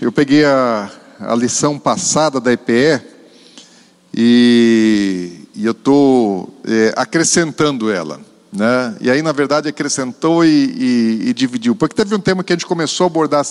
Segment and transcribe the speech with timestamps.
[0.00, 3.02] Eu peguei a, a lição passada da EPE
[4.14, 8.18] e, e eu estou é, acrescentando ela.
[8.50, 8.96] Né?
[8.98, 11.76] E aí, na verdade, acrescentou e, e, e, dividiu.
[11.76, 13.44] Porque teve um tema que a gente começou a abordar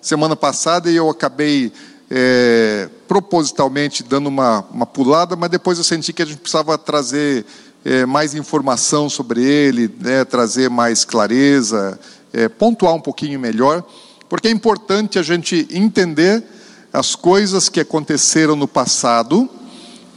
[0.00, 1.70] semana passada e eu acabei
[2.10, 7.44] é, propositalmente dando uma, uma pulada, mas depois eu senti que a gente precisava trazer
[7.84, 10.24] é, mais informação sobre ele, né?
[10.24, 12.00] trazer mais clareza,
[12.32, 13.84] é, pontuar um pouquinho melhor.
[14.30, 16.44] Porque é importante a gente entender
[16.92, 19.50] as coisas que aconteceram no passado,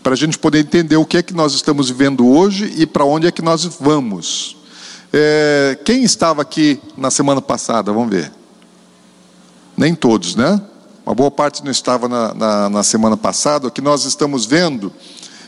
[0.03, 3.03] para a gente poder entender o que é que nós estamos vivendo hoje e para
[3.05, 4.55] onde é que nós vamos.
[5.11, 7.91] É, quem estava aqui na semana passada?
[7.91, 8.31] Vamos ver.
[9.75, 10.61] Nem todos, né?
[11.03, 13.67] Uma boa parte não estava na, na, na semana passada.
[13.67, 14.93] O que nós estamos vendo,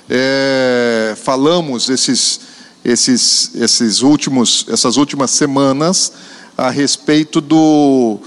[0.09, 2.39] é, falamos esses,
[2.83, 6.13] esses, esses últimos, essas últimas semanas
[6.57, 8.19] a respeito do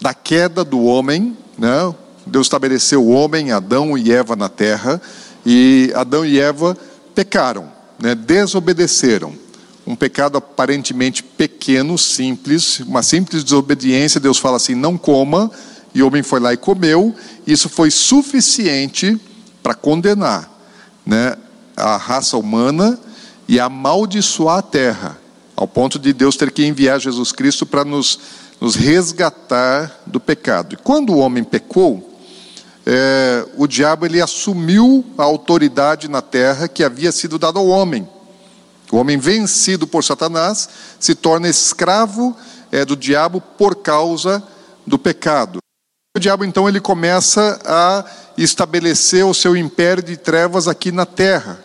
[0.00, 1.94] da queda do homem, né?
[2.26, 5.00] Deus estabeleceu o homem, Adão e Eva na terra,
[5.44, 6.76] e Adão e Eva
[7.14, 8.14] pecaram, né?
[8.14, 9.34] desobedeceram.
[9.86, 14.20] Um pecado aparentemente pequeno, simples, uma simples desobediência.
[14.20, 15.50] Deus fala assim: não coma,
[15.94, 17.14] e o homem foi lá e comeu.
[17.46, 19.18] Isso foi suficiente
[19.62, 20.48] para condenar
[21.04, 21.36] né?
[21.76, 22.98] a raça humana
[23.48, 25.18] e amaldiçoar a terra,
[25.56, 28.20] ao ponto de Deus ter que enviar Jesus Cristo para nos
[28.60, 30.74] nos resgatar do pecado.
[30.74, 32.10] E quando o homem pecou,
[32.84, 38.06] é, o diabo ele assumiu a autoridade na terra que havia sido dada ao homem.
[38.92, 42.36] O homem vencido por Satanás se torna escravo
[42.72, 44.42] é, do diabo por causa
[44.86, 45.58] do pecado.
[46.16, 48.04] O diabo então ele começa a
[48.36, 51.60] estabelecer o seu império de trevas aqui na terra.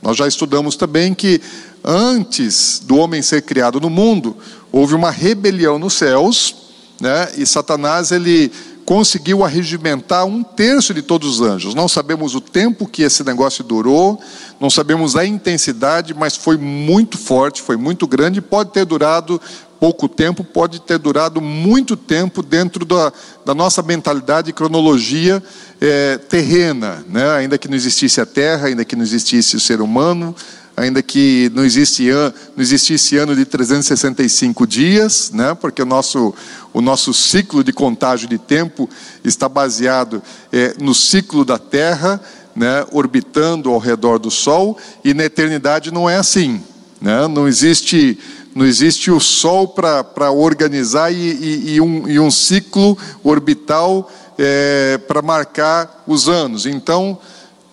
[0.00, 1.40] Nós já estudamos também que
[1.84, 4.36] antes do homem ser criado no mundo,
[4.72, 6.54] houve uma rebelião nos céus,
[7.00, 7.28] né?
[7.36, 8.52] E Satanás ele
[8.84, 11.76] conseguiu arregimentar um terço de todos os anjos.
[11.76, 14.20] Não sabemos o tempo que esse negócio durou,
[14.58, 18.40] não sabemos a intensidade, mas foi muito forte, foi muito grande.
[18.40, 19.40] Pode ter durado
[19.78, 23.12] pouco tempo, pode ter durado muito tempo dentro da,
[23.46, 25.42] da nossa mentalidade e cronologia
[25.80, 27.30] é, terrena, né?
[27.30, 30.34] ainda que não existisse a Terra, ainda que não existisse o ser humano,
[30.80, 35.54] ainda que não, existe não existisse ano de 365 dias, né?
[35.54, 36.34] porque o nosso,
[36.72, 38.88] o nosso ciclo de contágio de tempo
[39.22, 42.18] está baseado é, no ciclo da Terra,
[42.56, 42.86] né?
[42.92, 46.62] orbitando ao redor do Sol, e na eternidade não é assim.
[47.00, 47.28] Né?
[47.28, 48.18] Não existe
[48.52, 54.98] não existe o Sol para organizar e, e, e, um, e, um, ciclo orbital é,
[55.06, 56.66] para marcar os anos.
[56.66, 57.16] Então,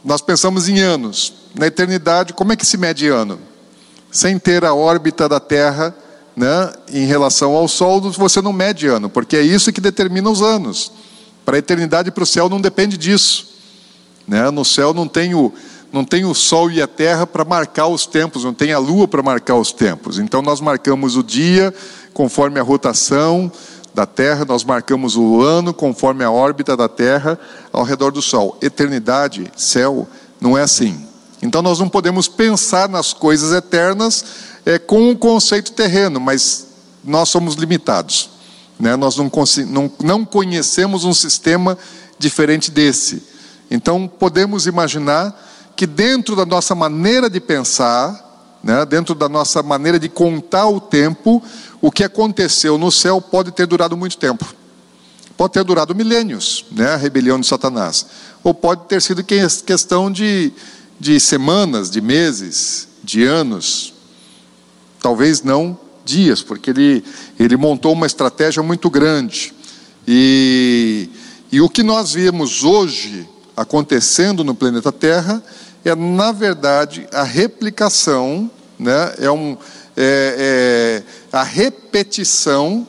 [0.06, 3.40] nós pensamos em anos na eternidade, como é que se mede ano?
[4.12, 5.94] Sem ter a órbita da Terra
[6.36, 10.42] né, em relação ao Sol, você não mede ano, porque é isso que determina os
[10.42, 10.92] anos.
[11.44, 13.48] Para a eternidade e para o céu não depende disso.
[14.28, 14.52] Né?
[14.52, 15.52] No céu não tem o,
[15.92, 19.08] não tem o Sol e a Terra para marcar os tempos, não tem a Lua
[19.08, 20.20] para marcar os tempos.
[20.20, 21.74] Então nós marcamos o dia
[22.14, 23.52] conforme a rotação
[23.96, 27.40] da Terra, nós marcamos o ano conforme a órbita da Terra
[27.74, 28.56] ao redor do Sol.
[28.62, 30.08] Eternidade, céu,
[30.40, 31.07] não é assim.
[31.42, 34.26] Então nós não podemos pensar nas coisas eternas
[34.66, 36.68] é, com um conceito terreno, mas
[37.04, 38.30] nós somos limitados.
[38.80, 38.96] Né?
[38.96, 39.32] Nós não,
[39.68, 41.78] não, não conhecemos um sistema
[42.18, 43.24] diferente desse.
[43.70, 45.36] Então podemos imaginar
[45.76, 50.80] que dentro da nossa maneira de pensar, né, dentro da nossa maneira de contar o
[50.80, 51.42] tempo,
[51.80, 54.46] o que aconteceu no céu pode ter durado muito tempo.
[55.38, 58.08] Pode ter durado milênios, né, a rebelião de Satanás.
[58.44, 60.52] Ou pode ter sido questão de
[61.00, 63.94] de semanas, de meses, de anos,
[65.02, 67.04] talvez não dias, porque ele,
[67.40, 69.54] ele montou uma estratégia muito grande.
[70.08, 71.10] E,
[71.52, 75.44] e o que nós vemos hoje acontecendo no planeta Terra
[75.84, 79.58] é, na verdade, a replicação, né, é, um,
[79.96, 82.86] é, é a repetição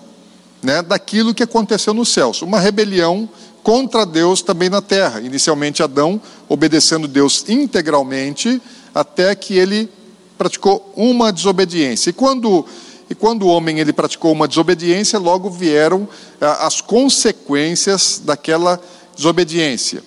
[0.62, 2.42] né, daquilo que aconteceu nos céus.
[2.42, 3.28] Uma rebelião
[3.68, 5.20] contra Deus também na terra.
[5.20, 6.18] Inicialmente Adão
[6.48, 8.62] obedecendo Deus integralmente,
[8.94, 9.90] até que ele
[10.38, 12.08] praticou uma desobediência.
[12.08, 12.64] E quando
[13.10, 16.08] e quando o homem ele praticou uma desobediência, logo vieram
[16.40, 18.80] ah, as consequências daquela
[19.14, 20.02] desobediência.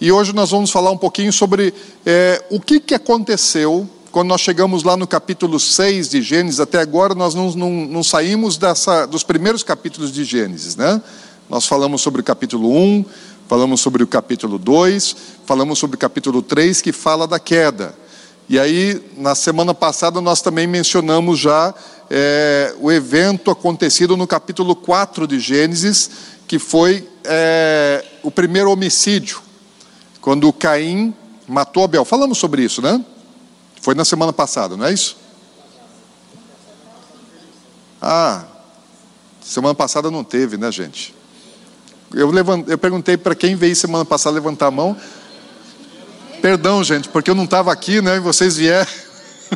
[0.00, 1.74] E hoje nós vamos falar um pouquinho sobre
[2.06, 6.60] é, o que, que aconteceu quando nós chegamos lá no capítulo 6 de Gênesis.
[6.60, 11.02] Até agora nós não, não, não saímos dessa, dos primeiros capítulos de Gênesis, né?
[11.50, 13.04] Nós falamos sobre o capítulo 1,
[13.48, 17.92] falamos sobre o capítulo 2, falamos sobre o capítulo 3, que fala da queda.
[18.48, 21.74] E aí, na semana passada, nós também mencionamos já
[22.08, 26.08] é, o evento acontecido no capítulo 4 de Gênesis,
[26.46, 29.42] que foi é, o primeiro homicídio,
[30.20, 31.12] quando Caim
[31.48, 32.04] matou Abel.
[32.04, 33.04] Falamos sobre isso, né?
[33.80, 35.16] Foi na semana passada, não é isso?
[38.00, 38.44] Ah,
[39.40, 41.18] semana passada não teve, né, gente?
[42.14, 44.96] Eu, levant, eu perguntei para quem veio semana passada levantar a mão.
[46.42, 48.16] Perdão, gente, porque eu não estava aqui, né?
[48.16, 48.90] E vocês vieram.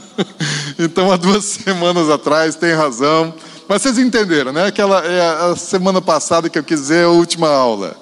[0.79, 3.35] então, há duas semanas atrás, tem razão.
[3.69, 4.67] Mas vocês entenderam, né?
[4.67, 7.97] Aquela é a semana passada que eu quis dizer a última aula.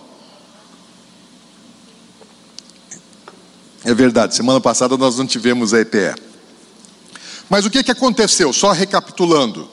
[3.84, 6.14] É verdade, semana passada nós não tivemos a EPE.
[7.48, 8.52] Mas o que, que aconteceu?
[8.52, 9.68] Só recapitulando.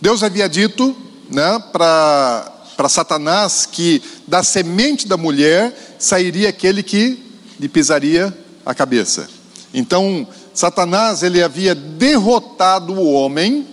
[0.00, 0.96] Deus havia dito
[1.30, 7.18] né, para Satanás que da semente da mulher sairia aquele que
[7.58, 9.26] lhe pisaria a cabeça.
[9.72, 13.66] Então, Satanás ele havia derrotado o homem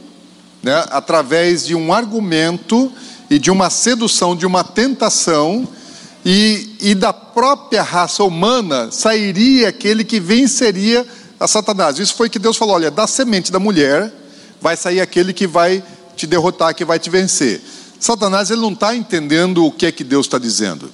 [0.63, 2.92] né, através de um argumento
[3.30, 5.68] e de uma sedução, de uma tentação
[6.25, 11.06] e, e da própria raça humana sairia aquele que venceria
[11.40, 12.00] a Satanás.
[12.00, 14.12] Isso foi que Deus falou: olha, da semente da mulher
[14.60, 15.84] vai sair aquele que vai
[16.16, 17.62] te derrotar, que vai te vencer.
[18.06, 20.92] Satanás ele não está entendendo o que é que Deus está dizendo.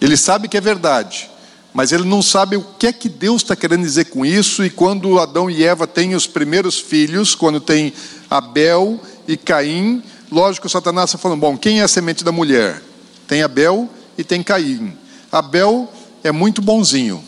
[0.00, 1.30] Ele sabe que é verdade,
[1.74, 4.64] mas ele não sabe o que é que Deus está querendo dizer com isso.
[4.64, 7.92] E quando Adão e Eva têm os primeiros filhos, quando tem
[8.30, 8.98] Abel
[9.28, 12.82] e Caim, lógico, Satanás está falando: bom, quem é a semente da mulher?
[13.28, 13.86] Tem Abel
[14.16, 14.96] e tem Caim.
[15.30, 15.92] Abel
[16.24, 17.22] é muito bonzinho.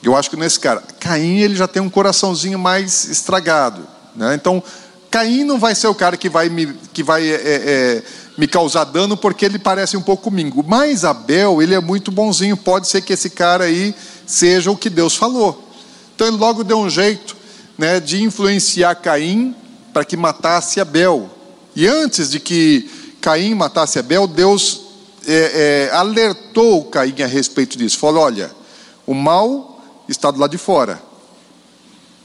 [0.00, 0.80] Eu acho que nesse cara.
[1.00, 3.84] Caim ele já tem um coraçãozinho mais estragado.
[4.14, 4.32] Né?
[4.36, 4.62] Então,
[5.10, 8.02] Caim não vai ser o cara que vai me, que vai, é, é,
[8.36, 10.64] me causar dano porque ele parece um pouco comigo.
[10.66, 12.56] Mas Abel, ele é muito bonzinho.
[12.56, 13.94] Pode ser que esse cara aí
[14.26, 15.68] seja o que Deus falou.
[16.14, 17.36] Então ele logo deu um jeito
[17.78, 19.54] né, de influenciar Caim
[19.92, 21.30] para que matasse Abel.
[21.76, 22.90] E antes de que
[23.20, 24.82] Caim matasse Abel, Deus
[25.26, 27.98] é, é, alertou Caim a respeito disso.
[27.98, 28.50] Falou: olha,
[29.06, 31.00] o mal está do lado de fora.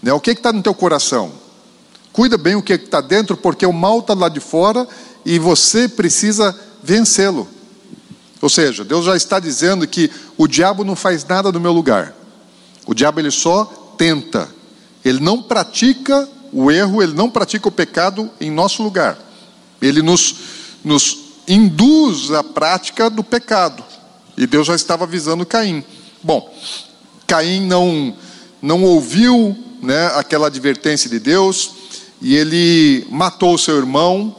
[0.02, 0.12] Né?
[0.14, 1.32] O que está no teu coração?
[2.12, 4.88] Cuida bem o que está dentro, porque o mal está do lado de fora
[5.30, 7.48] e você precisa vencê-lo.
[8.42, 12.16] Ou seja, Deus já está dizendo que o diabo não faz nada no meu lugar.
[12.88, 13.64] O diabo ele só
[13.96, 14.50] tenta.
[15.06, 19.20] Ele não pratica o erro, ele não pratica o pecado em nosso lugar.
[19.80, 20.36] Ele nos,
[20.84, 23.84] nos induz a prática do pecado.
[24.36, 25.84] E Deus já estava avisando Caim.
[26.24, 26.52] Bom,
[27.28, 28.16] Caim não,
[28.60, 31.70] não ouviu né, aquela advertência de Deus
[32.20, 34.36] e ele matou seu irmão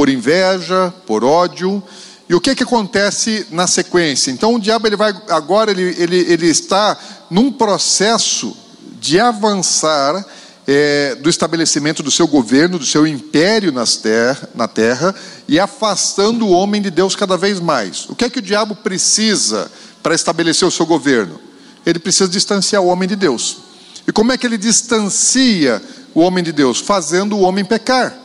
[0.00, 1.82] por inveja, por ódio.
[2.26, 4.30] E o que, que acontece na sequência?
[4.30, 6.98] Então o diabo ele vai agora ele, ele, ele está
[7.28, 8.56] num processo
[8.98, 10.24] de avançar
[10.66, 15.14] é, do estabelecimento do seu governo, do seu império nas ter, na terra,
[15.46, 18.08] e afastando o homem de Deus cada vez mais.
[18.08, 19.70] O que é que o diabo precisa
[20.02, 21.38] para estabelecer o seu governo?
[21.84, 23.58] Ele precisa distanciar o homem de Deus.
[24.08, 25.82] E como é que ele distancia
[26.14, 26.80] o homem de Deus?
[26.80, 28.19] Fazendo o homem pecar.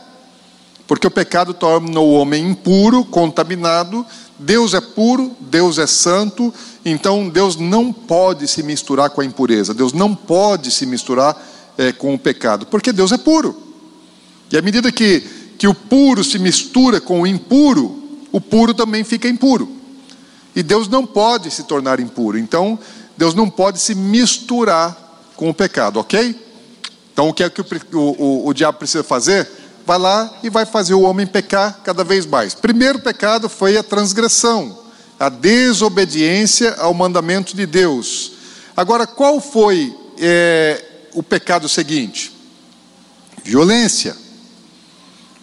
[0.86, 4.06] Porque o pecado torna o homem impuro, contaminado.
[4.38, 6.52] Deus é puro, Deus é santo,
[6.84, 11.36] então Deus não pode se misturar com a impureza, Deus não pode se misturar
[11.78, 13.56] é, com o pecado, porque Deus é puro.
[14.52, 15.20] E à medida que,
[15.58, 19.70] que o puro se mistura com o impuro, o puro também fica impuro.
[20.54, 22.78] E Deus não pode se tornar impuro, então
[23.16, 24.96] Deus não pode se misturar
[25.34, 26.38] com o pecado, ok?
[27.12, 27.64] Então o que é que o,
[27.96, 29.48] o, o diabo precisa fazer?
[29.86, 32.54] Vai lá e vai fazer o homem pecar cada vez mais.
[32.54, 34.76] Primeiro pecado foi a transgressão,
[35.18, 38.32] a desobediência ao mandamento de Deus.
[38.76, 42.32] Agora, qual foi é, o pecado seguinte:
[43.44, 44.16] violência.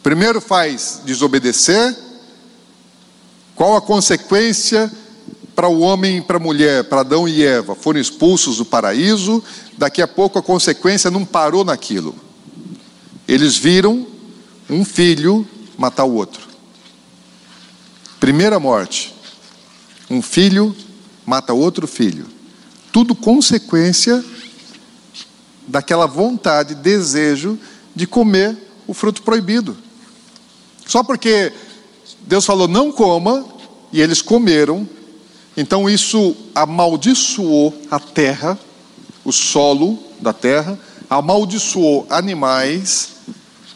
[0.04, 1.98] Primeiro faz desobedecer.
[3.56, 4.92] Qual a consequência
[5.56, 7.76] para o homem e para a mulher, para Adão e Eva?
[7.76, 9.42] Foram expulsos do paraíso.
[9.78, 12.14] Daqui a pouco a consequência não parou naquilo.
[13.26, 14.13] Eles viram
[14.70, 16.48] um filho matar o outro.
[18.20, 19.14] Primeira morte.
[20.10, 20.76] Um filho
[21.26, 22.26] mata outro filho.
[22.92, 24.24] Tudo consequência
[25.68, 27.58] daquela vontade, desejo
[27.96, 29.78] de comer o fruto proibido.
[30.86, 31.52] Só porque
[32.22, 33.46] Deus falou não coma
[33.92, 34.88] e eles comeram,
[35.56, 38.58] então isso amaldiçoou a terra,
[39.24, 40.78] o solo da terra,
[41.10, 43.14] amaldiçoou animais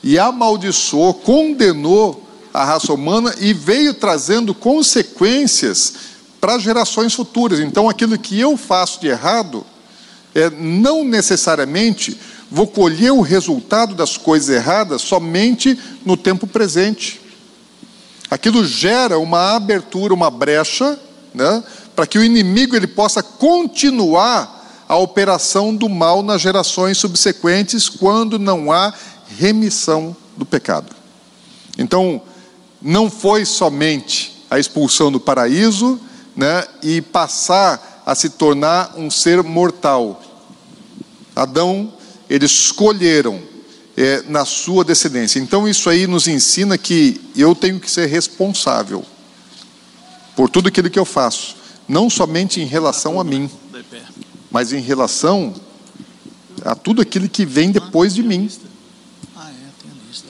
[0.07, 5.95] e amaldiçoou, condenou a raça humana e veio trazendo consequências
[6.39, 7.59] para gerações futuras.
[7.59, 9.65] Então aquilo que eu faço de errado,
[10.33, 12.17] é, não necessariamente
[12.49, 17.19] vou colher o resultado das coisas erradas somente no tempo presente.
[18.31, 20.97] Aquilo gera uma abertura, uma brecha,
[21.33, 21.61] né,
[21.93, 28.39] para que o inimigo ele possa continuar a operação do mal nas gerações subsequentes quando
[28.39, 28.93] não há
[29.37, 30.95] remissão do pecado.
[31.77, 32.21] Então,
[32.81, 35.99] não foi somente a expulsão do paraíso,
[36.35, 40.21] né, e passar a se tornar um ser mortal.
[41.35, 41.91] Adão,
[42.29, 43.41] eles escolheram
[43.97, 45.39] é, na sua descendência.
[45.39, 49.03] Então, isso aí nos ensina que eu tenho que ser responsável
[50.35, 51.55] por tudo aquilo que eu faço,
[51.87, 53.49] não somente em relação a mim,
[54.51, 55.55] mas em relação
[56.63, 58.49] a tudo aquilo que vem depois de mim.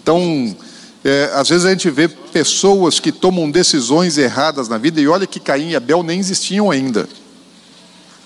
[0.01, 0.55] Então,
[1.03, 5.27] é, às vezes a gente vê pessoas que tomam decisões erradas na vida, e olha
[5.27, 7.07] que Caim e Abel nem existiam ainda.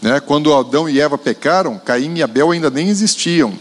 [0.01, 0.19] Né?
[0.19, 3.53] Quando Adão e Eva pecaram, Caim e Abel ainda nem existiam.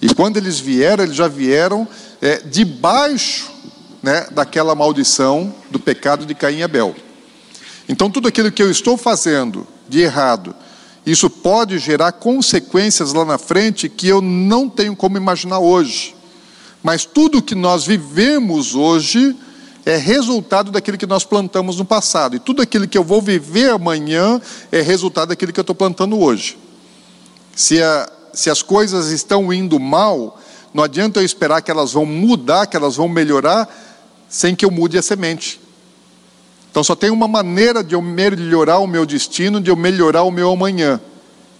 [0.00, 1.86] E quando eles vieram, eles já vieram
[2.20, 3.50] é, debaixo
[4.02, 6.94] né, daquela maldição do pecado de Caim e Abel.
[7.88, 10.54] Então, tudo aquilo que eu estou fazendo de errado,
[11.06, 16.14] isso pode gerar consequências lá na frente que eu não tenho como imaginar hoje.
[16.82, 19.36] Mas tudo que nós vivemos hoje
[19.84, 22.36] é resultado daquilo que nós plantamos no passado.
[22.36, 26.18] E tudo aquilo que eu vou viver amanhã é resultado daquilo que eu estou plantando
[26.18, 26.58] hoje.
[27.54, 30.38] Se, a, se as coisas estão indo mal,
[30.72, 33.68] não adianta eu esperar que elas vão mudar, que elas vão melhorar,
[34.28, 35.60] sem que eu mude a semente.
[36.70, 40.30] Então só tem uma maneira de eu melhorar o meu destino, de eu melhorar o
[40.30, 41.00] meu amanhã.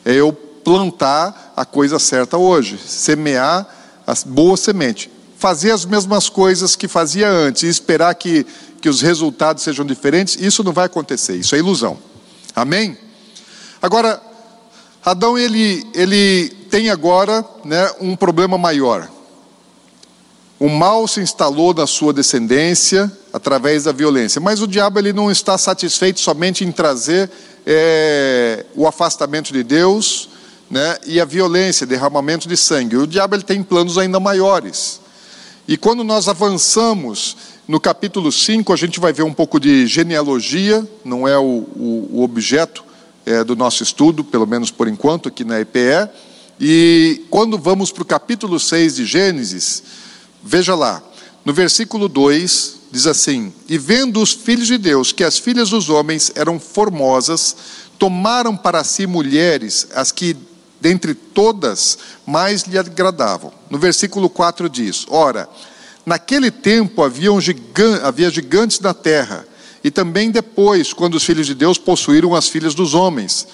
[0.05, 3.78] É eu plantar a coisa certa hoje, semear
[4.09, 5.11] a boa semente.
[5.37, 8.47] Fazer as mesmas coisas que fazia antes e esperar que,
[8.81, 11.99] que os resultados sejam diferentes, isso não vai acontecer, isso é ilusão.
[12.57, 12.97] Amém?
[13.83, 14.21] Agora,
[15.05, 19.09] Adão ele, ele tem agora né, um problema maior.
[20.59, 25.31] O mal se instalou na sua descendência através da violência, mas o diabo ele não
[25.31, 27.31] está satisfeito somente em trazer
[27.65, 30.31] é, o afastamento de Deus,
[30.71, 32.97] né, e a violência, derramamento de sangue.
[32.97, 35.01] O diabo ele tem planos ainda maiores.
[35.67, 40.87] E quando nós avançamos no capítulo 5, a gente vai ver um pouco de genealogia,
[41.05, 42.85] não é o, o, o objeto
[43.27, 46.09] é, do nosso estudo, pelo menos por enquanto, aqui na EPE.
[46.59, 49.83] E quando vamos para o capítulo 6 de Gênesis,
[50.43, 51.03] veja lá,
[51.45, 55.91] no versículo 2, diz assim: E vendo os filhos de Deus que as filhas dos
[55.91, 57.55] homens eram formosas,
[57.99, 60.37] tomaram para si mulheres, as que
[60.81, 63.53] dentre todas mais lhe agradavam.
[63.71, 65.49] No versículo 4 diz: Ora,
[66.05, 69.47] naquele tempo haviam gigantes, havia gigantes na terra,
[69.83, 73.47] e também depois, quando os filhos de Deus possuíram as filhas dos homens,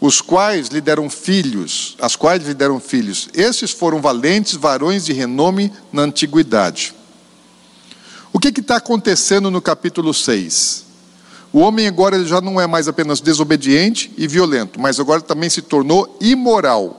[0.00, 3.28] os quais lhe deram filhos, as quais lhe deram filhos.
[3.32, 6.92] Esses foram valentes varões de renome na antiguidade.
[8.32, 10.91] O que está acontecendo no capítulo 6?
[11.52, 15.60] O homem agora já não é mais apenas desobediente e violento, mas agora também se
[15.60, 16.98] tornou imoral.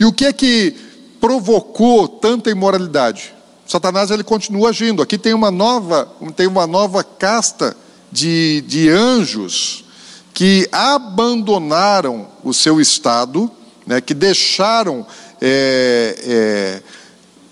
[0.00, 0.74] E o que é que
[1.20, 3.34] provocou tanta imoralidade?
[3.66, 5.02] Satanás ele continua agindo.
[5.02, 7.76] Aqui tem uma nova, tem uma nova casta
[8.10, 9.84] de, de anjos
[10.32, 13.50] que abandonaram o seu estado,
[13.86, 15.06] né, que deixaram
[15.40, 16.82] é, é,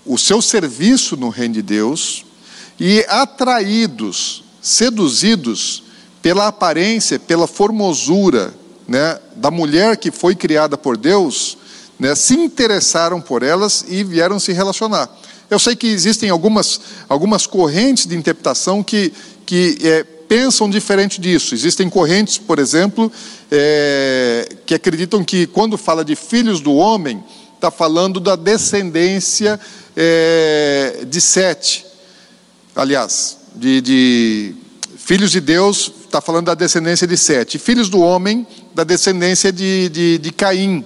[0.05, 2.25] o seu serviço no reino de Deus
[2.79, 5.82] e atraídos, seduzidos
[6.23, 8.53] pela aparência, pela formosura
[8.87, 11.57] né, da mulher que foi criada por Deus,
[11.99, 15.09] né, se interessaram por elas e vieram se relacionar.
[15.49, 19.11] Eu sei que existem algumas, algumas correntes de interpretação que,
[19.45, 21.53] que é, pensam diferente disso.
[21.53, 23.11] Existem correntes, por exemplo,
[23.51, 27.21] é, que acreditam que quando fala de filhos do homem,
[27.53, 29.59] está falando da descendência
[29.95, 31.85] é, de Sete.
[32.73, 34.55] Aliás, de, de
[34.97, 39.89] filhos de Deus está falando da descendência de Sete, filhos do homem, da descendência de,
[39.89, 40.85] de, de Caim.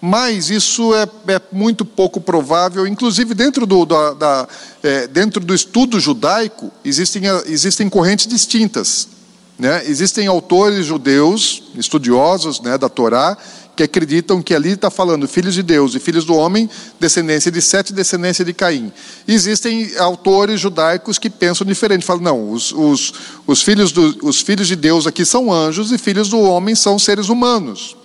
[0.00, 1.02] Mas isso é,
[1.32, 4.48] é, muito pouco provável, inclusive dentro do, da, da
[4.82, 9.08] é, dentro do estudo judaico, existem, existem correntes distintas.
[9.56, 9.84] Né?
[9.86, 13.36] Existem autores judeus, estudiosos né, da Torá,
[13.80, 16.68] que acreditam que ali está falando filhos de Deus e filhos do homem,
[16.98, 18.92] descendência de Sete, descendência de Caim.
[19.26, 23.14] Existem autores judaicos que pensam diferente, falam, não, os, os,
[23.46, 26.98] os, filhos do, os filhos de Deus aqui são anjos e filhos do homem são
[26.98, 27.96] seres humanos.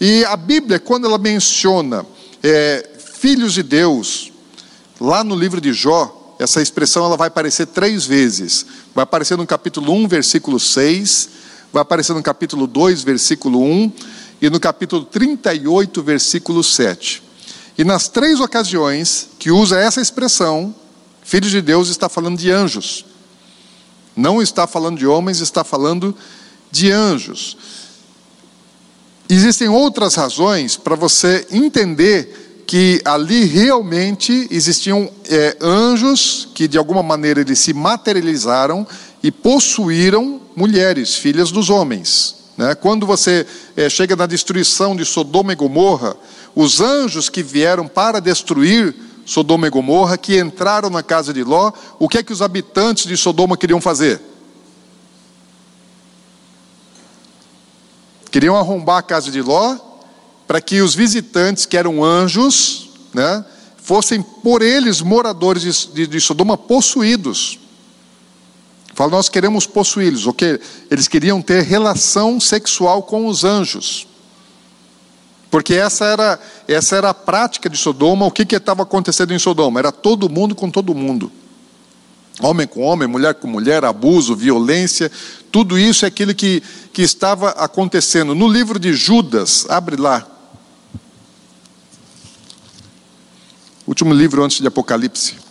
[0.00, 2.06] E a Bíblia, quando ela menciona
[2.42, 4.32] é, filhos de Deus,
[4.98, 8.64] lá no livro de Jó, essa expressão ela vai aparecer três vezes.
[8.94, 11.28] Vai aparecer no capítulo 1, versículo 6,
[11.70, 13.92] vai aparecer no capítulo 2, versículo 1,
[14.40, 17.22] e no capítulo 38, versículo 7.
[17.76, 20.74] E nas três ocasiões que usa essa expressão,
[21.22, 23.04] filho de Deus está falando de anjos.
[24.16, 26.16] Não está falando de homens, está falando
[26.70, 27.56] de anjos.
[29.28, 37.02] Existem outras razões para você entender que ali realmente existiam é, anjos que de alguma
[37.02, 38.86] maneira eles se materializaram
[39.22, 42.39] e possuíram mulheres, filhas dos homens.
[42.60, 42.74] Né?
[42.74, 46.14] Quando você é, chega na destruição de Sodoma e Gomorra,
[46.54, 51.72] os anjos que vieram para destruir Sodoma e Gomorra, que entraram na casa de Ló,
[51.98, 54.20] o que é que os habitantes de Sodoma queriam fazer?
[58.30, 59.78] Queriam arrombar a casa de Ló,
[60.46, 63.42] para que os visitantes, que eram anjos, né,
[63.78, 67.59] fossem por eles moradores de, de, de Sodoma possuídos.
[69.00, 70.60] Fala, nós queremos possuí-los, ok?
[70.90, 74.06] Eles queriam ter relação sexual com os anjos.
[75.50, 76.38] Porque essa era,
[76.68, 78.26] essa era a prática de Sodoma.
[78.26, 79.80] O que, estava acontecendo em Sodoma?
[79.80, 81.32] Era todo mundo com todo mundo.
[82.42, 85.10] Homem com homem, mulher com mulher, abuso, violência,
[85.50, 88.34] tudo isso é aquilo que, que estava acontecendo.
[88.34, 90.26] No livro de Judas, abre lá.
[93.86, 95.49] Último livro antes de Apocalipse.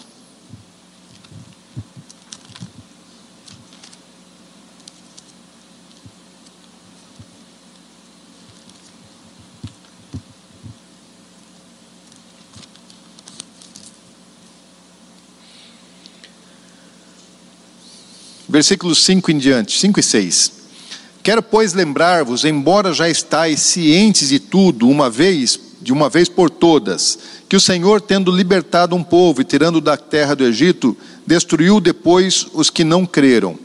[18.60, 20.52] Versículos 5 em diante, 5 e 6.
[21.24, 26.50] Quero, pois, lembrar-vos, embora já estáis cientes de tudo, uma vez, de uma vez por
[26.50, 31.80] todas, que o Senhor, tendo libertado um povo e tirando da terra do Egito, destruiu
[31.80, 33.58] depois os que não creram.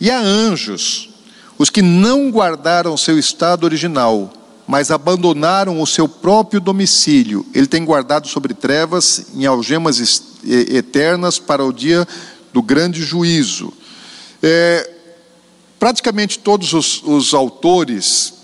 [0.00, 1.10] E a anjos,
[1.56, 4.32] os que não guardaram seu estado original,
[4.66, 7.46] mas abandonaram o seu próprio domicílio.
[7.54, 12.04] Ele tem guardado sobre trevas em algemas eternas para o dia
[12.52, 13.72] do grande juízo.
[14.42, 14.90] É,
[15.78, 18.34] praticamente todos os, os autores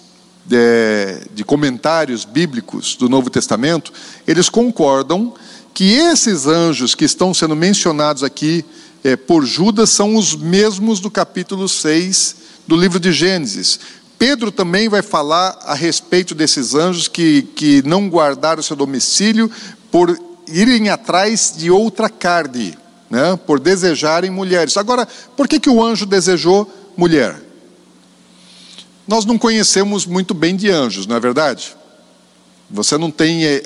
[0.51, 3.93] é, de, comentários bíblicos do Novo Testamento,
[4.27, 5.35] eles concordam
[5.75, 8.65] que esses anjos que estão sendo mencionados aqui
[9.05, 13.79] é, por Judas são os mesmos do capítulo 6 do livro de Gênesis.
[14.19, 19.51] Pedro também vai falar a respeito desses anjos que, que não guardaram seu domicílio
[19.91, 20.19] por
[20.49, 22.77] irem atrás de outra carne
[23.11, 24.77] né, por desejarem mulheres.
[24.77, 27.41] Agora, por que, que o anjo desejou mulher?
[29.07, 31.77] Nós não conhecemos muito bem de anjos, não é verdade?
[32.69, 33.63] Você não tem é,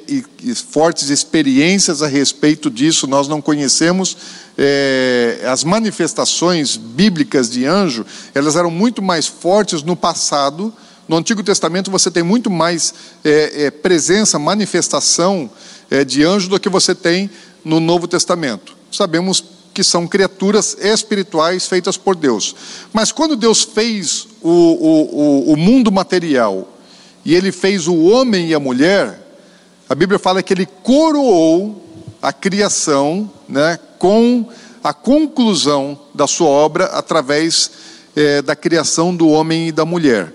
[0.68, 4.14] fortes experiências a respeito disso, nós não conhecemos
[4.58, 10.70] é, as manifestações bíblicas de anjo, elas eram muito mais fortes no passado.
[11.08, 12.92] No Antigo Testamento você tem muito mais
[13.24, 15.50] é, presença, manifestação
[16.06, 17.28] de anjo do que você tem
[17.64, 22.54] no Novo Testamento sabemos que são criaturas espirituais feitas por Deus.
[22.92, 26.68] Mas quando Deus fez o, o, o, mundo material
[27.24, 29.18] e ele fez o homem e a mulher,
[29.88, 31.84] a Bíblia fala que ele coroou
[32.20, 34.46] a criação né, com
[34.82, 37.70] a conclusão da sua obra através
[38.16, 40.32] é, da criação do homem e da mulher.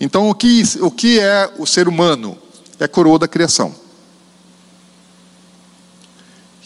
[0.00, 2.36] Então, o que, o que é o ser humano?
[2.78, 3.74] É a coroa da criação.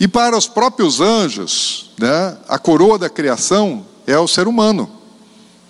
[0.05, 4.90] E para os próprios anjos, né, a coroa da criação é o ser humano.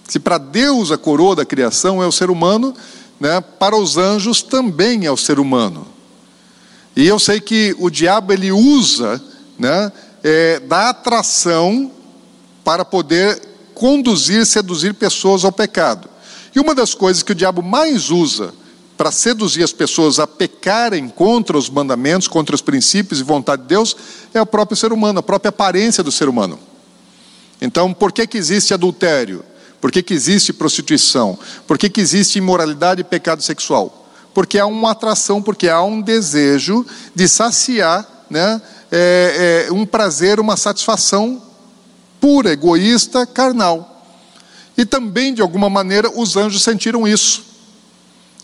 [0.09, 2.75] Se para Deus a coroa da criação é o ser humano,
[3.21, 5.87] né, para os anjos também é o ser humano.
[6.97, 9.23] E eu sei que o diabo ele usa
[9.57, 9.93] né,
[10.25, 11.93] é, da atração
[12.65, 13.41] para poder
[13.73, 16.09] conduzir, seduzir pessoas ao pecado.
[16.53, 18.53] E uma das coisas que o diabo mais usa
[19.05, 23.69] para seduzir as pessoas a pecarem contra os mandamentos, contra os princípios e vontade de
[23.69, 23.95] Deus,
[24.33, 26.59] é o próprio ser humano, a própria aparência do ser humano.
[27.61, 29.45] Então, por que, que existe adultério?
[29.79, 31.39] Por que, que existe prostituição?
[31.67, 34.09] Por que, que existe imoralidade e pecado sexual?
[34.33, 40.41] Porque há uma atração, porque há um desejo de saciar né, é, é, um prazer,
[40.41, 41.43] uma satisfação
[42.19, 44.03] pura, egoísta, carnal.
[44.79, 47.53] E também, de alguma maneira, os anjos sentiram isso.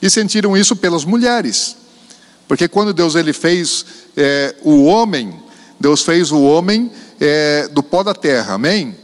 [0.02, 1.76] E sentiram isso pelas mulheres.
[2.48, 3.84] Porque quando Deus ele fez
[4.16, 5.40] é, o homem,
[5.78, 8.96] Deus fez o homem é, do pó da terra, amém?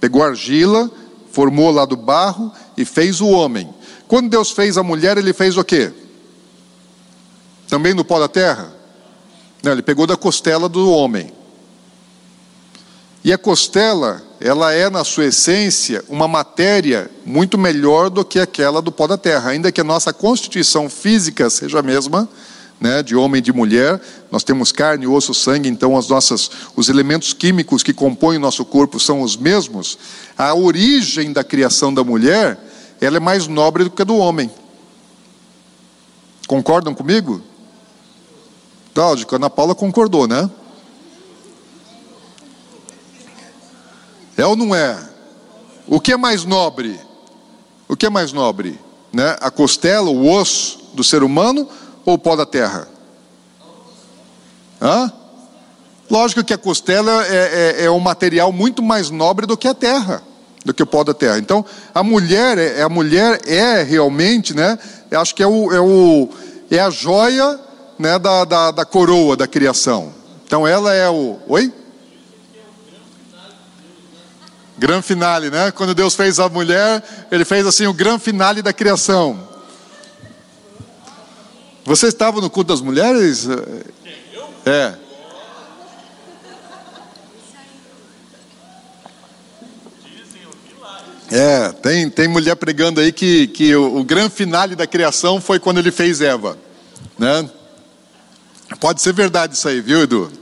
[0.00, 0.90] Pegou argila,
[1.30, 3.72] formou lá do barro e fez o homem.
[4.06, 5.92] Quando Deus fez a mulher, ele fez o quê?
[7.68, 8.74] Também do pó da terra?
[9.62, 11.32] Não, ele pegou da costela do homem.
[13.24, 18.82] E a costela, ela é, na sua essência, uma matéria muito melhor do que aquela
[18.82, 22.28] do pó da terra, ainda que a nossa constituição física seja a mesma,
[22.80, 24.00] né, de homem e de mulher.
[24.28, 28.64] Nós temos carne, osso, sangue, então as nossas, os elementos químicos que compõem o nosso
[28.64, 29.96] corpo são os mesmos.
[30.36, 32.58] A origem da criação da mulher,
[33.00, 34.50] ela é mais nobre do que a do homem.
[36.48, 37.40] Concordam comigo?
[38.96, 40.50] Lógico, a Ana Paula concordou, né?
[44.36, 44.98] É ou não é?
[45.86, 46.98] O que é mais nobre?
[47.88, 48.78] O que é mais nobre?
[49.12, 49.36] Né?
[49.40, 51.68] A costela, o osso do ser humano
[52.04, 52.88] ou o pó da terra?
[54.80, 55.12] Hã?
[56.10, 59.74] Lógico que a costela é, é, é um material muito mais nobre do que a
[59.74, 60.22] terra,
[60.64, 61.38] do que o pó da terra.
[61.38, 61.64] Então,
[61.94, 64.78] a mulher, é, a mulher é realmente, né?
[65.10, 66.28] Acho que é, o, é, o,
[66.70, 67.58] é a joia
[67.98, 70.12] né, da, da, da coroa da criação.
[70.44, 71.38] Então, ela é o.
[71.48, 71.72] Oi?
[74.82, 75.70] Gran finale, né?
[75.70, 79.48] Quando Deus fez a mulher, Ele fez assim o gran finale da criação.
[81.84, 83.46] Você estava no culto das mulheres?
[84.66, 84.94] É.
[91.30, 95.60] É, tem, tem mulher pregando aí que, que o, o grande finale da criação foi
[95.60, 96.58] quando ele fez Eva.
[97.16, 97.48] Né?
[98.80, 100.32] Pode ser verdade isso aí, viu, Edu?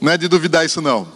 [0.00, 1.06] Não é de duvidar isso não.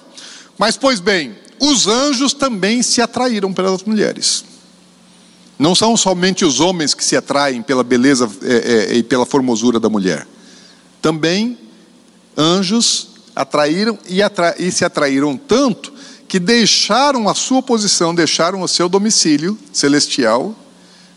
[0.57, 4.45] Mas, pois bem, os anjos também se atraíram pelas mulheres.
[5.59, 8.55] Não são somente os homens que se atraem pela beleza é,
[8.93, 10.27] é, e pela formosura da mulher.
[11.01, 11.59] Também
[12.37, 15.93] anjos atraíram e, atra e se atraíram tanto
[16.27, 20.55] que deixaram a sua posição, deixaram o seu domicílio celestial,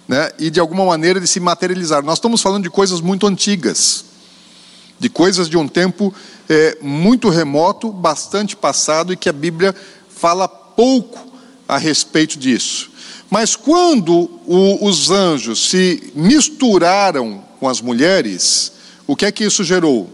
[0.07, 2.03] né, e de alguma maneira de se materializar.
[2.03, 4.05] Nós estamos falando de coisas muito antigas,
[4.99, 6.13] de coisas de um tempo
[6.47, 9.75] é, muito remoto, bastante passado, e que a Bíblia
[10.17, 11.31] fala pouco
[11.67, 12.89] a respeito disso.
[13.29, 18.71] Mas quando o, os anjos se misturaram com as mulheres,
[19.05, 20.09] o que é que isso gerou?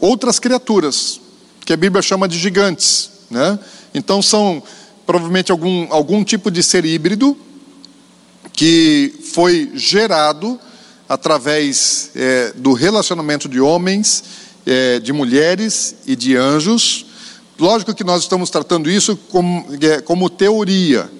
[0.00, 1.20] Outras criaturas,
[1.64, 3.10] que a Bíblia chama de gigantes.
[3.30, 3.58] Né?
[3.94, 4.62] Então são
[5.06, 7.36] provavelmente algum, algum tipo de ser híbrido
[8.52, 10.58] que foi gerado
[11.08, 14.24] através é, do relacionamento de homens,
[14.66, 17.06] é, de mulheres e de anjos.
[17.58, 21.10] Lógico que nós estamos tratando isso como, é, como teoria,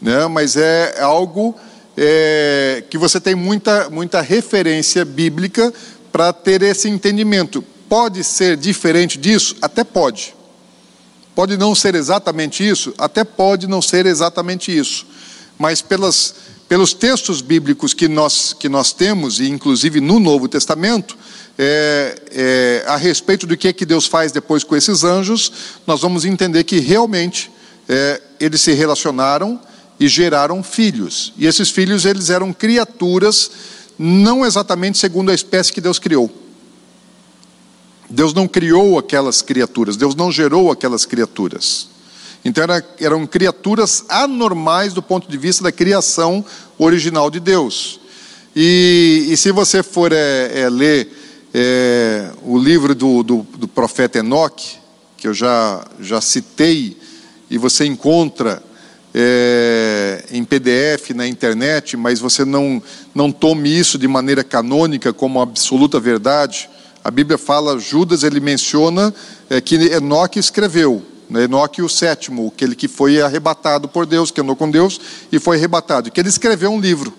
[0.00, 0.26] né?
[0.28, 1.54] mas é algo
[1.96, 5.72] é, que você tem muita, muita referência bíblica
[6.12, 7.62] para ter esse entendimento.
[7.88, 9.56] Pode ser diferente disso?
[9.60, 10.34] Até pode.
[11.34, 12.94] Pode não ser exatamente isso?
[12.98, 15.06] Até pode não ser exatamente isso.
[15.58, 16.34] Mas pelas,
[16.68, 21.16] pelos textos bíblicos que nós, que nós temos, e inclusive no Novo Testamento,
[21.58, 25.52] é, é, a respeito do que, é que Deus faz depois com esses anjos,
[25.86, 27.50] nós vamos entender que realmente
[27.88, 29.60] é, eles se relacionaram
[29.98, 31.32] e geraram filhos.
[31.36, 33.50] E esses filhos eles eram criaturas
[33.98, 36.30] não exatamente segundo a espécie que Deus criou.
[38.08, 41.88] Deus não criou aquelas criaturas, Deus não gerou aquelas criaturas.
[42.44, 46.44] Então era, eram criaturas anormais do ponto de vista da criação
[46.78, 48.00] original de Deus.
[48.54, 51.27] E, e se você for é, é, ler
[51.60, 54.76] é, o livro do, do, do profeta Enoque,
[55.16, 56.96] que eu já, já citei,
[57.50, 58.62] e você encontra
[59.12, 62.80] é, em PDF na internet, mas você não,
[63.12, 66.70] não tome isso de maneira canônica como absoluta verdade.
[67.02, 69.12] A Bíblia fala, Judas, ele menciona
[69.50, 74.40] é, que Enoque escreveu, né, Enoque o sétimo, aquele que foi arrebatado por Deus, que
[74.40, 75.00] andou com Deus
[75.32, 77.12] e foi arrebatado, que ele escreveu um livro.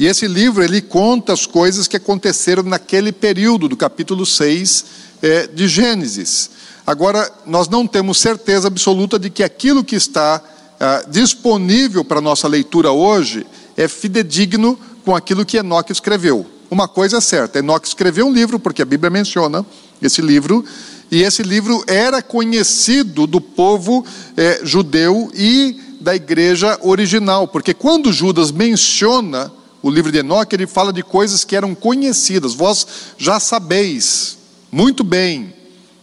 [0.00, 4.84] E esse livro, ele conta as coisas que aconteceram naquele período do capítulo 6
[5.20, 6.48] é, de Gênesis.
[6.86, 10.42] Agora, nós não temos certeza absoluta de que aquilo que está
[10.80, 16.46] ah, disponível para nossa leitura hoje é fidedigno com aquilo que Enoque escreveu.
[16.70, 19.66] Uma coisa é certa: Enoque escreveu um livro, porque a Bíblia menciona
[20.00, 20.64] esse livro,
[21.10, 24.02] e esse livro era conhecido do povo
[24.34, 30.66] eh, judeu e da igreja original, porque quando Judas menciona o livro de Enoque, ele
[30.66, 34.38] fala de coisas que eram conhecidas, vós já sabeis
[34.70, 35.52] muito bem,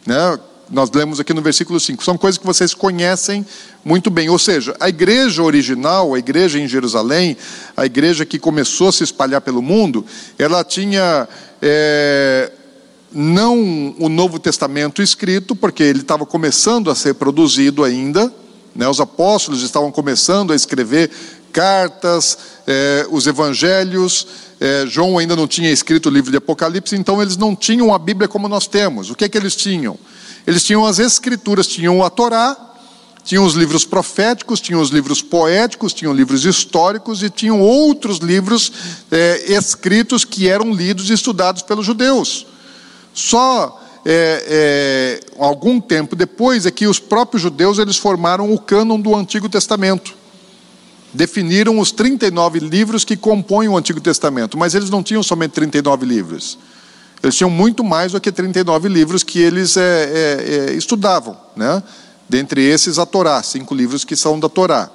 [0.06, 0.40] né?
[0.70, 3.46] nós lemos aqui no versículo 5, são coisas que vocês conhecem
[3.84, 4.30] muito bem.
[4.30, 7.38] Ou seja, a igreja original, a igreja em Jerusalém,
[7.76, 10.06] a igreja que começou a se espalhar pelo mundo,
[10.38, 11.28] ela tinha
[11.62, 12.52] é,
[13.12, 18.32] não o Novo Testamento escrito, porque ele estava começando a ser produzido ainda,
[18.76, 21.10] né, os apóstolos estavam começando a escrever
[21.52, 24.28] cartas, é, os evangelhos.
[24.60, 28.00] É, João ainda não tinha escrito o livro de Apocalipse, então eles não tinham a
[28.00, 29.10] Bíblia como nós temos.
[29.10, 29.98] O que é que eles tinham?
[30.46, 32.56] Eles tinham as escrituras, tinham a Torá,
[33.24, 38.72] tinham os livros proféticos, tinham os livros poéticos, tinham livros históricos e tinham outros livros
[39.12, 42.48] é, escritos que eram lidos e estudados pelos judeus.
[43.14, 49.02] Só é, é, algum tempo depois é que os próprios judeus eles formaram o cânon
[49.02, 50.16] do Antigo Testamento.
[51.18, 56.06] Definiram os 39 livros que compõem o Antigo Testamento, mas eles não tinham somente 39
[56.06, 56.60] livros.
[57.24, 61.82] Eles tinham muito mais do que 39 livros que eles é, é, é, estudavam, né?
[62.30, 64.92] dentre esses a Torá, cinco livros que são da Torá.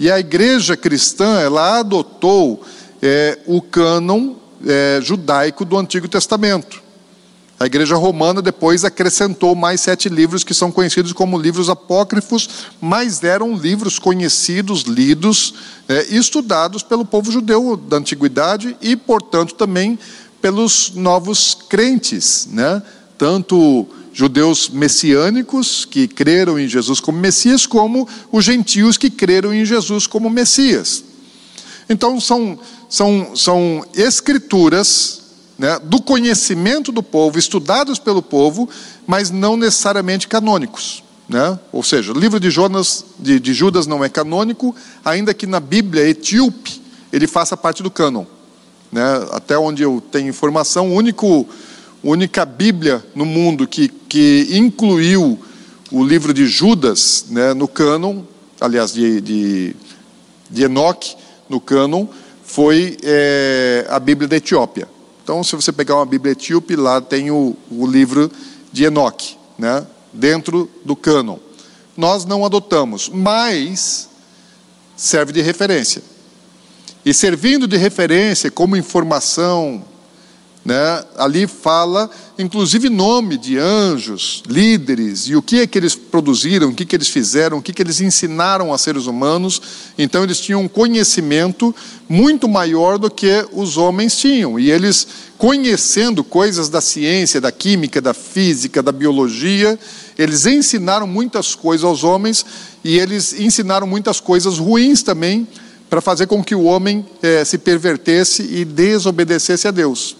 [0.00, 2.64] E a igreja cristã, ela adotou
[3.00, 4.34] é, o cânon
[4.66, 6.82] é, judaico do Antigo Testamento.
[7.60, 12.48] A igreja romana depois acrescentou mais sete livros que são conhecidos como livros apócrifos,
[12.80, 15.54] mas eram livros conhecidos, lidos
[15.88, 19.98] é, e estudados pelo povo judeu da antiguidade e, portanto, também
[20.40, 22.80] pelos novos crentes, né?
[23.18, 29.64] tanto judeus messiânicos que creram em Jesus como Messias, como os gentios que creram em
[29.64, 31.02] Jesus como Messias.
[31.90, 32.56] Então, são,
[32.88, 35.17] são, são escrituras
[35.58, 38.68] né, do conhecimento do povo, estudados pelo povo,
[39.06, 41.02] mas não necessariamente canônicos.
[41.28, 41.58] Né?
[41.72, 45.60] Ou seja, o livro de, Jonas, de, de Judas não é canônico, ainda que na
[45.60, 46.80] Bíblia etíope
[47.12, 48.24] ele faça parte do cânon.
[48.90, 49.02] Né?
[49.32, 51.46] Até onde eu tenho informação, único,
[52.02, 55.38] única Bíblia no mundo que, que incluiu
[55.90, 58.22] o livro de Judas né, no cânon,
[58.60, 59.76] aliás, de, de,
[60.50, 61.16] de Enoque
[61.48, 62.06] no cânon,
[62.44, 64.88] foi é, a Bíblia da Etiópia.
[65.28, 68.32] Então, se você pegar uma Bíblia etíope, lá tem o, o livro
[68.72, 71.36] de Enoque, né, dentro do cânon.
[71.94, 74.08] Nós não adotamos, mas
[74.96, 76.02] serve de referência.
[77.04, 79.84] E servindo de referência, como informação,
[80.64, 86.68] né, ali fala, inclusive, nome de anjos, líderes, e o que é que eles produziram,
[86.68, 89.62] o que, é que eles fizeram, o que, é que eles ensinaram a seres humanos.
[89.96, 91.74] Então, eles tinham um conhecimento
[92.08, 94.58] muito maior do que os homens tinham.
[94.58, 95.06] E eles,
[95.38, 99.78] conhecendo coisas da ciência, da química, da física, da biologia,
[100.18, 102.44] eles ensinaram muitas coisas aos homens
[102.84, 105.46] e eles ensinaram muitas coisas ruins também
[105.88, 110.16] para fazer com que o homem eh, se pervertesse e desobedecesse a Deus.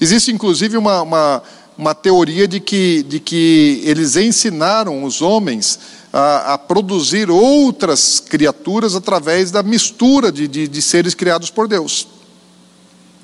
[0.00, 1.42] Existe inclusive uma, uma,
[1.76, 5.78] uma teoria de que, de que eles ensinaram os homens
[6.12, 12.08] a, a produzir outras criaturas através da mistura de, de, de seres criados por Deus.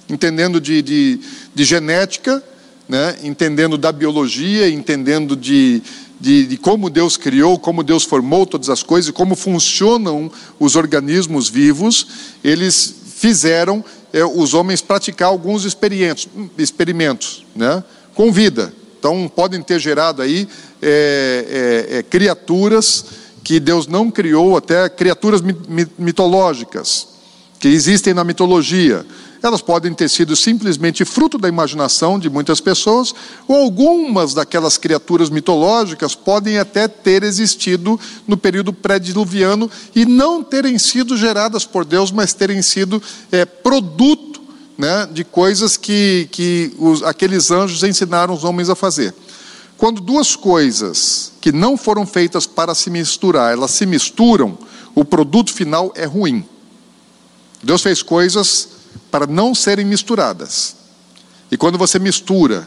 [0.09, 1.21] Entendendo de, de,
[1.55, 2.43] de genética,
[2.89, 3.17] né?
[3.23, 5.83] entendendo da biologia, entendendo de,
[6.21, 11.49] de, de, como Deus criou, como Deus formou todas as coisas, como funcionam os organismos
[11.49, 12.07] vivos,
[12.43, 13.85] eles fizeram
[14.23, 17.83] os homens praticar alguns experimentos, experimentos né,
[18.15, 18.73] com vida.
[18.99, 20.49] Então, podem ter gerado aí
[20.81, 23.05] é, é, é criaturas
[23.43, 25.43] que Deus não criou, até criaturas
[25.99, 27.09] mitológicas,
[27.59, 29.05] que existem na mitologia.
[29.45, 33.15] Elas podem ter sido simplesmente fruto da imaginação de muitas pessoas,
[33.47, 40.79] ou algumas daquelas criaturas mitológicas podem até ter existido no período pré-diluviano e não terem
[40.79, 44.41] sido geradas por Deus, mas terem sido é, produto
[44.79, 49.15] né, de coisas que, que os, aqueles anjos ensinaram os homens a fazer.
[49.77, 54.57] Quando duas coisas que não foram feitas para se misturar, elas se misturam,
[54.95, 56.47] o produto final é ruim.
[57.63, 58.74] Deus fez coisas
[59.11, 60.77] para não serem misturadas.
[61.51, 62.67] E quando você mistura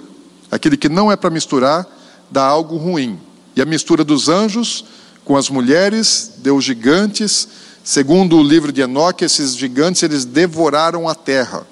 [0.52, 1.86] aquele que não é para misturar,
[2.32, 3.20] dá algo ruim.
[3.56, 4.86] E a mistura dos anjos
[5.26, 7.48] com as mulheres deu gigantes.
[7.84, 11.66] Segundo o livro de Enoque, esses gigantes eles devoraram a terra.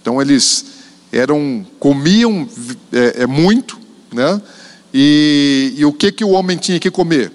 [0.00, 0.66] Então eles
[1.12, 2.48] eram comiam
[2.92, 3.78] é, é muito,
[4.12, 4.40] né?
[4.92, 7.32] E, e o que que o homem tinha que comer?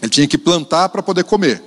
[0.00, 1.62] Ele tinha que plantar para poder comer.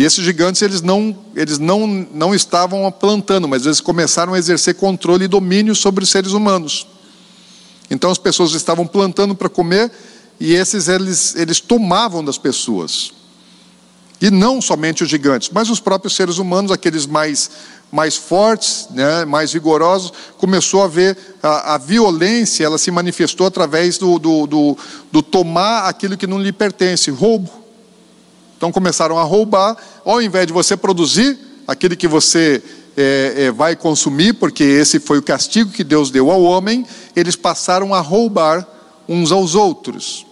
[0.00, 4.74] E esses gigantes eles não, eles não, não estavam plantando, mas eles começaram a exercer
[4.76, 6.86] controle e domínio sobre os seres humanos.
[7.90, 9.92] Então as pessoas estavam plantando para comer
[10.40, 13.12] e esses eles, eles tomavam das pessoas.
[14.22, 17.50] E não somente os gigantes, mas os próprios seres humanos, aqueles mais,
[17.92, 23.98] mais fortes, né, mais vigorosos, começou a ver a, a violência, ela se manifestou através
[23.98, 24.78] do, do, do,
[25.12, 27.59] do tomar aquilo que não lhe pertence, roubo.
[28.60, 32.62] Então começaram a roubar, ao invés de você produzir aquilo que você
[32.94, 36.84] é, é, vai consumir, porque esse foi o castigo que Deus deu ao homem,
[37.16, 38.68] eles passaram a roubar
[39.08, 40.26] uns aos outros.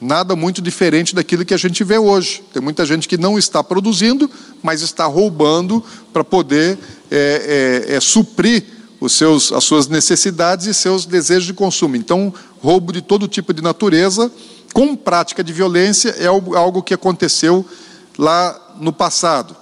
[0.00, 2.42] Nada muito diferente daquilo que a gente vê hoje.
[2.50, 4.30] Tem muita gente que não está produzindo,
[4.62, 6.78] mas está roubando para poder
[7.10, 8.64] é, é, é, suprir
[8.98, 11.94] os seus, as suas necessidades e seus desejos de consumo.
[11.94, 14.32] Então, roubo de todo tipo de natureza
[14.74, 17.64] com prática de violência é algo que aconteceu
[18.18, 19.56] lá no passado.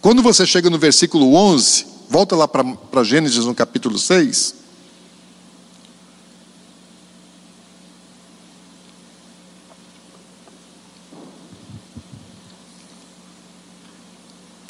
[0.00, 4.56] Quando você chega no versículo 11, volta lá para Gênesis no capítulo 6.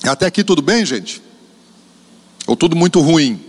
[0.05, 1.23] Até aqui tudo bem, gente?
[2.47, 3.45] Ou tudo muito ruim?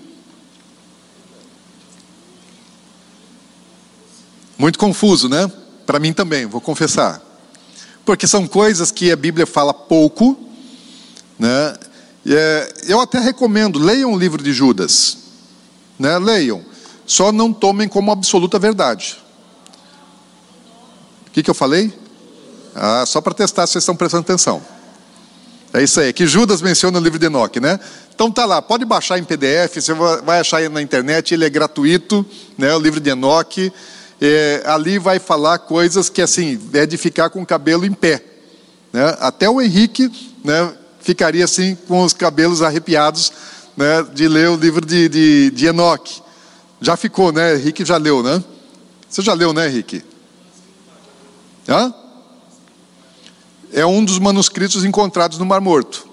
[4.57, 5.51] Muito confuso, né?
[5.89, 7.19] Para mim também, vou confessar.
[8.05, 10.37] Porque são coisas que a Bíblia fala pouco,
[11.39, 11.75] né?
[12.27, 15.17] É, eu até recomendo, leiam o livro de Judas,
[15.97, 16.19] né?
[16.19, 16.63] Leiam,
[17.07, 19.17] só não tomem como absoluta verdade.
[21.25, 21.91] O que, que eu falei?
[22.75, 24.61] Ah, só para testar se vocês estão prestando atenção.
[25.73, 27.79] É isso aí, que Judas menciona no livro de Enoque, né?
[28.13, 32.23] Então tá lá, pode baixar em PDF, você vai achar na internet, ele é gratuito,
[32.59, 32.75] né?
[32.75, 33.73] O livro de Enoque
[34.21, 38.23] é, ali vai falar coisas que, assim, é de ficar com o cabelo em pé.
[38.91, 39.15] Né?
[39.19, 40.11] Até o Henrique
[40.43, 43.31] né, ficaria assim, com os cabelos arrepiados,
[43.77, 46.21] né, de ler o livro de, de, de Enoque.
[46.81, 47.55] Já ficou, né?
[47.55, 48.41] Henrique já leu, né?
[49.09, 50.03] Você já leu, né, Henrique?
[51.67, 51.93] Hã?
[53.71, 56.07] É um dos manuscritos encontrados no Mar Morto.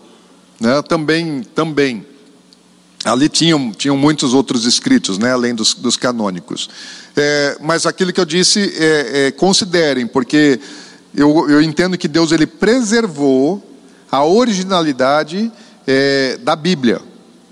[0.60, 0.82] Né?
[0.82, 2.06] Também, também.
[3.06, 6.68] Ali tinham, tinham muitos outros escritos, né, além dos, dos canônicos.
[7.16, 10.58] É, mas aquilo que eu disse, é, é, considerem, porque
[11.14, 13.62] eu, eu, entendo que Deus ele preservou
[14.10, 15.52] a originalidade
[15.86, 17.00] é, da Bíblia.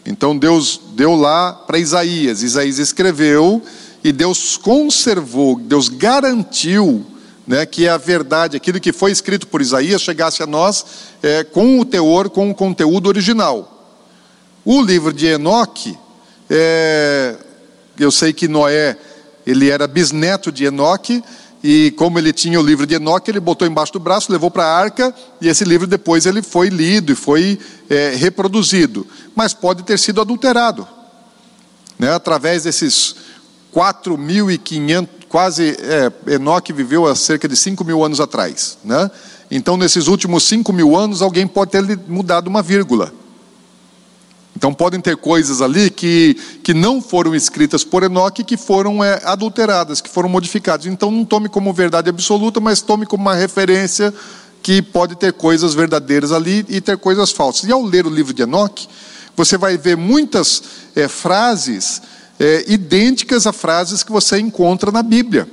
[0.04, 3.62] Então Deus deu lá para Isaías, Isaías escreveu
[4.02, 7.06] e Deus conservou, Deus garantiu
[7.46, 10.84] né, que a verdade, aquilo que foi escrito por Isaías, chegasse a nós
[11.22, 13.73] é, com o teor, com o conteúdo original.
[14.64, 15.98] O livro de Enoque,
[16.48, 17.36] é,
[17.98, 18.96] eu sei que Noé,
[19.46, 21.22] ele era bisneto de Enoque,
[21.62, 24.64] e como ele tinha o livro de Enoque, ele botou embaixo do braço, levou para
[24.64, 27.58] a arca, e esse livro depois ele foi lido e foi
[27.90, 29.06] é, reproduzido.
[29.34, 30.88] Mas pode ter sido adulterado,
[31.98, 33.16] né, através desses
[33.74, 38.78] 4.500, quase, é, Enoque viveu há cerca de 5 mil anos atrás.
[38.82, 39.10] Né?
[39.50, 43.12] Então, nesses últimos 5 mil anos, alguém pode ter mudado uma vírgula.
[44.56, 49.20] Então podem ter coisas ali que, que não foram escritas por Enoque, que foram é,
[49.24, 50.86] adulteradas, que foram modificadas.
[50.86, 54.14] Então não tome como verdade absoluta, mas tome como uma referência
[54.62, 57.68] que pode ter coisas verdadeiras ali e ter coisas falsas.
[57.68, 58.88] E ao ler o livro de Enoque,
[59.36, 60.62] você vai ver muitas
[60.94, 62.00] é, frases
[62.38, 65.48] é, idênticas a frases que você encontra na Bíblia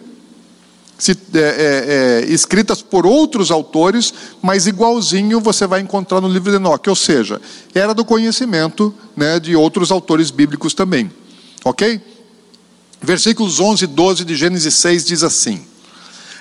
[1.09, 6.57] é, é, é, escritas por outros autores, mas igualzinho você vai encontrar no livro de
[6.57, 7.41] Enoque, ou seja,
[7.73, 11.09] era do conhecimento né, de outros autores bíblicos também.
[11.65, 11.99] Ok?
[13.01, 15.65] Versículos 11 e 12 de Gênesis 6 diz assim: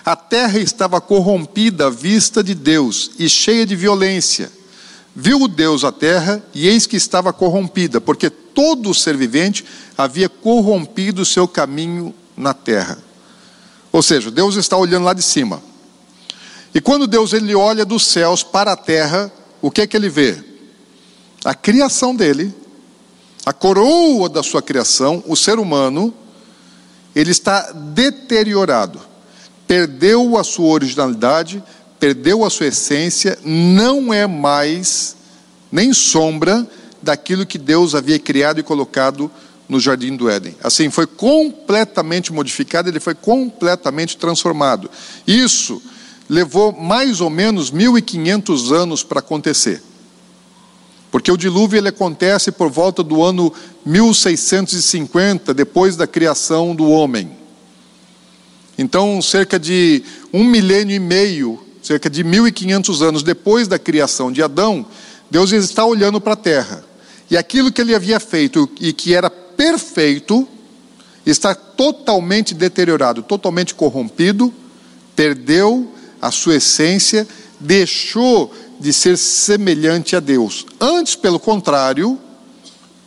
[0.04, 4.52] A terra estava corrompida à vista de Deus e cheia de violência.
[5.16, 9.64] Viu o Deus a terra e eis que estava corrompida, porque todo ser vivente
[9.96, 13.09] havia corrompido o seu caminho na terra.
[13.92, 15.62] Ou seja, Deus está olhando lá de cima.
[16.74, 20.08] E quando Deus ele olha dos céus para a terra, o que é que ele
[20.08, 20.42] vê?
[21.44, 22.54] A criação dele,
[23.44, 26.14] a coroa da sua criação, o ser humano,
[27.14, 29.00] ele está deteriorado.
[29.66, 31.62] Perdeu a sua originalidade,
[31.98, 35.16] perdeu a sua essência, não é mais
[35.70, 36.66] nem sombra
[37.02, 39.30] daquilo que Deus havia criado e colocado
[39.70, 40.56] no jardim do Éden.
[40.62, 44.90] Assim, foi completamente modificado, ele foi completamente transformado.
[45.24, 45.80] Isso
[46.28, 49.80] levou mais ou menos 1500 anos para acontecer.
[51.10, 53.52] Porque o dilúvio ele acontece por volta do ano
[53.86, 57.30] 1650, depois da criação do homem.
[58.76, 60.02] Então, cerca de
[60.32, 64.84] um milênio e meio, cerca de 1500 anos depois da criação de Adão,
[65.30, 66.84] Deus está olhando para a terra.
[67.30, 70.48] E aquilo que ele havia feito e que era perfeito
[71.26, 74.50] está totalmente deteriorado, totalmente corrompido,
[75.14, 77.28] perdeu a sua essência,
[77.60, 80.64] deixou de ser semelhante a Deus.
[80.80, 82.18] Antes, pelo contrário,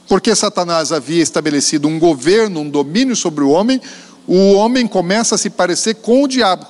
[0.07, 3.81] porque Satanás havia estabelecido um governo, um domínio sobre o homem,
[4.27, 6.67] o homem começa a se parecer com o diabo.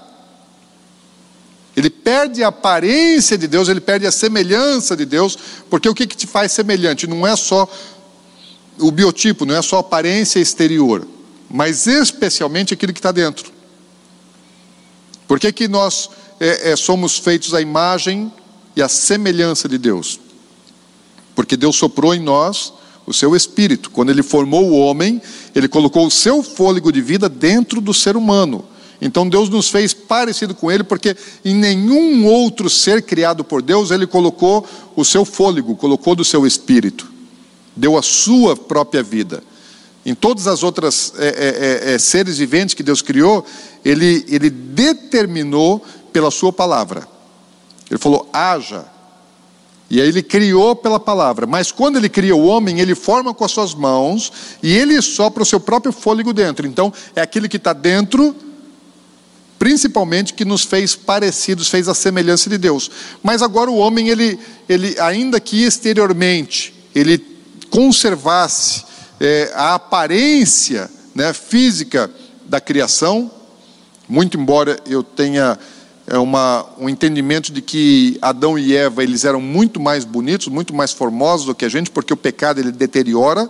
[1.76, 5.38] Ele perde a aparência de Deus, ele perde a semelhança de Deus,
[5.70, 7.06] porque o que, que te faz semelhante?
[7.06, 7.68] Não é só
[8.80, 11.08] o biotipo não é só aparência exterior,
[11.50, 13.52] mas especialmente aquilo que está dentro.
[15.28, 16.10] Por que, que nós
[16.40, 18.32] é, é, somos feitos à imagem
[18.76, 20.20] e à semelhança de Deus?
[21.36, 22.74] Porque Deus soprou em nós
[23.06, 23.90] o seu espírito.
[23.90, 25.22] Quando ele formou o homem,
[25.56, 28.66] ele colocou o seu fôlego de vida dentro do ser humano.
[29.04, 33.92] Então Deus nos fez parecido com Ele, porque em nenhum outro ser criado por Deus
[33.92, 34.66] Ele colocou
[34.96, 37.12] o seu fôlego, colocou do seu espírito,
[37.76, 39.44] deu a sua própria vida.
[40.06, 43.46] Em todas as outras é, é, é, é seres viventes que Deus criou,
[43.86, 47.08] ele, ele determinou pela sua palavra.
[47.90, 48.86] Ele falou: haja.
[49.90, 51.46] E aí ele criou pela palavra.
[51.46, 55.44] Mas quando ele cria o homem, ele forma com as suas mãos e ele sopra
[55.44, 56.66] o seu próprio fôlego dentro.
[56.66, 58.36] Então, é aquilo que está dentro,
[59.60, 62.90] principalmente, que nos fez parecidos, fez a semelhança de Deus.
[63.22, 67.33] Mas agora o homem, ele, ele ainda que exteriormente, ele
[67.74, 68.86] conservasse
[69.20, 72.08] é, a aparência né, física
[72.46, 73.32] da criação,
[74.08, 75.58] muito embora eu tenha
[76.06, 80.72] é, uma, um entendimento de que Adão e Eva eles eram muito mais bonitos, muito
[80.72, 83.50] mais formosos do que a gente, porque o pecado ele deteriora,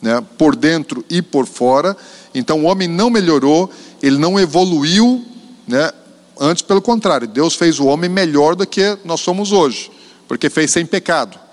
[0.00, 1.96] né, por dentro e por fora.
[2.32, 3.68] Então o homem não melhorou,
[4.00, 5.24] ele não evoluiu,
[5.66, 5.90] né,
[6.38, 9.90] antes pelo contrário, Deus fez o homem melhor do que nós somos hoje,
[10.28, 11.47] porque fez sem pecado.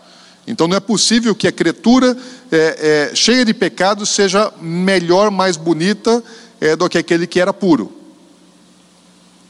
[0.47, 2.15] Então não é possível que a criatura
[2.51, 6.23] é, é, cheia de pecados seja melhor, mais bonita
[6.61, 7.91] é, do que aquele que era puro.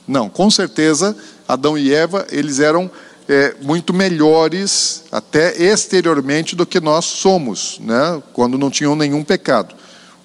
[0.07, 1.15] Não, com certeza
[1.47, 2.89] Adão e Eva eles eram
[3.27, 8.21] é, muito melhores até exteriormente do que nós somos, né?
[8.33, 9.75] Quando não tinham nenhum pecado.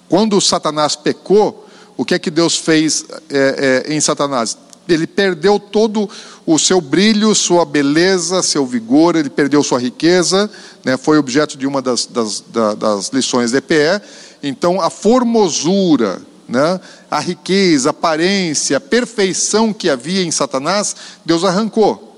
[0.07, 1.67] Quando Satanás pecou,
[1.97, 4.57] o que é que Deus fez é, é, em Satanás?
[4.93, 6.09] Ele perdeu todo
[6.45, 10.49] o seu brilho, sua beleza, seu vigor, ele perdeu sua riqueza,
[10.83, 12.43] né, foi objeto de uma das, das,
[12.77, 14.01] das lições de EPE.
[14.43, 16.79] Então, a formosura, né,
[17.09, 22.11] a riqueza, a aparência, a perfeição que havia em Satanás, Deus arrancou.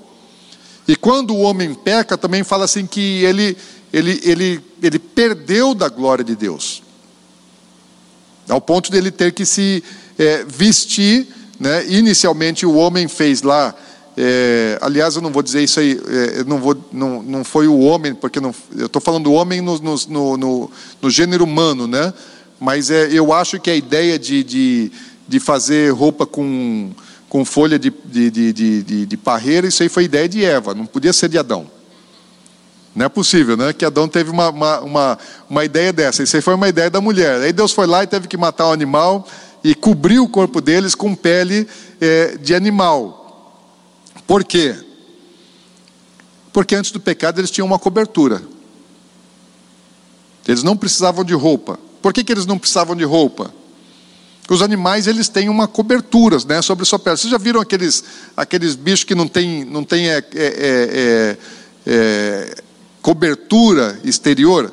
[0.86, 3.56] E quando o homem peca, também fala assim que ele,
[3.92, 6.82] ele, ele, ele perdeu da glória de Deus,
[8.48, 9.82] ao ponto de ele ter que se
[10.18, 11.26] é, vestir.
[11.58, 11.86] Né?
[11.88, 13.74] Inicialmente, o homem fez lá
[14.16, 17.80] é, aliás, eu não vou dizer isso aí, é, não, vou, não, não foi o
[17.80, 20.70] homem, porque não, eu estou falando do homem no, no, no,
[21.02, 22.14] no, gênero humano, né?
[22.60, 24.92] Mas é, eu acho que a ideia de, de,
[25.26, 26.92] de fazer roupa com,
[27.28, 30.86] com folha de, de, de, de, de parreira, isso aí foi ideia de Eva, não
[30.86, 31.66] podia ser de Adão.
[32.94, 33.72] Não é possível, né?
[33.72, 35.18] Que Adão teve uma, uma, uma,
[35.50, 36.22] uma ideia dessa.
[36.22, 37.40] Isso aí foi uma ideia da mulher.
[37.40, 39.26] Aí Deus foi lá e teve que matar o um animal
[39.64, 41.66] e cobrir o corpo deles com pele
[41.98, 43.58] é, de animal.
[44.26, 44.76] Por quê?
[46.52, 48.42] Porque antes do pecado eles tinham uma cobertura.
[50.46, 51.80] Eles não precisavam de roupa.
[52.02, 53.52] Por que, que eles não precisavam de roupa?
[54.50, 57.16] Os animais eles têm uma cobertura né, sobre sua pele.
[57.16, 58.04] Vocês já viram aqueles,
[58.36, 61.36] aqueles bichos que não têm não tem, é, é, é,
[61.86, 62.54] é,
[63.00, 64.70] cobertura exterior?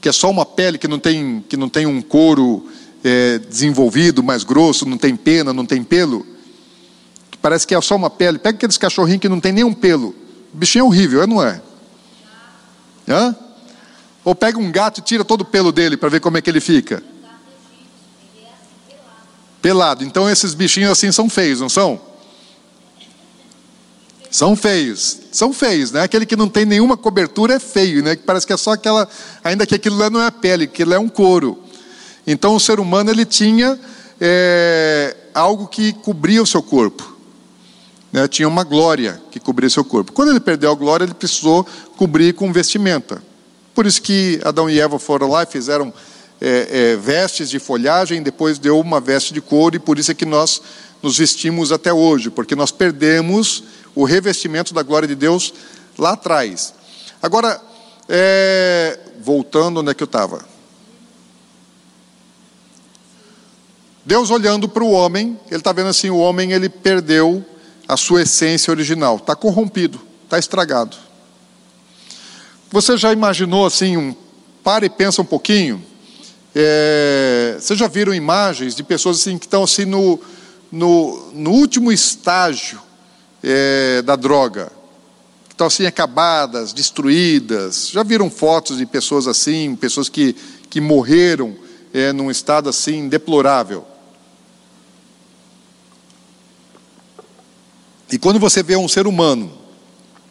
[0.00, 2.68] Que é só uma pele que não tem, que não tem um couro
[3.04, 6.26] é, desenvolvido, mais grosso, não tem pena, não tem pelo?
[7.40, 8.38] Parece que é só uma pele.
[8.38, 10.08] Pega aqueles cachorrinhos que não tem nenhum pelo.
[10.52, 11.60] O bichinho é horrível, é não é?
[13.08, 13.36] Hã?
[14.24, 16.50] Ou pega um gato e tira todo o pelo dele para ver como é que
[16.50, 17.02] ele fica.
[19.62, 20.04] Pelado.
[20.04, 22.00] Então esses bichinhos assim são feios, não são?
[24.30, 25.18] São feios.
[25.32, 26.02] São feios, né?
[26.02, 28.16] Aquele que não tem nenhuma cobertura é feio, né?
[28.16, 29.08] Parece que é só aquela,
[29.42, 31.62] ainda que aquilo lá não é pele, aquilo é um couro.
[32.28, 33.76] Então o ser humano ele tinha
[34.20, 37.18] é, algo que cobria o seu corpo
[38.12, 40.12] né, tinha uma glória que cobria seu corpo.
[40.12, 41.66] Quando ele perdeu a glória, ele precisou
[41.96, 43.22] cobrir com vestimenta.
[43.74, 45.92] Por isso que Adão e Eva foram lá e fizeram
[46.40, 50.14] é, é, vestes de folhagem, depois deu uma veste de couro, e por isso é
[50.14, 50.60] que nós
[51.02, 53.62] nos vestimos até hoje, porque nós perdemos
[53.94, 55.52] o revestimento da glória de Deus
[55.96, 56.74] lá atrás.
[57.22, 57.60] Agora,
[58.08, 60.44] é, voltando onde é que eu estava.
[64.08, 67.44] Deus olhando para o homem, ele está vendo assim, o homem ele perdeu
[67.86, 69.16] a sua essência original.
[69.16, 70.96] Está corrompido, está estragado.
[72.70, 74.16] Você já imaginou assim, um,
[74.64, 75.84] para e pensa um pouquinho.
[76.54, 80.18] É, vocês já viram imagens de pessoas assim que estão assim no,
[80.72, 82.80] no, no último estágio
[83.42, 84.72] é, da droga,
[85.48, 87.90] que estão assim acabadas, destruídas.
[87.90, 90.34] Já viram fotos de pessoas assim, pessoas que,
[90.70, 91.54] que morreram
[91.92, 93.84] é, num estado assim deplorável.
[98.10, 99.52] E quando você vê um ser humano,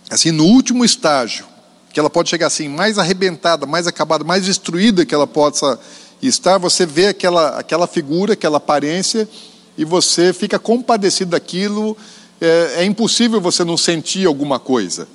[0.10, 1.46] assim, no último estágio,
[1.94, 5.80] que ela pode chegar assim, mais arrebentada, mais acabada, mais destruída que ela possa
[6.22, 9.30] estar, você vê aquela, aquela figura, aquela aparência,
[9.78, 11.96] e você fica compadecido daquilo,
[12.42, 15.08] é, é impossível você não sentir alguma coisa.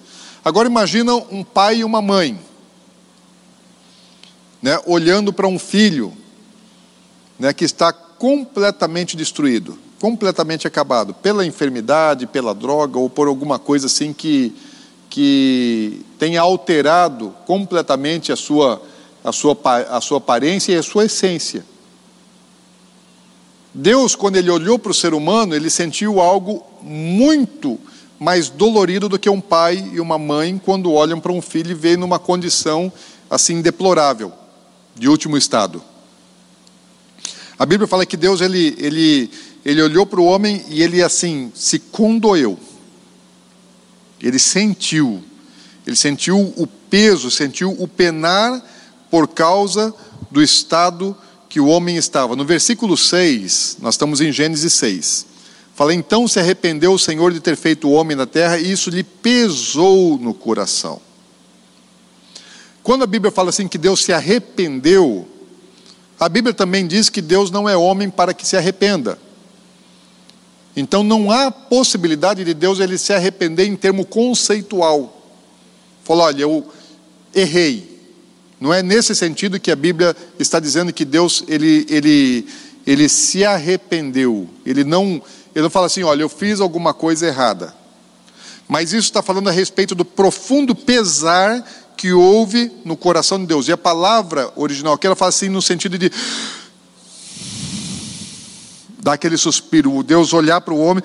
[0.44, 2.38] Agora imagina um pai e uma mãe,
[4.60, 6.12] né, olhando para um filho
[7.38, 9.76] né, que está completamente destruído.
[10.02, 14.52] Completamente acabado, pela enfermidade, pela droga ou por alguma coisa assim que,
[15.08, 18.82] que tenha alterado completamente a sua,
[19.22, 19.56] a, sua,
[19.88, 21.64] a sua aparência e a sua essência.
[23.72, 27.78] Deus, quando ele olhou para o ser humano, ele sentiu algo muito
[28.18, 31.74] mais dolorido do que um pai e uma mãe quando olham para um filho e
[31.74, 32.92] veem numa condição
[33.30, 34.32] assim deplorável,
[34.96, 35.80] de último estado.
[37.56, 39.30] A Bíblia fala que Deus ele, ele,
[39.64, 42.58] ele olhou para o homem e ele assim se condoeu.
[44.20, 45.22] Ele sentiu,
[45.86, 48.62] ele sentiu o peso, sentiu o penar
[49.10, 49.94] por causa
[50.30, 51.16] do estado
[51.48, 52.34] que o homem estava.
[52.34, 55.26] No versículo 6, nós estamos em Gênesis 6.
[55.74, 58.90] Fala, então se arrependeu o Senhor de ter feito o homem na terra, e isso
[58.90, 61.00] lhe pesou no coração.
[62.82, 65.26] Quando a Bíblia fala assim que Deus se arrependeu,
[66.18, 69.18] a Bíblia também diz que Deus não é homem para que se arrependa.
[70.74, 75.22] Então não há possibilidade de Deus ele se arrepender em termo conceitual.
[76.02, 76.66] Falou, olha, eu
[77.34, 78.00] errei.
[78.60, 82.46] Não é nesse sentido que a Bíblia está dizendo que Deus ele, ele,
[82.86, 84.48] ele se arrependeu.
[84.64, 85.20] Ele não,
[85.54, 87.74] ele não fala assim, olha, eu fiz alguma coisa errada.
[88.68, 91.62] Mas isso está falando a respeito do profundo pesar
[91.96, 93.68] que houve no coração de Deus.
[93.68, 96.10] E a palavra original aqui, ela fala assim no sentido de
[99.02, 101.02] dar aquele suspiro, o Deus olhar para o homem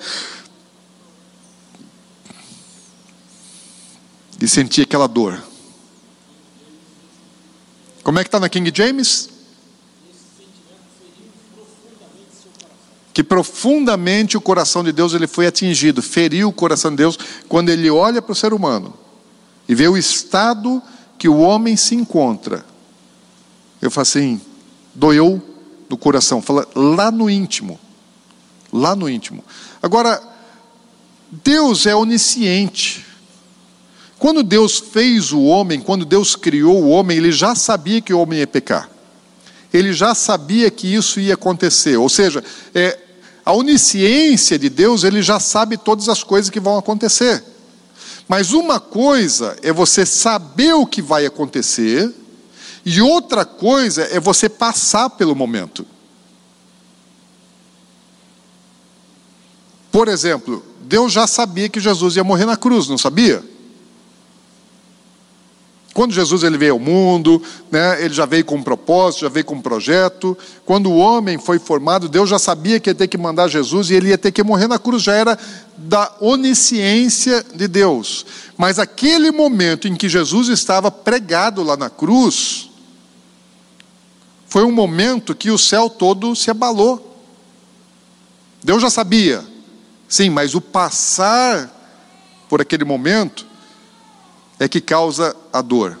[4.40, 5.42] e sentir aquela dor.
[8.04, 9.28] Como é que está na King James?
[13.12, 17.18] Que profundamente o coração de Deus ele foi atingido, feriu o coração de Deus
[17.48, 18.94] quando ele olha para o ser humano
[19.68, 20.80] e vê o estado
[21.18, 22.64] que o homem se encontra,
[23.82, 24.40] eu falo assim,
[24.94, 25.42] doeu
[25.90, 27.78] no coração, fala lá no íntimo,
[28.72, 29.44] lá no íntimo.
[29.82, 30.20] Agora,
[31.30, 33.04] Deus é onisciente.
[34.18, 38.18] Quando Deus fez o homem, quando Deus criou o homem, ele já sabia que o
[38.18, 38.90] homem ia pecar.
[39.72, 41.96] Ele já sabia que isso ia acontecer.
[41.96, 42.42] Ou seja,
[42.74, 42.98] é,
[43.44, 47.44] a onisciência de Deus, ele já sabe todas as coisas que vão acontecer.
[48.26, 52.12] Mas uma coisa é você saber o que vai acontecer,
[52.84, 55.86] e outra coisa é você passar pelo momento.
[59.98, 63.42] Por exemplo, Deus já sabia que Jesus ia morrer na cruz, não sabia?
[65.92, 69.44] Quando Jesus ele veio ao mundo, né, ele já veio com um propósito, já veio
[69.44, 70.38] com um projeto.
[70.64, 73.94] Quando o homem foi formado, Deus já sabia que ia ter que mandar Jesus e
[73.94, 75.36] ele ia ter que morrer na cruz, já era
[75.76, 78.24] da onisciência de Deus.
[78.56, 82.70] Mas aquele momento em que Jesus estava pregado lá na cruz,
[84.46, 87.20] foi um momento que o céu todo se abalou.
[88.62, 89.57] Deus já sabia,
[90.08, 91.70] sim, mas o passar
[92.48, 93.46] por aquele momento
[94.58, 95.98] é que causa a dor.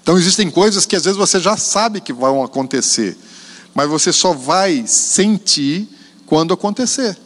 [0.00, 3.16] Então existem coisas que às vezes você já sabe que vão acontecer,
[3.74, 5.88] mas você só vai sentir
[6.26, 7.16] quando acontecer.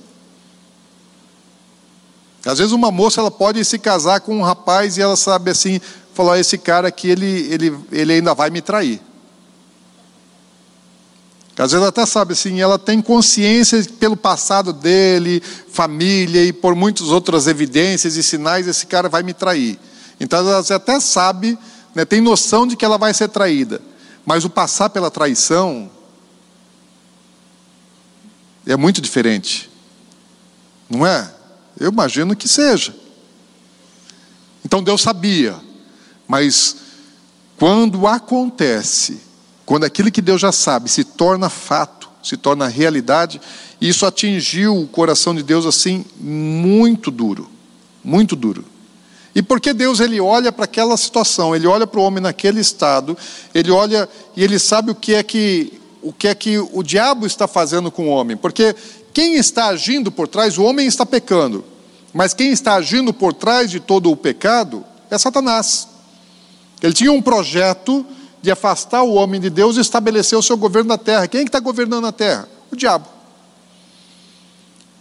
[2.46, 5.80] Às vezes uma moça ela pode se casar com um rapaz e ela sabe assim,
[6.14, 9.02] falar esse cara aqui ele, ele, ele ainda vai me trair.
[11.58, 15.42] Às vezes ela até sabe assim, ela tem consciência pelo passado dele,
[15.72, 19.76] família e por muitas outras evidências e sinais, esse cara vai me trair.
[20.20, 21.58] Então ela até sabe,
[21.94, 23.82] né, tem noção de que ela vai ser traída.
[24.24, 25.90] Mas o passar pela traição
[28.64, 29.68] é muito diferente.
[30.88, 31.28] Não é?
[31.78, 32.94] Eu imagino que seja.
[34.64, 35.56] Então Deus sabia.
[36.28, 36.76] Mas
[37.58, 39.27] quando acontece,
[39.68, 43.38] quando aquilo que Deus já sabe se torna fato, se torna realidade,
[43.78, 47.50] isso atingiu o coração de Deus assim muito duro,
[48.02, 48.64] muito duro.
[49.34, 53.14] E porque Deus ele olha para aquela situação, ele olha para o homem naquele estado,
[53.54, 57.26] ele olha e ele sabe o que é que o que é que o diabo
[57.26, 58.74] está fazendo com o homem, porque
[59.12, 61.62] quem está agindo por trás, o homem está pecando,
[62.14, 65.88] mas quem está agindo por trás de todo o pecado é Satanás.
[66.82, 68.06] Ele tinha um projeto
[68.40, 71.26] de afastar o homem de Deus e estabelecer o seu governo na terra.
[71.26, 72.48] Quem é que está governando a terra?
[72.70, 73.06] O diabo.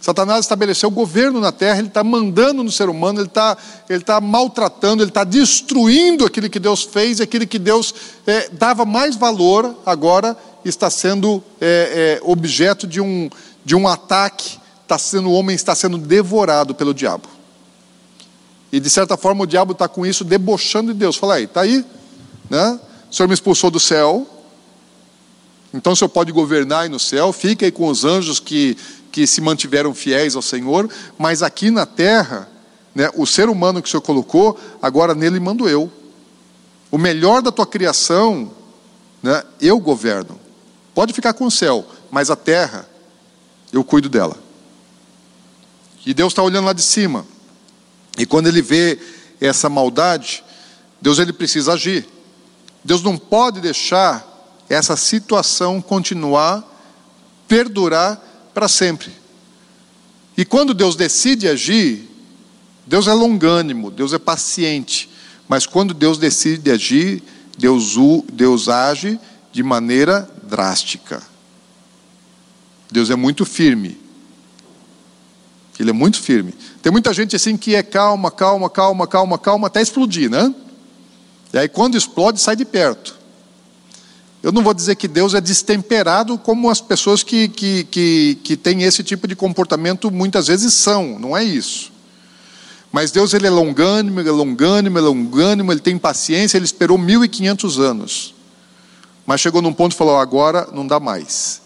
[0.00, 3.56] Satanás estabeleceu o governo na terra, ele está mandando no ser humano, ele está
[3.90, 7.92] ele tá maltratando, ele está destruindo aquilo que Deus fez, aquilo que Deus
[8.26, 13.28] é, dava mais valor, agora está sendo é, é, objeto de um,
[13.64, 17.28] de um ataque, está sendo, o homem está sendo devorado pelo diabo.
[18.70, 21.16] E de certa forma o diabo está com isso debochando de Deus.
[21.16, 21.84] Fala aí, está aí,
[22.48, 22.78] né?
[23.10, 24.26] O Senhor me expulsou do céu,
[25.72, 28.76] então o Senhor pode governar aí no céu, fica aí com os anjos que,
[29.12, 30.88] que se mantiveram fiéis ao Senhor,
[31.18, 32.48] mas aqui na terra,
[32.94, 35.90] né, o ser humano que o Senhor colocou, agora nele mando eu.
[36.90, 38.50] O melhor da tua criação,
[39.22, 40.38] né, eu governo.
[40.94, 42.88] Pode ficar com o céu, mas a terra,
[43.72, 44.36] eu cuido dela.
[46.04, 47.26] E Deus está olhando lá de cima.
[48.16, 48.98] E quando ele vê
[49.38, 50.42] essa maldade,
[51.00, 52.08] Deus ele precisa agir.
[52.88, 54.26] Deus não pode deixar
[54.66, 56.64] essa situação continuar,
[57.46, 58.16] perdurar
[58.54, 59.12] para sempre.
[60.34, 62.08] E quando Deus decide agir,
[62.86, 65.10] Deus é longânimo, Deus é paciente.
[65.46, 67.22] Mas quando Deus decide agir,
[67.58, 67.94] Deus,
[68.32, 69.20] Deus age
[69.52, 71.22] de maneira drástica.
[72.90, 74.00] Deus é muito firme.
[75.78, 76.54] Ele é muito firme.
[76.80, 80.54] Tem muita gente assim que é calma, calma, calma, calma, calma, até explodir, né?
[81.52, 83.16] E aí quando explode, sai de perto.
[84.42, 88.56] Eu não vou dizer que Deus é destemperado como as pessoas que, que, que, que
[88.56, 91.92] têm esse tipo de comportamento muitas vezes são, não é isso.
[92.92, 96.64] Mas Deus ele é longânimo, ele é longânimo, ele é longânimo, ele tem paciência, ele
[96.64, 98.34] esperou 1500 anos.
[99.26, 101.60] Mas chegou num ponto e falou: agora não dá mais.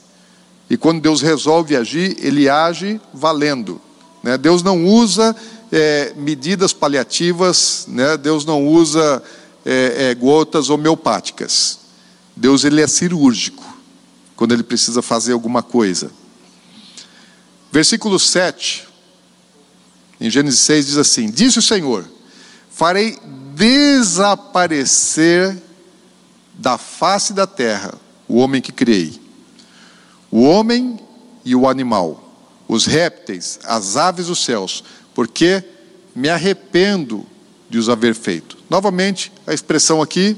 [0.68, 3.80] E quando Deus resolve agir, ele age valendo.
[4.22, 4.36] Né?
[4.38, 5.36] Deus não usa
[5.70, 8.16] é, medidas paliativas, né?
[8.16, 9.22] Deus não usa
[9.64, 11.80] é, é, gotas homeopáticas.
[12.36, 13.64] Deus ele é cirúrgico
[14.36, 16.10] quando ele precisa fazer alguma coisa.
[17.70, 18.88] Versículo 7,
[20.20, 22.08] em Gênesis 6 diz assim: Disse o Senhor:
[22.70, 23.18] Farei
[23.54, 25.60] desaparecer
[26.54, 27.94] da face da terra
[28.28, 29.20] o homem que criei,
[30.30, 31.00] o homem
[31.44, 32.32] e o animal,
[32.68, 34.84] os répteis, as aves dos céus,
[35.14, 35.64] porque
[36.14, 37.26] me arrependo
[37.72, 38.58] de os haver feito.
[38.68, 40.36] Novamente, a expressão aqui,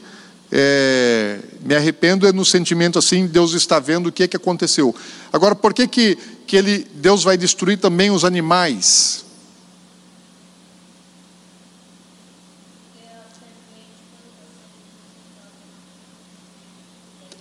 [0.52, 4.94] é, me arrependo é no sentimento assim, Deus está vendo o que é que aconteceu.
[5.32, 6.16] Agora, por que que,
[6.46, 9.24] que ele, Deus vai destruir também os animais?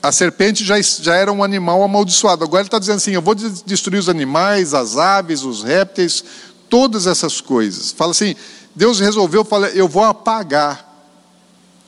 [0.01, 2.43] A serpente já, já era um animal amaldiçoado.
[2.43, 6.25] Agora ele está dizendo assim: eu vou destruir os animais, as aves, os répteis,
[6.67, 7.91] todas essas coisas.
[7.91, 8.35] Fala assim:
[8.76, 10.91] Deus resolveu, fala, eu vou apagar.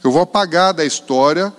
[0.03, 1.51] Eu vou apagar da história,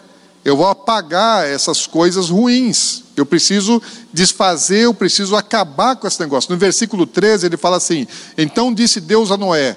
[0.44, 3.02] eu vou apagar essas coisas ruins.
[3.16, 6.52] Eu preciso desfazer, eu preciso acabar com esse negócio.
[6.52, 8.06] No versículo 13 ele fala assim:
[8.38, 9.76] Então disse Deus a Noé: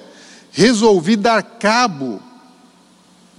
[0.52, 2.22] Resolvi dar cabo,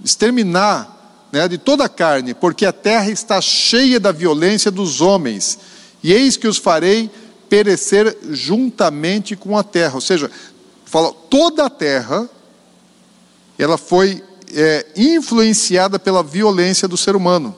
[0.04, 5.58] exterminar né, de toda a carne, porque a terra está cheia da violência dos homens,
[6.02, 7.10] e eis que os farei
[7.48, 9.94] perecer juntamente com a terra.
[9.94, 10.30] Ou seja,
[10.92, 12.28] fala, toda a terra,
[13.58, 14.22] ela foi
[14.54, 17.56] é, influenciada pela violência do ser humano.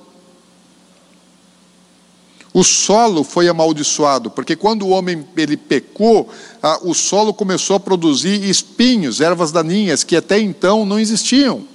[2.52, 6.30] O solo foi amaldiçoado, porque quando o homem ele pecou,
[6.62, 11.66] a, o solo começou a produzir espinhos, ervas daninhas, que até então não existiam.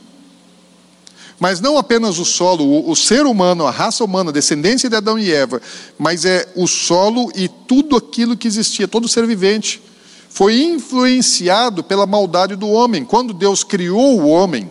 [1.37, 4.95] Mas não apenas o solo, o, o, ser humano, a raça humana, a descendência de
[4.95, 5.61] Adão e Eva,
[5.97, 9.88] mas é o solo e tudo aquilo que existia, todo ser vivente
[10.29, 13.03] foi influenciado pela maldade do homem.
[13.03, 14.69] Quando Deus criou o homem,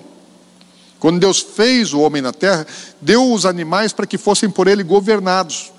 [0.99, 2.67] quando Deus fez o homem na terra,
[3.01, 5.73] deu os animais para que fossem por ele governados.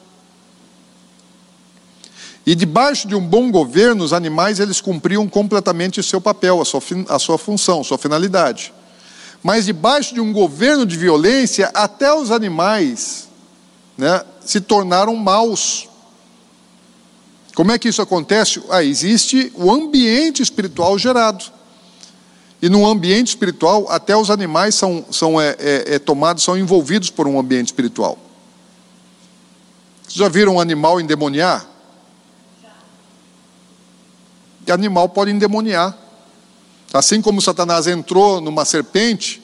[2.46, 6.66] E debaixo de um bom governo, os animais eles cumpriam completamente o seu papel, a
[6.66, 8.74] sua, a sua função, a sua finalidade.
[9.44, 13.28] Mas debaixo de um governo de violência, até os animais
[13.98, 15.89] né, se tornaram maus.
[17.60, 18.64] Como é que isso acontece?
[18.70, 21.44] Ah, existe o ambiente espiritual gerado.
[22.62, 27.10] E no ambiente espiritual, até os animais são, são é, é, é, tomados, são envolvidos
[27.10, 28.18] por um ambiente espiritual.
[30.04, 31.68] Vocês já viram um animal endemoniar?
[34.66, 35.98] E animal pode endemoniar.
[36.94, 39.44] Assim como Satanás entrou numa serpente,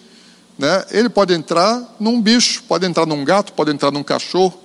[0.57, 4.57] né, ele pode entrar num bicho, pode entrar num gato, pode entrar num cachorro.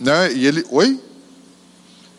[0.00, 0.64] Né, e ele.
[0.70, 1.06] Oi?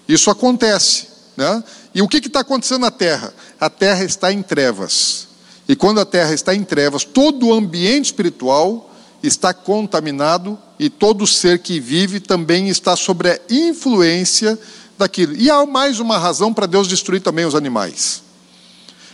[0.10, 1.08] Isso acontece.
[1.38, 1.64] Né?
[1.94, 3.32] E o que está acontecendo na Terra?
[3.60, 5.28] A Terra está em trevas.
[5.68, 8.90] E quando a Terra está em trevas, todo o ambiente espiritual
[9.22, 14.58] está contaminado e todo ser que vive também está sob a influência
[14.98, 15.36] daquilo.
[15.36, 18.24] E há mais uma razão para Deus destruir também os animais.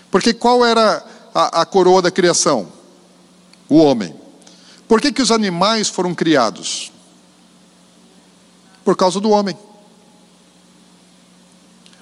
[0.10, 2.72] Porque qual era a, a coroa da criação?
[3.68, 4.16] O homem.
[4.88, 6.92] Por que, que os animais foram criados?
[8.86, 9.58] Por causa do homem.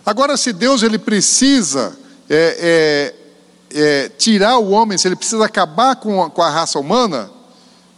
[0.05, 1.97] Agora, se Deus ele precisa
[2.29, 3.13] é,
[3.71, 7.31] é, é, tirar o homem, se ele precisa acabar com a, com a raça humana,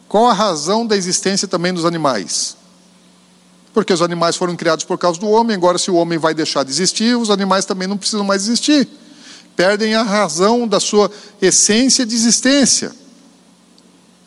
[0.08, 2.56] qual a razão da existência também dos animais?
[3.76, 6.64] porque os animais foram criados por causa do homem, agora se o homem vai deixar
[6.64, 8.88] de existir, os animais também não precisam mais existir.
[9.54, 12.94] Perdem a razão da sua essência de existência.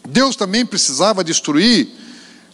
[0.06, 1.88] Deus também precisava destruir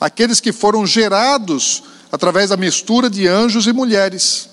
[0.01, 4.49] aqueles que foram gerados através da mistura de anjos e mulheres.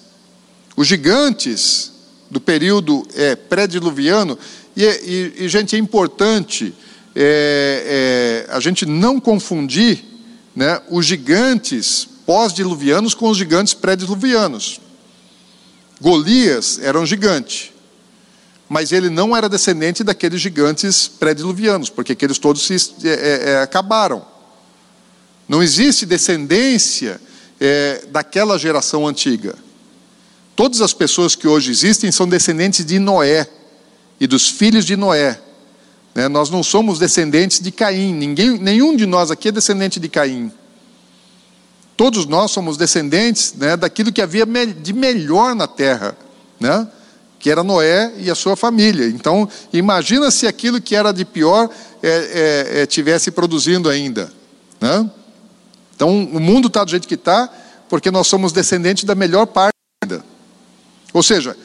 [0.76, 1.92] Os gigantes
[2.30, 4.38] do período é, pré-diluviano,
[4.76, 6.74] e, e, e, gente, é importante
[7.14, 10.04] é, é, a gente não confundir
[10.56, 14.80] né, os gigantes pós-diluvianos com os gigantes pré-diluvianos.
[16.00, 17.74] Golias era um gigante,
[18.70, 23.62] mas ele não era descendente daqueles gigantes pré-diluvianos, porque aqueles todos se, é, é, é
[23.62, 24.26] acabaram.
[25.50, 27.20] Não existe descendência
[27.60, 29.54] é, daquela geração antiga.
[30.62, 33.48] Todas as pessoas que hoje existem são descendentes de Noé
[34.20, 35.42] e dos filhos de Noé.
[36.14, 36.28] Né?
[36.28, 40.52] Nós não somos descendentes de Caim, ninguém, nenhum de nós aqui é descendente de Caim.
[41.98, 46.16] Todos nós somos descendentes né, daquilo que havia de melhor na terra,
[46.60, 46.88] né?
[47.40, 49.08] que era Noé e a sua família.
[49.08, 51.72] Então, imagina se aquilo que era de pior
[52.04, 54.32] é, é, é, tivesse produzindo ainda.
[54.80, 55.10] Né?
[55.96, 57.50] Então, o mundo está do jeito que está,
[57.90, 59.71] porque nós somos descendentes da melhor parte.
[61.14, 61.56] Ou seja,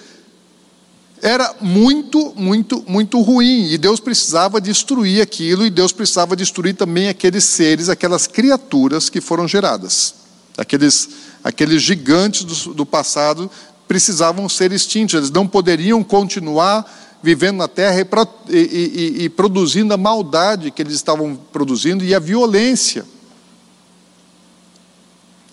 [1.22, 3.70] era muito, muito, muito ruim.
[3.70, 9.20] E Deus precisava destruir aquilo, e Deus precisava destruir também aqueles seres, aquelas criaturas que
[9.20, 10.14] foram geradas.
[10.56, 11.08] Aqueles,
[11.42, 13.50] aqueles gigantes do, do passado
[13.86, 16.84] precisavam ser extintos, eles não poderiam continuar
[17.22, 22.14] vivendo na terra e, e, e, e produzindo a maldade que eles estavam produzindo e
[22.14, 23.04] a violência,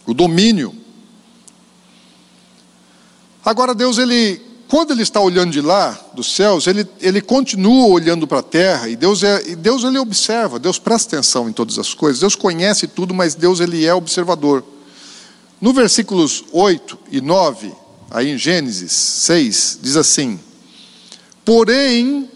[0.06, 0.83] o domínio.
[3.44, 4.42] Agora, Deus, ele
[4.74, 8.90] quando ele está olhando de lá, dos céus, ele, ele continua olhando para a terra
[8.90, 12.36] e Deus, é, e Deus ele observa, Deus presta atenção em todas as coisas, Deus
[12.36, 14.64] conhece tudo, mas Deus ele é observador.
[15.62, 17.72] No versículos 8 e 9,
[18.10, 20.40] aí em Gênesis 6, diz assim:
[21.46, 22.28] Porém,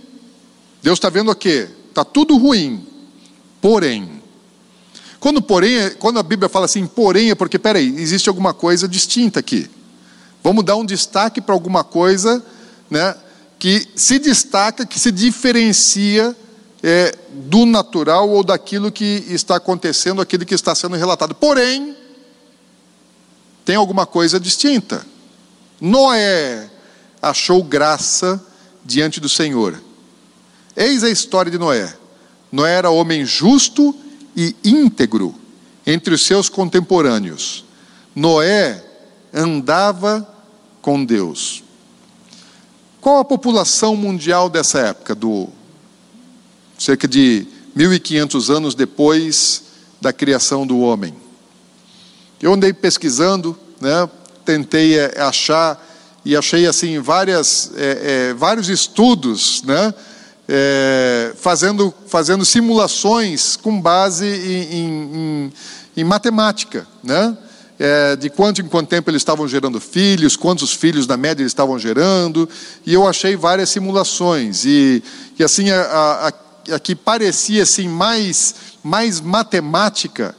[0.83, 1.67] Deus está vendo o quê?
[1.89, 2.85] Está tudo ruim,
[3.59, 4.21] porém.
[5.19, 9.39] Quando, porém, quando a Bíblia fala assim, porém, é porque, peraí, existe alguma coisa distinta
[9.39, 9.67] aqui.
[10.47, 12.41] Vamos dar um destaque para alguma coisa
[12.89, 13.13] né,
[13.59, 16.33] que se destaca, que se diferencia
[16.81, 21.35] é, do natural ou daquilo que está acontecendo, aquilo que está sendo relatado.
[21.35, 21.97] Porém,
[23.65, 25.05] tem alguma coisa distinta.
[25.81, 26.69] Noé
[27.21, 28.41] achou graça
[28.85, 29.77] diante do Senhor.
[30.77, 31.93] Eis a história de Noé.
[32.49, 33.93] Noé era homem justo
[34.33, 35.35] e íntegro
[35.85, 37.65] entre os seus contemporâneos.
[38.15, 38.81] Noé
[39.33, 40.36] andava
[40.87, 41.65] com Deus.
[43.01, 45.49] Qual a população mundial dessa época, do
[46.79, 49.63] cerca de 1500 anos depois
[49.99, 51.13] da criação do homem?
[52.41, 54.09] Eu andei pesquisando, né,
[54.45, 55.77] tentei é, achar
[56.23, 59.93] e achei assim várias, é, é, vários estudos, né,
[60.47, 65.53] é, fazendo, fazendo simulações com base em, em,
[65.97, 67.37] em matemática, né?
[67.79, 71.51] É, de quanto em quanto tempo eles estavam gerando filhos, quantos filhos na média eles
[71.51, 72.49] estavam gerando,
[72.85, 75.03] e eu achei várias simulações, e,
[75.37, 80.35] e assim, a, a, a, que parecia assim, mais, mais matemática,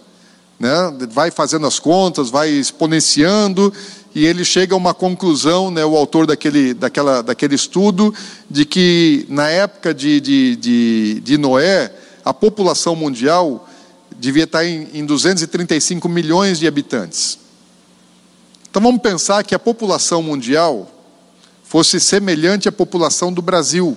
[0.59, 0.93] né?
[1.11, 3.73] vai fazendo as contas, vai exponenciando,
[4.15, 8.13] e ele chega a uma conclusão, né, o autor daquele, daquela, daquele estudo,
[8.51, 11.93] de que na época de, de, de, de Noé,
[12.25, 13.68] a população mundial
[14.19, 17.39] devia estar em, em 235 milhões de habitantes.
[18.69, 20.91] Então vamos pensar que a população mundial
[21.63, 23.97] fosse semelhante à população do Brasil.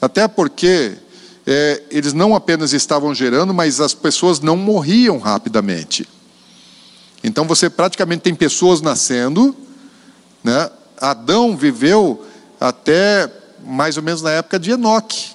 [0.00, 0.96] Até porque
[1.46, 6.08] é, eles não apenas estavam gerando, mas as pessoas não morriam rapidamente.
[7.22, 9.56] Então você praticamente tem pessoas nascendo.
[10.42, 10.70] Né?
[11.00, 12.24] Adão viveu
[12.60, 13.30] até
[13.66, 15.34] mais ou menos na época de Enoque.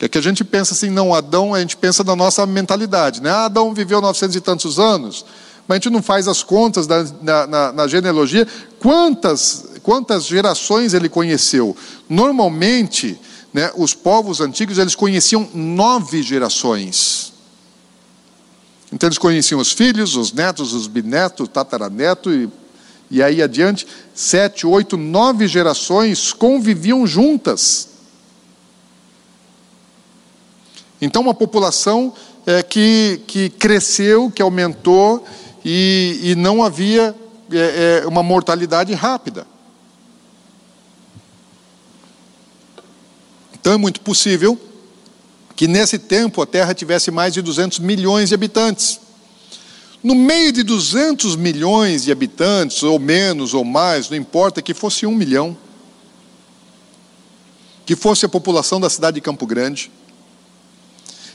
[0.00, 3.30] É que a gente pensa assim, não, Adão, a gente pensa na nossa mentalidade, né?
[3.30, 5.24] Ah, Adão viveu 900 e tantos anos,
[5.66, 8.46] mas a gente não faz as contas da, na, na, na genealogia,
[8.78, 11.76] quantas, quantas gerações ele conheceu.
[12.08, 13.18] Normalmente,
[13.52, 17.32] né, os povos antigos, eles conheciam nove gerações.
[18.92, 22.48] Então eles conheciam os filhos, os netos, os bisnetos, tataraneto e,
[23.10, 27.87] e aí adiante, sete, oito, nove gerações conviviam juntas.
[31.00, 32.12] Então, uma população
[32.46, 35.24] é, que, que cresceu, que aumentou
[35.64, 37.14] e, e não havia
[37.52, 39.46] é, é, uma mortalidade rápida.
[43.54, 44.58] Então, é muito possível
[45.54, 49.00] que nesse tempo a Terra tivesse mais de 200 milhões de habitantes.
[50.02, 55.04] No meio de 200 milhões de habitantes, ou menos ou mais, não importa, que fosse
[55.04, 55.56] um milhão,
[57.84, 59.90] que fosse a população da cidade de Campo Grande.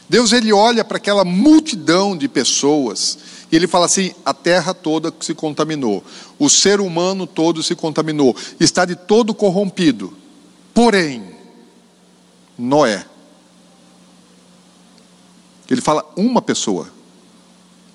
[0.09, 3.17] Deus ele olha para aquela multidão de pessoas
[3.51, 6.03] e ele fala assim: a terra toda se contaminou,
[6.39, 10.11] o ser humano todo se contaminou, está de todo corrompido.
[10.73, 11.23] Porém,
[12.57, 13.05] Noé.
[15.69, 16.89] Ele fala uma pessoa.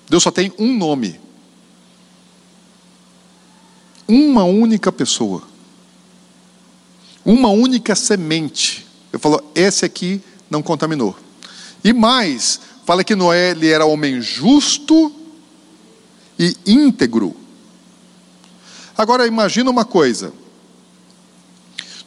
[0.09, 1.19] Deus só tem um nome.
[4.07, 5.43] Uma única pessoa.
[7.23, 8.87] Uma única semente.
[9.11, 11.15] Ele falou: esse aqui não contaminou.
[11.83, 15.11] E mais, fala que Noé ele era homem justo
[16.37, 17.35] e íntegro.
[18.97, 20.33] Agora imagina uma coisa.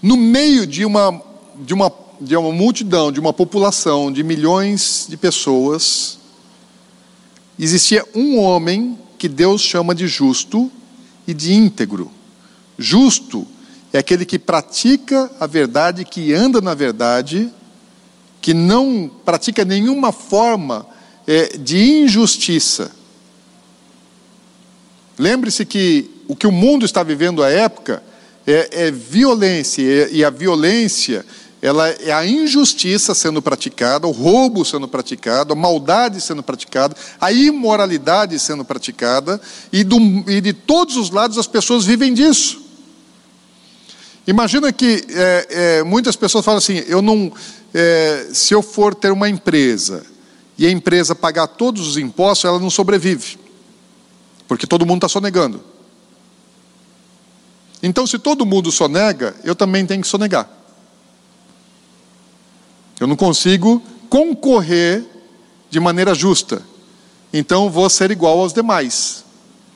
[0.02, 1.22] No meio de uma,
[1.56, 6.18] de uma, de uma multidão, de uma população de milhões de pessoas,
[7.58, 10.70] existia um homem que Deus chama de justo
[11.26, 12.10] e de íntegro.
[12.76, 13.46] Justo
[13.92, 17.48] é aquele que pratica a verdade, que anda na verdade,
[18.42, 20.84] que não pratica nenhuma forma
[21.26, 22.90] é, de injustiça.
[25.16, 28.02] Lembre-se que o que o mundo está vivendo à época
[28.44, 31.24] é, é violência, e a violência
[31.62, 37.30] ela é a injustiça sendo praticada, o roubo sendo praticado, a maldade sendo praticada, a
[37.30, 39.40] imoralidade sendo praticada,
[39.72, 39.96] e, do,
[40.28, 42.60] e de todos os lados as pessoas vivem disso.
[44.26, 47.32] Imagina que é, é, muitas pessoas falam assim: eu não,
[47.74, 50.04] é, se eu for ter uma empresa
[50.58, 53.38] e a empresa pagar todos os impostos, ela não sobrevive,
[54.46, 55.62] porque todo mundo está sonegando.
[57.82, 60.48] Então, se todo mundo sonega, eu também tenho que sonegar.
[63.00, 65.04] Eu não consigo concorrer
[65.68, 66.62] de maneira justa.
[67.32, 69.24] Então, vou ser igual aos demais.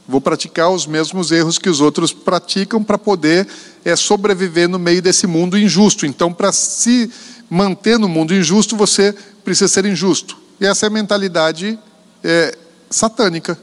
[0.06, 3.48] Vou praticar os mesmos erros que os outros praticam para poder
[3.84, 6.06] é, sobreviver no meio desse mundo injusto.
[6.06, 7.10] Então, para se
[7.48, 10.36] manter no mundo injusto, você precisa ser injusto.
[10.60, 11.78] E essa é a mentalidade
[12.22, 12.56] é,
[12.90, 13.58] satânica.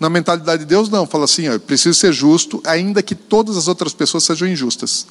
[0.00, 1.06] Na mentalidade de Deus, não.
[1.06, 5.06] Fala assim: ó, preciso ser justo, ainda que todas as outras pessoas sejam injustas.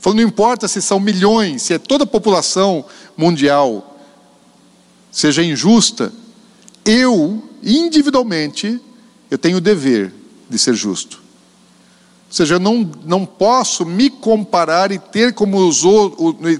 [0.00, 2.84] Falou, não importa se são milhões, se é toda a população
[3.16, 3.86] mundial
[5.10, 6.12] seja injusta,
[6.84, 8.80] eu, individualmente,
[9.30, 10.12] eu tenho o dever
[10.48, 11.20] de ser justo.
[12.30, 15.82] Ou seja, eu não, não posso me comparar e ter, como os,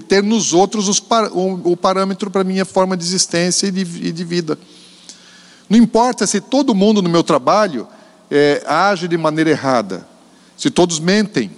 [0.05, 0.99] ter nos outros os,
[1.31, 4.59] o, o parâmetro para a minha forma de existência e de, e de vida.
[5.69, 7.87] Não importa se todo mundo no meu trabalho
[8.29, 10.05] é, age de maneira errada,
[10.57, 11.49] se todos mentem.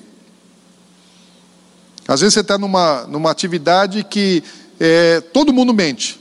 [2.07, 4.43] Às vezes você está numa, numa atividade que
[4.79, 6.19] é, todo mundo mente.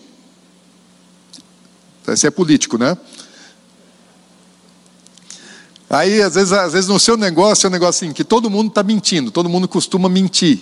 [2.07, 2.97] Você é político, né?
[5.93, 8.68] Aí, às vezes, às vezes no seu negócio é um negócio assim, que todo mundo
[8.68, 10.61] está mentindo, todo mundo costuma mentir.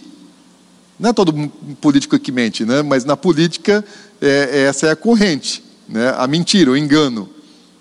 [0.99, 1.33] Não é todo
[1.81, 2.83] político que mente, né?
[2.83, 3.83] mas na política
[4.21, 7.29] é, essa é a corrente né, a mentira, o engano.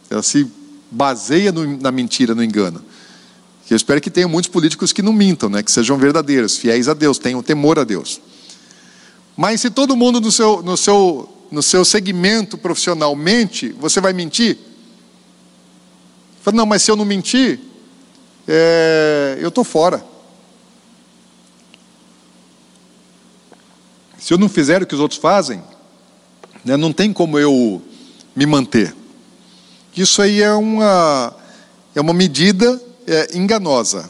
[0.10, 0.48] Ela se
[0.90, 2.84] baseia no, na mentira, no engano.
[3.70, 6.96] Eu espero que tenha muitos políticos que não mintam, né, que sejam verdadeiros, fiéis a
[6.96, 8.20] Deus, tenham temor a Deus.
[9.38, 14.12] Mas se todo mundo no seu, no seu, no seu segmento profissional mente, você vai
[14.12, 14.58] mentir?
[16.52, 17.60] Não, mas se eu não mentir,
[18.48, 20.04] é, eu estou fora.
[24.18, 25.64] Se eu não fizer o que os outros fazem,
[26.64, 27.82] né, não tem como eu
[28.36, 28.96] me manter.
[29.96, 31.36] Isso aí é uma,
[31.96, 34.10] é uma medida é, enganosa.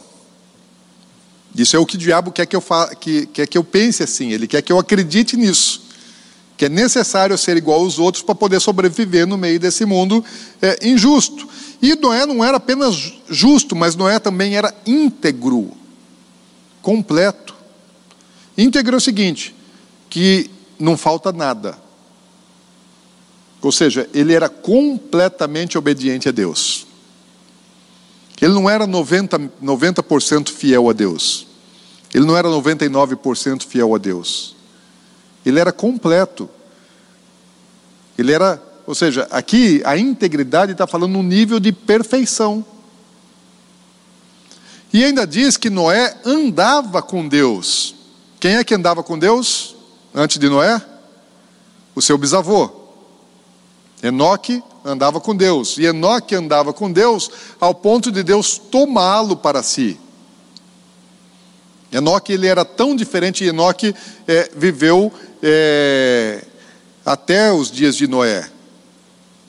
[1.56, 4.04] Isso é o que o diabo quer que, eu fa que, quer que eu pense
[4.04, 5.89] assim, ele quer que eu acredite nisso.
[6.60, 10.22] Que é necessário ser igual aos outros para poder sobreviver no meio desse mundo
[10.62, 11.48] é, injusto.
[11.82, 15.72] E Noé não era apenas justo, mas Noé também era íntegro,
[16.82, 17.56] completo.
[18.58, 19.56] Íntegro é o seguinte:
[20.10, 21.78] que não falta nada.
[23.62, 26.86] Ou seja, ele era completamente obediente a Deus.
[28.42, 30.04] Ele não era 90%, 90
[30.52, 31.48] fiel a Deus.
[32.14, 34.59] Ele não era 99% fiel a Deus.
[35.46, 36.50] Ele era completo.
[38.18, 42.66] Ele era, ou seja, aqui a integridade está falando no nível de perfeição.
[44.92, 47.96] E ainda diz que Noé andava com Deus.
[48.40, 49.76] Quem é que andava com Deus
[50.14, 50.82] antes de Noé?
[51.96, 52.72] O seu bisavô.
[54.02, 57.30] Enoque andava com Deus, e Enoque andava com Deus
[57.60, 60.00] ao ponto de Deus tomá-lo para si.
[61.92, 63.96] Enoque ele era tão diferente, Enoque
[64.28, 65.12] é, viveu
[65.42, 66.44] é,
[67.06, 68.50] até os dias de Noé.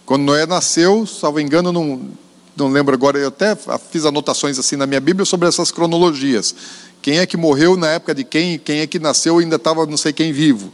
[0.07, 2.09] Quando Noé nasceu, salvo engano, não,
[2.57, 3.57] não lembro agora, eu até
[3.91, 6.55] fiz anotações assim na minha Bíblia sobre essas cronologias.
[7.01, 9.97] Quem é que morreu na época de quem, quem é que nasceu ainda estava não
[9.97, 10.73] sei quem vivo.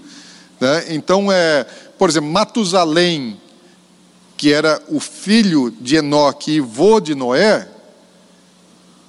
[0.60, 0.86] Né?
[0.88, 1.64] Então, é,
[1.98, 3.40] por exemplo, Matusalém,
[4.36, 7.68] que era o filho de Enoque e vô de Noé,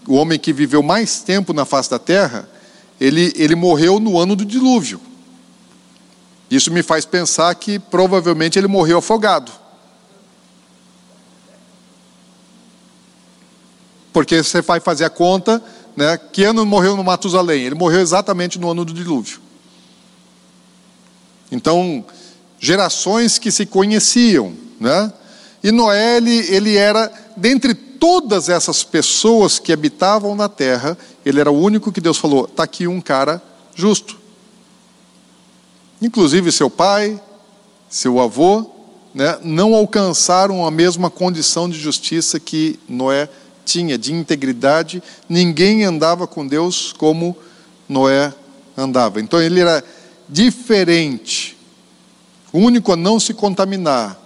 [0.07, 2.49] o homem que viveu mais tempo na face da terra,
[2.99, 5.01] ele, ele morreu no ano do dilúvio.
[6.49, 9.51] Isso me faz pensar que provavelmente ele morreu afogado.
[14.13, 15.61] Porque você vai fazer a conta,
[15.95, 16.17] né?
[16.17, 17.63] Que ano morreu no Matusalém?
[17.63, 19.39] Ele morreu exatamente no ano do dilúvio.
[21.51, 22.03] Então,
[22.59, 25.11] gerações que se conheciam, né?
[25.63, 31.51] E Noé, ele, ele era, dentre todas essas pessoas que habitavam na terra, ele era
[31.51, 33.41] o único que Deus falou: está aqui um cara
[33.75, 34.17] justo.
[36.01, 37.19] Inclusive seu pai,
[37.89, 38.69] seu avô,
[39.13, 43.27] né, não alcançaram a mesma condição de justiça que Noé
[43.65, 45.01] tinha, de integridade.
[45.27, 47.35] Ninguém andava com Deus como
[47.89, 48.33] Noé
[48.77, 49.19] andava.
[49.19, 49.83] Então ele era
[50.29, 51.57] diferente,
[52.51, 54.19] o único a não se contaminar,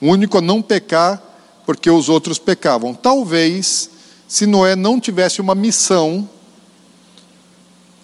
[0.00, 1.22] o único a não pecar,
[1.64, 2.92] porque os outros pecavam.
[2.92, 3.88] Talvez,
[4.26, 6.28] se Noé não tivesse uma missão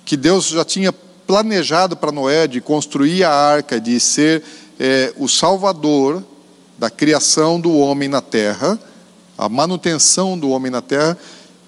[0.05, 0.93] que Deus já tinha
[1.29, 4.43] planejado para Noé de construir a arca, de ser
[4.81, 6.25] é, o salvador
[6.79, 8.79] da criação do homem na terra,
[9.37, 11.19] a manutenção do homem na terra,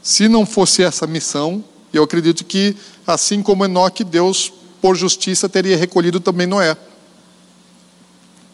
[0.02, 2.74] se não fosse essa missão, eu acredito que,
[3.06, 4.50] assim como Enoque, Deus,
[4.80, 6.74] por justiça, teria recolhido também Noé.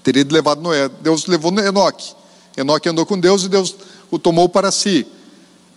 [0.03, 0.89] Teria levado Noé.
[0.89, 2.15] Deus levou Enoque.
[2.57, 3.77] Enoque andou com Deus e Deus
[4.11, 5.07] o tomou para si.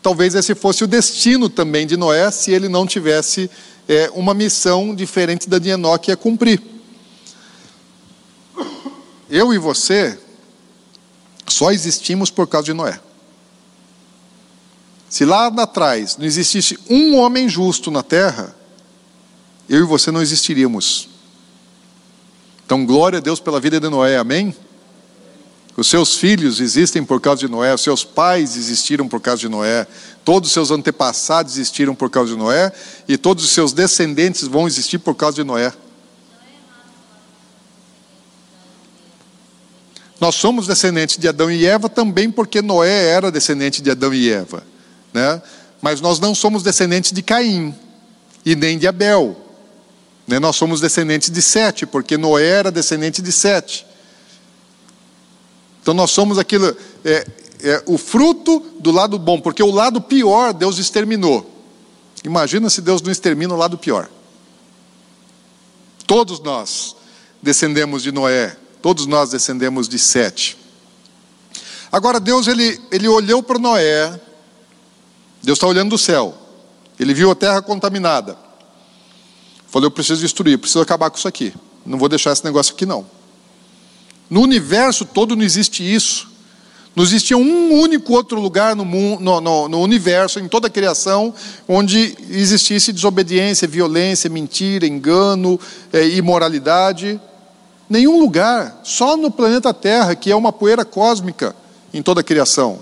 [0.01, 3.47] Talvez esse fosse o destino também de Noé, se ele não tivesse
[3.89, 6.61] é, uma missão diferente da de Enoque a cumprir.
[9.27, 10.19] Eu e você
[11.47, 12.99] só existimos por causa de Noé.
[15.09, 18.55] Se lá atrás não existisse um homem justo na terra,
[19.67, 21.09] eu e você não existiríamos.
[22.63, 24.55] Então, glória a Deus pela vida de Noé, amém?
[25.75, 29.49] Os seus filhos existem por causa de Noé, os seus pais existiram por causa de
[29.49, 29.87] Noé,
[30.29, 32.71] todos os seus antepassados existiram por causa de Noé,
[33.07, 35.73] e todos os seus descendentes vão existir por causa de Noé.
[40.21, 44.29] Nós somos descendentes de Adão e Eva também porque Noé era descendente de Adão e
[44.29, 44.63] Eva,
[45.11, 45.41] né?
[45.81, 47.73] Mas nós não somos descendentes de Caim
[48.45, 49.35] e nem de Abel.
[50.27, 50.37] Né?
[50.37, 53.83] Nós somos descendentes de Sete, porque Noé era descendente de Sete.
[55.81, 57.25] Então nós somos aquilo, é,
[57.61, 61.49] é, o fruto do lado bom, porque o lado pior Deus exterminou.
[62.23, 64.09] Imagina se Deus não extermina o lado pior.
[66.05, 66.95] Todos nós
[67.41, 70.57] descendemos de Noé, todos nós descendemos de Sete.
[71.91, 74.19] Agora Deus ele, ele olhou para Noé,
[75.41, 76.37] Deus está olhando do céu,
[76.99, 78.37] ele viu a terra contaminada.
[79.67, 81.53] Falou: Eu preciso destruir, preciso acabar com isso aqui.
[81.85, 83.05] Não vou deixar esse negócio aqui não.
[84.29, 86.29] No universo todo não existe isso.
[86.99, 90.69] Não existia um único outro lugar no, mundo, no, no, no, universo, em toda a
[90.69, 91.33] criação,
[91.65, 95.57] onde existisse desobediência, violência, mentira, engano,
[95.93, 97.17] é, imoralidade.
[97.89, 101.55] Nenhum lugar, só no planeta Terra, que é uma poeira cósmica
[101.93, 102.79] em toda a criação.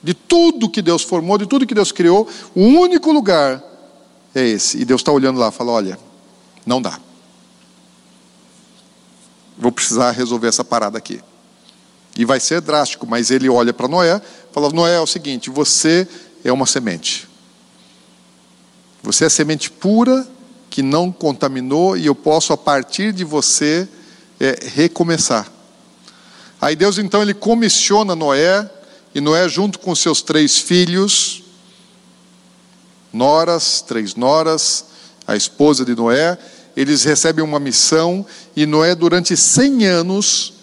[0.00, 3.60] De tudo que Deus formou, de tudo que Deus criou, o único lugar
[4.32, 4.80] é esse.
[4.80, 5.98] E Deus está olhando lá e fala: olha,
[6.64, 6.96] não dá.
[9.58, 11.20] Vou precisar resolver essa parada aqui.
[12.16, 15.50] E vai ser drástico, mas ele olha para Noé e fala: Noé, é o seguinte,
[15.50, 16.06] você
[16.44, 17.28] é uma semente.
[19.02, 20.26] Você é semente pura
[20.70, 23.88] que não contaminou e eu posso a partir de você
[24.40, 25.50] é, recomeçar.
[26.60, 28.68] Aí Deus então ele comissiona Noé
[29.14, 31.42] e Noé junto com seus três filhos,
[33.12, 34.86] noras, três noras,
[35.26, 36.38] a esposa de Noé,
[36.76, 40.53] eles recebem uma missão e Noé, durante 100 anos,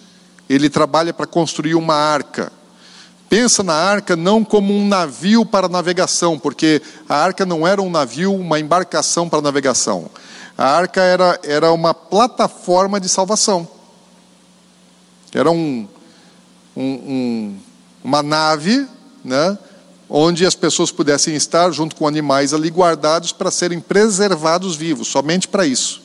[0.54, 2.52] ele trabalha para construir uma arca.
[3.30, 7.90] Pensa na arca não como um navio para navegação, porque a arca não era um
[7.90, 10.10] navio, uma embarcação para navegação.
[10.58, 13.66] A arca era, era uma plataforma de salvação.
[15.34, 15.88] Era um,
[16.76, 17.58] um, um,
[18.04, 18.86] uma nave,
[19.24, 19.58] né,
[20.10, 25.48] onde as pessoas pudessem estar junto com animais ali guardados para serem preservados vivos, somente
[25.48, 26.02] para isso.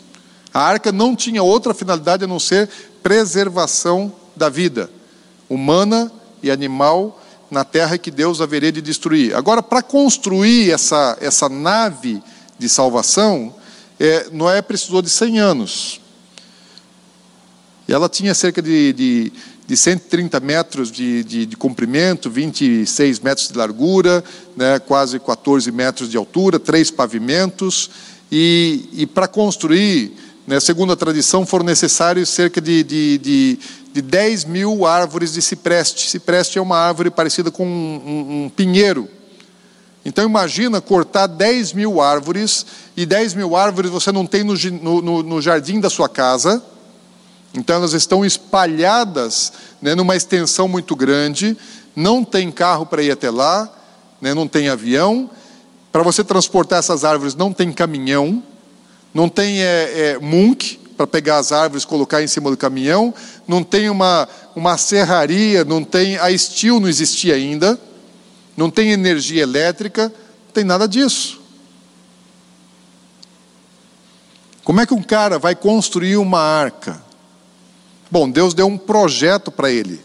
[0.55, 2.71] A arca não tinha outra finalidade a não ser
[3.03, 4.91] preservação da vida
[5.49, 6.13] humana
[6.43, 9.35] e animal na terra que Deus haveria de destruir.
[9.35, 12.23] Agora, para construir essa, essa nave
[12.59, 13.55] de salvação,
[13.99, 16.01] é, Noé precisou de 100 anos.
[17.89, 19.33] E ela tinha cerca de, de,
[19.67, 24.25] de 130 metros de, de, de, comprimento, 26 metros de largura,
[24.57, 27.91] né, quase 14 metros de altura, três pavimentos.
[28.31, 30.17] E, e para construir,
[30.47, 33.59] né, segundo a tradição, foram necessários cerca de, de, de,
[33.93, 36.09] de 10 mil árvores de cipreste.
[36.09, 39.09] Cipreste é uma árvore parecida com um, um, um pinheiro.
[40.05, 42.65] Então imagina cortar 10 mil árvores,
[42.97, 44.55] e 10 mil árvores você não tem no,
[45.03, 46.63] no, no jardim da sua casa,
[47.53, 51.57] então elas estão espalhadas né, numa extensão muito grande,
[51.97, 53.69] não tem carro para ir até lá,
[54.21, 55.29] né, não tem avião.
[55.91, 58.43] Para você transportar essas árvores não tem caminhão,
[59.17, 63.15] não tem é, é, munk para pegar as árvores e colocar em cima do caminhão,
[63.49, 66.19] não tem uma, uma serraria, não tem.
[66.19, 67.81] A estilo não existia ainda,
[68.55, 70.13] não tem energia elétrica,
[70.45, 71.41] não tem nada disso.
[74.63, 77.03] Como é que um cara vai construir uma arca?
[78.11, 79.99] Bom, Deus deu um projeto para ele.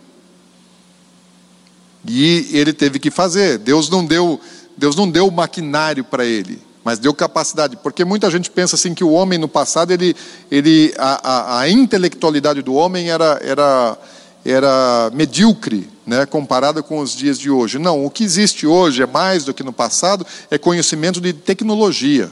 [2.08, 3.58] E ele teve que fazer.
[3.58, 4.40] Deus não deu,
[4.78, 7.78] Deus não deu maquinário para ele, mas deu capacidade.
[7.78, 10.16] Porque muita gente pensa assim que o homem no passado ele,
[10.50, 13.98] ele a, a, a intelectualidade do homem era era
[14.44, 17.78] era medíocre, né, comparada com os dias de hoje.
[17.78, 22.32] Não, o que existe hoje é mais do que no passado, é conhecimento de tecnologia.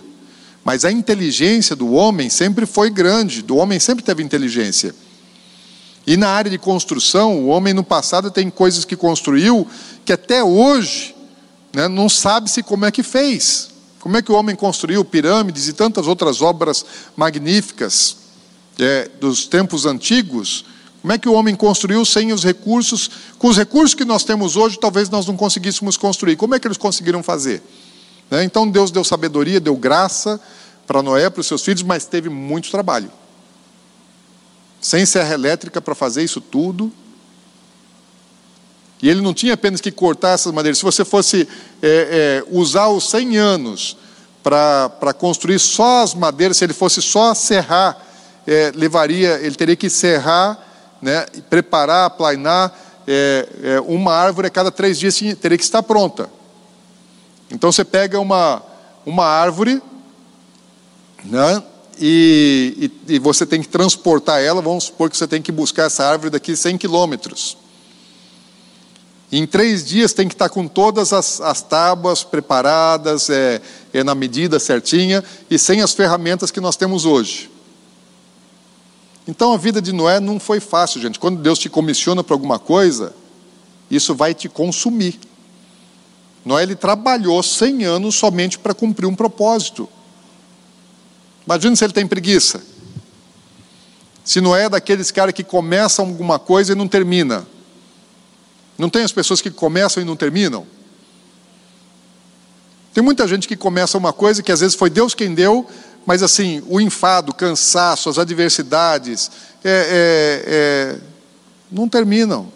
[0.63, 4.93] Mas a inteligência do homem sempre foi grande, do homem sempre teve inteligência.
[6.05, 9.67] E na área de construção, o homem no passado tem coisas que construiu
[10.03, 11.15] que até hoje
[11.71, 13.69] né, não sabe-se como é que fez.
[14.10, 16.84] Como é que o homem construiu pirâmides e tantas outras obras
[17.16, 18.18] magníficas
[18.80, 20.66] é, dos tempos antigos?
[20.99, 23.07] Como é que o homem construiu sem os recursos?
[23.38, 26.38] Com os recursos que nós temos hoje, talvez nós não conseguíssemos construir.
[26.38, 27.62] Como é que eles conseguiram fazer?
[28.32, 30.41] Né, então Deus deu sabedoria, deu graça
[30.88, 33.12] para Noé, para os seus filhos, mas teve muito trabalho
[34.82, 36.91] sem serra elétrica para fazer isso tudo.
[39.01, 40.77] E ele não tinha apenas que cortar essas madeiras.
[40.77, 41.47] Se você fosse
[41.81, 43.97] é, é, usar os 100 anos
[44.43, 47.97] para construir só as madeiras, se ele fosse só serrar,
[48.45, 50.57] é, levaria, ele teria que serrar,
[51.01, 52.73] né, preparar, aplainar
[53.07, 56.29] é, é, uma árvore a cada três dias, teria que estar pronta.
[57.51, 58.61] Então você pega uma,
[59.05, 59.81] uma árvore,
[61.23, 61.63] né,
[62.01, 65.83] e, e, e, você tem que transportar ela, vamos supor que você tem que buscar
[65.83, 67.57] essa árvore daqui 100 quilômetros.
[69.32, 73.61] Em três dias tem que estar com todas as, as tábuas preparadas, é,
[73.93, 77.51] é, na medida certinha, e sem as ferramentas que nós temos hoje.
[79.27, 81.19] Então a vida de Noé não foi fácil, gente.
[81.19, 83.13] Quando Deus te comissiona para alguma coisa,
[83.91, 85.19] isso vai te consumir.
[86.43, 89.88] Noé ele trabalhou 100 anos somente para cumprir um propósito.
[91.45, 92.63] Imagina se ele tem preguiça.
[94.23, 97.45] Se não é daqueles caras que começam alguma coisa e não termina.
[98.80, 100.65] Não tem as pessoas que começam e não terminam?
[102.93, 105.67] Tem muita gente que começa uma coisa que às vezes foi Deus quem deu,
[106.05, 109.30] mas assim, o enfado, o cansaço, as adversidades,
[109.63, 110.99] é, é, é,
[111.69, 112.51] não terminam.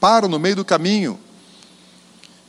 [0.00, 1.18] Param no meio do caminho.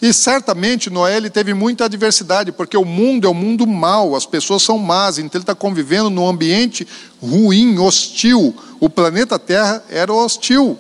[0.02, 4.26] E certamente Noé ele teve muita adversidade, porque o mundo é um mundo mau, as
[4.26, 6.88] pessoas são más, então ele está convivendo num ambiente
[7.22, 8.56] ruim, hostil.
[8.80, 10.80] O planeta Terra era hostil.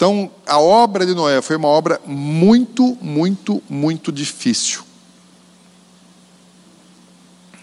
[0.00, 4.80] Então, a obra de Noé foi uma obra muito, muito, muito difícil.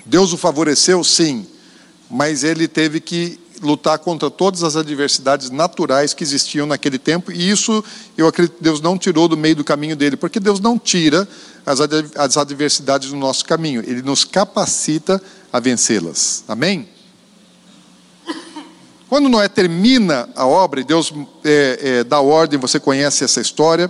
[0.06, 1.48] Deus o favoreceu, sim,
[2.08, 7.50] mas ele teve que lutar contra todas as adversidades naturais que existiam naquele tempo, e
[7.50, 7.84] isso
[8.16, 11.28] eu acredito que Deus não tirou do meio do caminho dele, porque Deus não tira
[11.66, 15.20] as adversidades do nosso caminho, ele nos capacita
[15.52, 16.44] a vencê-las.
[16.48, 16.88] Amém?
[19.10, 21.14] Quando Noé termina a obra, e Deus
[21.44, 23.90] é, é, dá ordem, você conhece essa história,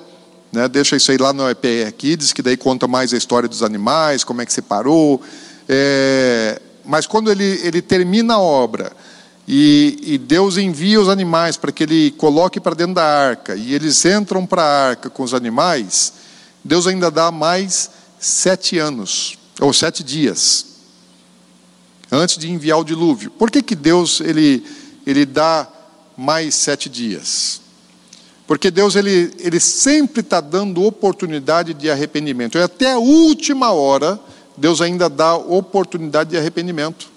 [0.51, 0.67] né?
[0.67, 4.23] deixa isso aí lá no EPR Kids, que daí conta mais a história dos animais,
[4.23, 5.19] como é que separou.
[5.67, 8.91] É, mas quando ele, ele termina a obra,
[9.47, 13.73] e, e, Deus envia os animais para que ele coloque para dentro da arca, e
[13.73, 16.13] eles entram para a arca com os animais,
[16.63, 17.89] Deus ainda dá mais
[18.19, 20.65] sete anos, ou sete dias,
[22.11, 23.31] antes de enviar o dilúvio.
[23.31, 24.65] Por que, que Deus ele,
[25.09, 25.67] ele dá
[26.17, 27.61] mais sete dias?
[28.45, 34.19] Porque Deus ele, ele sempre está dando oportunidade de arrependimento, e até a última hora,
[34.57, 37.09] Deus ainda dá oportunidade de arrependimento.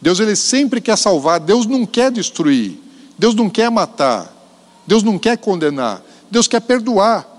[0.00, 2.78] Deus ele sempre quer salvar, Deus não quer destruir,
[3.18, 4.32] Deus não quer matar,
[4.86, 7.32] Deus não quer condenar, Deus quer perdoar.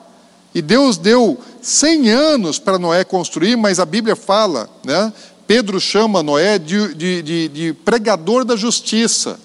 [0.53, 5.11] E Deus deu 100 anos para Noé construir, mas a Bíblia fala, né,
[5.47, 9.39] Pedro chama Noé de, de, de, de pregador da justiça.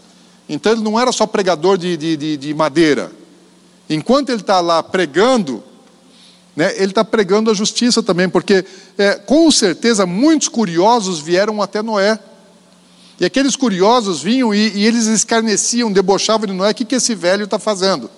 [0.48, 3.12] Então ele não era só pregador de, de, de madeira.
[3.88, 5.62] Enquanto ele está lá pregando,
[6.56, 8.64] né, ele está pregando a justiça também, porque
[8.96, 12.18] é, com certeza muitos curiosos vieram até Noé.
[13.18, 17.14] E aqueles curiosos vinham e, e eles escarneciam, debochavam de Noé: o que, que esse
[17.14, 18.04] velho está fazendo?
[18.04, 18.10] O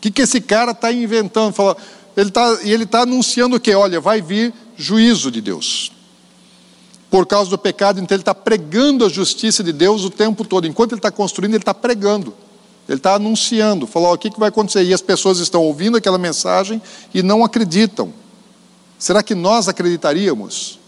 [0.00, 1.52] que, que esse cara está inventando?
[1.54, 1.76] Fala,
[2.16, 3.74] ele tá, e ele está anunciando o que?
[3.74, 5.92] Olha, vai vir juízo de Deus.
[7.10, 10.66] Por causa do pecado, então ele está pregando a justiça de Deus o tempo todo.
[10.66, 12.34] Enquanto ele está construindo, ele está pregando.
[12.88, 14.82] Ele está anunciando, falou o que, que vai acontecer.
[14.82, 16.82] E as pessoas estão ouvindo aquela mensagem
[17.14, 18.12] e não acreditam.
[18.98, 20.78] Será que nós acreditaríamos?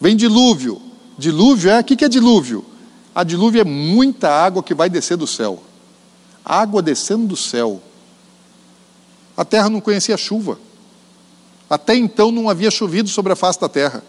[0.00, 0.80] Vem dilúvio.
[1.18, 1.80] Dilúvio é?
[1.80, 2.64] O que é dilúvio?
[3.14, 5.62] A dilúvio é muita água que vai descer do céu.
[6.44, 7.82] Água descendo do céu.
[9.36, 10.58] A terra não conhecia chuva.
[11.70, 14.02] Até então não havia chovido sobre a face da terra.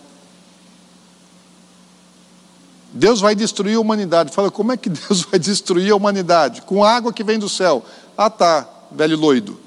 [2.91, 4.33] Deus vai destruir a humanidade.
[4.33, 6.63] Fala, como é que Deus vai destruir a humanidade?
[6.63, 7.85] Com água que vem do céu.
[8.17, 9.59] Ah, tá, velho loido.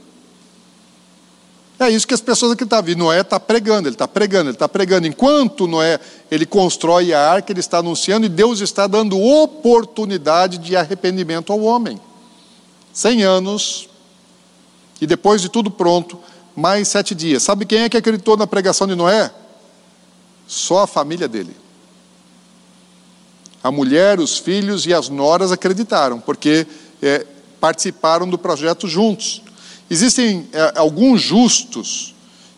[1.79, 2.99] É isso que as pessoas aqui estão tá vendo.
[2.99, 5.07] Noé está pregando, ele está pregando, ele está pregando.
[5.07, 5.99] Enquanto Noé
[6.31, 11.61] ele constrói a arca, ele está anunciando e Deus está dando oportunidade de arrependimento ao
[11.61, 12.01] homem.
[12.93, 13.89] Cem anos,
[15.01, 16.19] e depois de tudo pronto,
[16.57, 17.43] mais sete dias.
[17.43, 19.31] Sabe quem é que acreditou na pregação de Noé?
[20.47, 21.57] Só a família dele.
[23.63, 26.67] A mulher, os filhos e as noras acreditaram, porque
[27.03, 27.27] é,
[27.61, 29.43] participaram do projeto juntos.
[29.91, 32.15] Existem é, alguns justos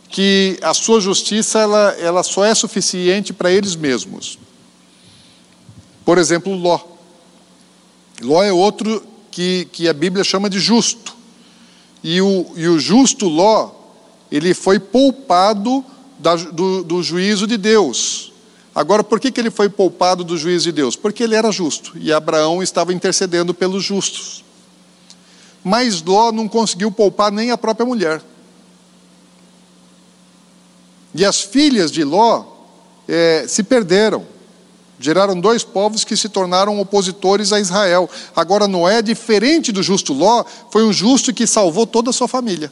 [0.08, 4.38] que a sua justiça ela, ela só é suficiente para eles mesmos.
[6.04, 6.80] Por exemplo, Ló.
[8.22, 11.14] Ló é outro que, que a Bíblia chama de justo.
[12.02, 13.70] E o, e o justo Ló,
[14.36, 15.82] ele foi poupado
[16.18, 18.32] da, do, do juízo de Deus.
[18.74, 20.94] Agora, por que, que ele foi poupado do juízo de Deus?
[20.94, 24.44] Porque ele era justo e Abraão estava intercedendo pelos justos.
[25.64, 28.22] Mas Ló não conseguiu poupar nem a própria mulher.
[31.14, 32.44] E as filhas de Ló
[33.08, 34.26] é, se perderam.
[35.00, 38.08] Geraram dois povos que se tornaram opositores a Israel.
[38.34, 42.70] Agora, Noé, diferente do justo Ló, foi um justo que salvou toda a sua família.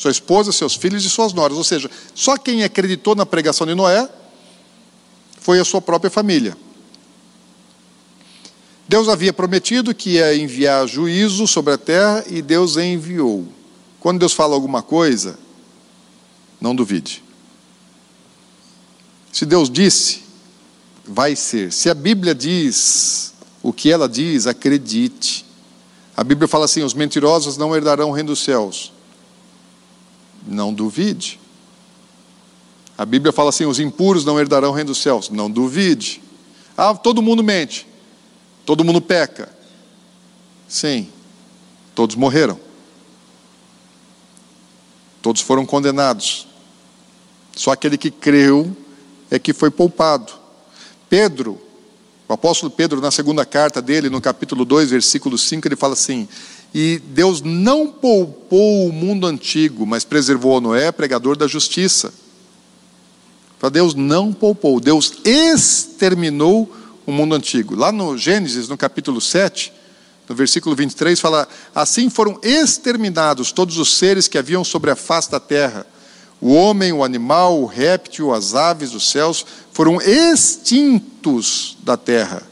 [0.00, 1.58] Sua esposa, seus filhos e suas noras.
[1.58, 4.08] Ou seja, só quem acreditou na pregação de Noé
[5.38, 6.56] foi a sua própria família.
[8.88, 13.46] Deus havia prometido que ia enviar juízo sobre a terra e Deus enviou.
[14.00, 15.38] Quando Deus fala alguma coisa,
[16.58, 17.22] não duvide.
[19.30, 20.22] Se Deus disse,
[21.04, 21.74] vai ser.
[21.74, 25.44] Se a Bíblia diz o que ela diz, acredite.
[26.16, 28.94] A Bíblia fala assim: os mentirosos não herdarão o reino dos céus.
[30.46, 31.40] Não duvide.
[32.96, 35.30] A Bíblia fala assim: os impuros não herdarão o reino dos céus.
[35.30, 36.22] Não duvide.
[36.76, 37.86] Ah, todo mundo mente.
[38.66, 39.48] Todo mundo peca.
[40.68, 41.08] Sim.
[41.94, 42.58] Todos morreram.
[45.22, 46.46] Todos foram condenados.
[47.54, 48.74] Só aquele que creu
[49.30, 50.32] é que foi poupado.
[51.08, 51.60] Pedro,
[52.28, 56.28] o apóstolo Pedro, na segunda carta dele, no capítulo 2, versículo 5, ele fala assim:
[56.72, 62.12] E Deus não poupou o mundo antigo, mas preservou Noé, pregador da justiça
[63.60, 66.74] para Deus não poupou, Deus exterminou
[67.04, 67.74] o mundo antigo.
[67.74, 69.70] Lá no Gênesis, no capítulo 7,
[70.26, 75.30] no versículo 23, fala: Assim foram exterminados todos os seres que haviam sobre a face
[75.30, 75.86] da terra.
[76.40, 82.42] O homem, o animal, o réptil, as aves dos céus foram extintos da terra.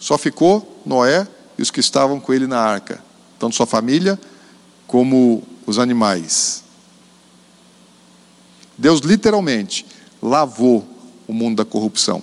[0.00, 3.02] Só ficou Noé e os que estavam com ele na arca,
[3.38, 4.18] tanto sua família
[4.86, 6.64] como os animais.
[8.76, 9.84] Deus literalmente
[10.22, 10.86] lavou
[11.26, 12.22] o mundo da corrupção.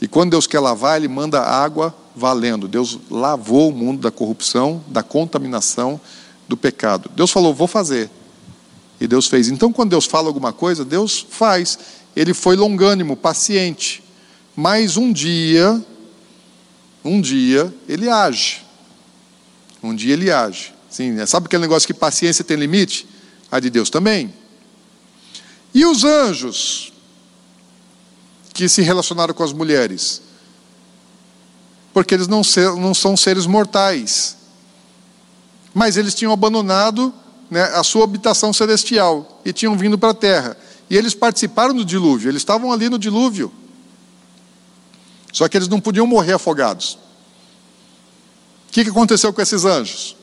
[0.00, 2.66] E quando Deus quer lavar, Ele manda água valendo.
[2.66, 6.00] Deus lavou o mundo da corrupção, da contaminação,
[6.48, 7.10] do pecado.
[7.14, 8.08] Deus falou, vou fazer.
[8.98, 9.48] E Deus fez.
[9.48, 11.78] Então, quando Deus fala alguma coisa, Deus faz.
[12.16, 14.02] Ele foi longânimo, paciente.
[14.56, 15.84] Mas um dia,
[17.04, 18.62] um dia, ele age.
[19.82, 20.74] Um dia ele age.
[20.90, 23.06] Sim, sabe aquele negócio que paciência tem limite?
[23.50, 24.32] A de Deus também.
[25.72, 26.92] E os anjos
[28.52, 30.20] que se relacionaram com as mulheres?
[31.92, 34.36] Porque eles não, ser, não são seres mortais.
[35.72, 37.14] Mas eles tinham abandonado
[37.50, 40.56] né, a sua habitação celestial e tinham vindo para a terra.
[40.88, 43.52] E eles participaram do dilúvio, eles estavam ali no dilúvio.
[45.32, 46.98] Só que eles não podiam morrer afogados.
[48.68, 50.16] O que aconteceu com esses anjos?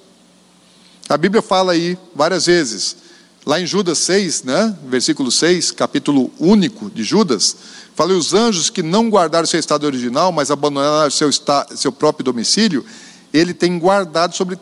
[1.09, 2.97] A Bíblia fala aí várias vezes.
[3.45, 7.55] Lá em Judas 6, né, versículo 6, capítulo único de Judas,
[7.95, 11.29] fala os anjos que não guardaram seu estado original, mas abandonaram seu,
[11.75, 12.85] seu próprio domicílio,
[13.34, 14.57] ele tem guardado sobre,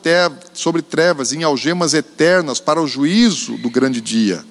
[0.54, 4.46] sobre trevas, em algemas eternas, para o juízo do grande dia.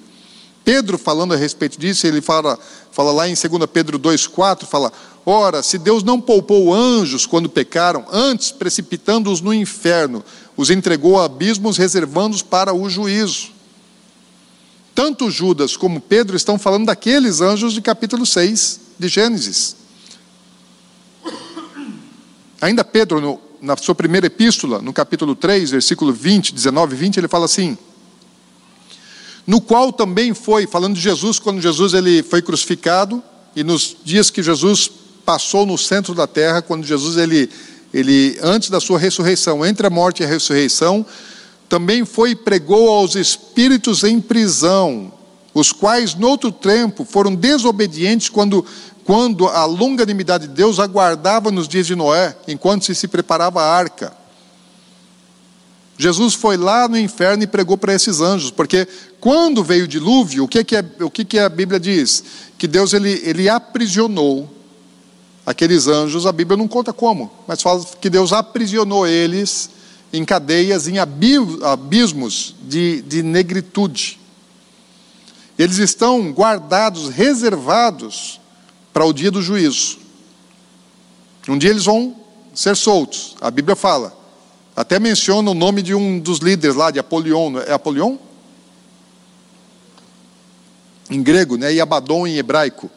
[0.65, 2.57] Pedro, falando a respeito disso, ele fala,
[2.91, 4.91] fala lá em 2 Pedro 2,4, fala,
[5.25, 10.23] Ora, se Deus não poupou anjos quando pecaram, antes, precipitando-os no inferno,
[10.55, 13.47] os entregou a abismos, reservando-os para o juízo.
[14.93, 19.75] Tanto Judas como Pedro estão falando daqueles anjos de capítulo 6 de Gênesis.
[22.61, 27.17] Ainda Pedro, no, na sua primeira epístola, no capítulo 3, versículo 20, 19 e 20,
[27.17, 27.75] ele fala assim:
[29.45, 33.21] No qual também foi, falando de Jesus, quando Jesus ele foi crucificado,
[33.55, 34.89] e nos dias que Jesus
[35.25, 37.49] passou no centro da terra, quando Jesus ele,
[37.93, 41.05] ele antes da sua ressurreição, entre a morte e a ressurreição,
[41.67, 45.11] também foi e pregou aos espíritos em prisão,
[45.53, 48.63] os quais, no outro tempo, foram desobedientes quando,
[49.03, 53.75] quando a longanimidade de Deus aguardava nos dias de Noé, enquanto se, se preparava a
[53.75, 54.15] arca.
[55.97, 58.85] Jesus foi lá no inferno e pregou para esses anjos, porque
[59.19, 62.23] quando veio o dilúvio, o que, que, é, o que, que a Bíblia diz?
[62.57, 64.54] Que Deus ele, ele aprisionou
[65.45, 69.69] aqueles anjos, a Bíblia não conta como, mas fala que Deus aprisionou eles
[70.11, 74.19] em cadeias, em abismos de, de negritude.
[75.57, 78.39] Eles estão guardados, reservados
[78.91, 79.99] para o dia do juízo.
[81.47, 82.15] Um dia eles vão
[82.53, 84.17] ser soltos, a Bíblia fala.
[84.75, 87.59] Até menciona o nome de um dos líderes lá, de Apolion.
[87.59, 88.17] É Apolion?
[91.09, 91.73] Em grego, né?
[91.73, 92.89] E Abaddon em hebraico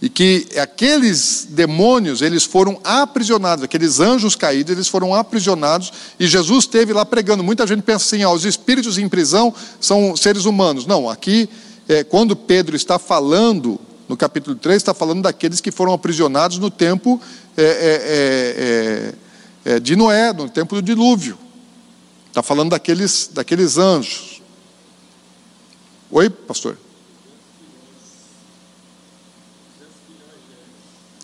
[0.00, 6.64] e que aqueles demônios, eles foram aprisionados, aqueles anjos caídos, eles foram aprisionados, e Jesus
[6.64, 7.42] esteve lá pregando.
[7.42, 10.86] Muita gente pensa assim, ah, os espíritos em prisão são seres humanos.
[10.86, 11.48] Não, aqui,
[11.88, 16.70] é, quando Pedro está falando, no capítulo 3, está falando daqueles que foram aprisionados no
[16.70, 17.20] tempo
[17.56, 19.14] é, é,
[19.66, 21.36] é, é de Noé, no tempo do dilúvio.
[22.28, 24.40] Está falando daqueles, daqueles anjos.
[26.08, 26.78] Oi, pastor?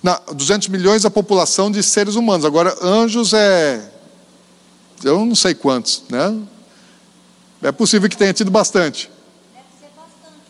[0.05, 2.45] Na, 200 milhões a população de seres humanos.
[2.45, 3.91] Agora, anjos é.
[5.03, 6.43] Eu não sei quantos, né?
[7.63, 9.11] É possível que tenha tido bastante.
[9.55, 10.43] Deve ser bastante.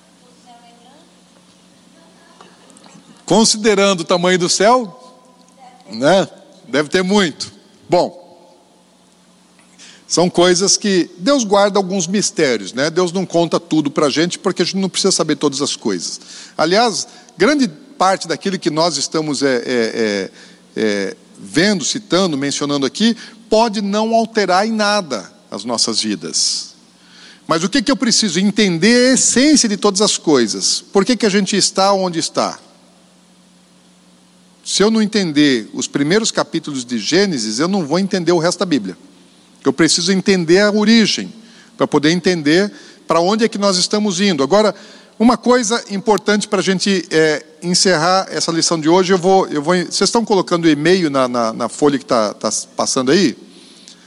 [3.24, 5.16] Considerando o tamanho do céu,
[5.88, 6.28] né?
[6.66, 7.52] Deve ter muito.
[7.88, 8.24] Bom,
[10.08, 12.90] são coisas que Deus guarda alguns mistérios, né?
[12.90, 15.76] Deus não conta tudo para a gente porque a gente não precisa saber todas as
[15.76, 16.20] coisas.
[16.58, 17.06] Aliás,
[17.38, 17.70] grande
[18.04, 20.30] parte daquilo que nós estamos é, é, é,
[20.76, 23.16] é, vendo, citando, mencionando aqui,
[23.48, 26.74] pode não alterar em nada as nossas vidas.
[27.46, 28.38] Mas o que, que eu preciso?
[28.38, 30.84] Entender a essência de todas as coisas.
[30.92, 32.58] Por que, que a gente está onde está?
[34.62, 38.58] Se eu não entender os primeiros capítulos de Gênesis, eu não vou entender o resto
[38.58, 38.98] da Bíblia.
[39.64, 41.32] Eu preciso entender a origem,
[41.74, 42.70] para poder entender
[43.06, 44.42] para onde é que nós estamos indo.
[44.42, 44.74] Agora,
[45.18, 49.62] uma coisa importante para a gente é, encerrar essa lição de hoje, eu vou, eu
[49.62, 53.36] vou vocês estão colocando o e-mail na, na, na, folha que está tá passando aí?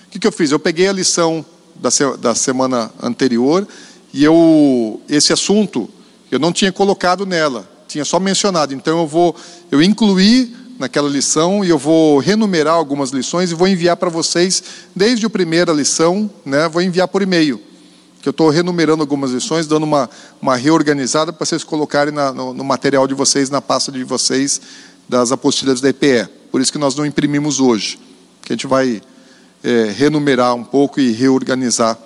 [0.07, 0.51] O que, que eu fiz?
[0.51, 1.89] Eu peguei a lição da,
[2.19, 3.65] da semana anterior
[4.13, 5.89] e eu, esse assunto
[6.29, 8.73] eu não tinha colocado nela, tinha só mencionado.
[8.73, 9.33] Então eu vou,
[9.71, 14.61] eu incluí naquela lição e eu vou renumerar algumas lições e vou enviar para vocês
[14.93, 16.67] desde a primeira lição, né?
[16.67, 17.66] Vou enviar por e-mail
[18.27, 20.09] que eu estou renumerando algumas lições, dando uma,
[20.41, 24.59] uma reorganizada para vocês colocarem na, no, no, material de vocês, na pasta de vocês,
[25.07, 26.27] das apostilas da EPE.
[26.51, 27.97] Por isso que nós não imprimimos hoje,
[28.41, 29.01] que a gente vai
[29.63, 31.97] é, renumerar um pouco e reorganizar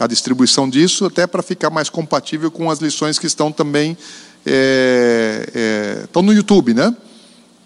[0.00, 3.96] a distribuição disso, até para ficar mais compatível com as lições que estão também
[4.44, 6.92] é, é, estão no YouTube, né?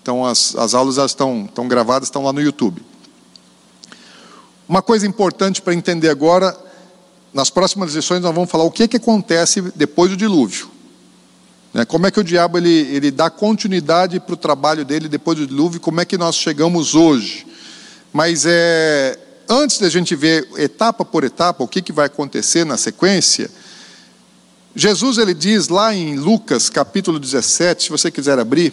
[0.03, 2.83] Então as, as aulas estão, estão gravadas, estão lá no YouTube.
[4.69, 6.55] Uma coisa importante para entender agora
[7.33, 10.71] nas próximas lições nós vamos falar o que, que acontece depois do dilúvio.
[11.73, 11.85] Né?
[11.85, 15.47] Como é que o diabo ele, ele dá continuidade para o trabalho dele depois do
[15.47, 17.47] dilúvio, como é que nós chegamos hoje.
[18.13, 19.19] Mas é,
[19.49, 23.51] antes da gente ver etapa por etapa o que, que vai acontecer na sequência,
[24.75, 28.73] Jesus ele diz lá em Lucas capítulo 17, se você quiser abrir,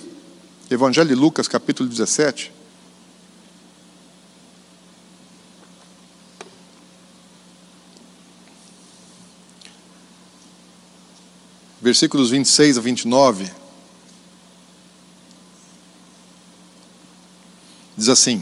[0.70, 2.59] Evangelho de Lucas capítulo 17.
[11.82, 13.50] Versículos 26 a 29,
[17.98, 18.42] diz assim: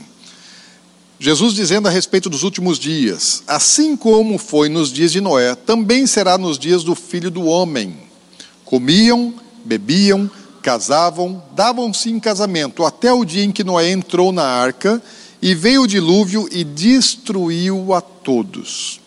[1.19, 6.05] Jesus dizendo a respeito dos últimos dias: Assim como foi nos dias de Noé, também
[6.05, 7.97] será nos dias do filho do homem.
[8.63, 9.33] Comiam,
[9.65, 10.29] bebiam,
[10.61, 15.01] casavam, davam-se em casamento, até o dia em que Noé entrou na arca
[15.41, 18.99] e veio o dilúvio e destruiu a todos.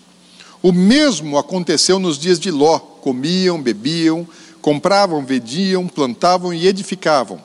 [0.62, 4.26] O mesmo aconteceu nos dias de Ló: comiam, bebiam,
[4.60, 7.40] compravam, vendiam, plantavam e edificavam.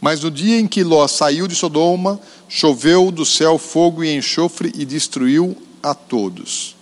[0.00, 4.72] Mas no dia em que Ló saiu de Sodoma, choveu do céu fogo e enxofre
[4.76, 6.76] e destruiu a todos.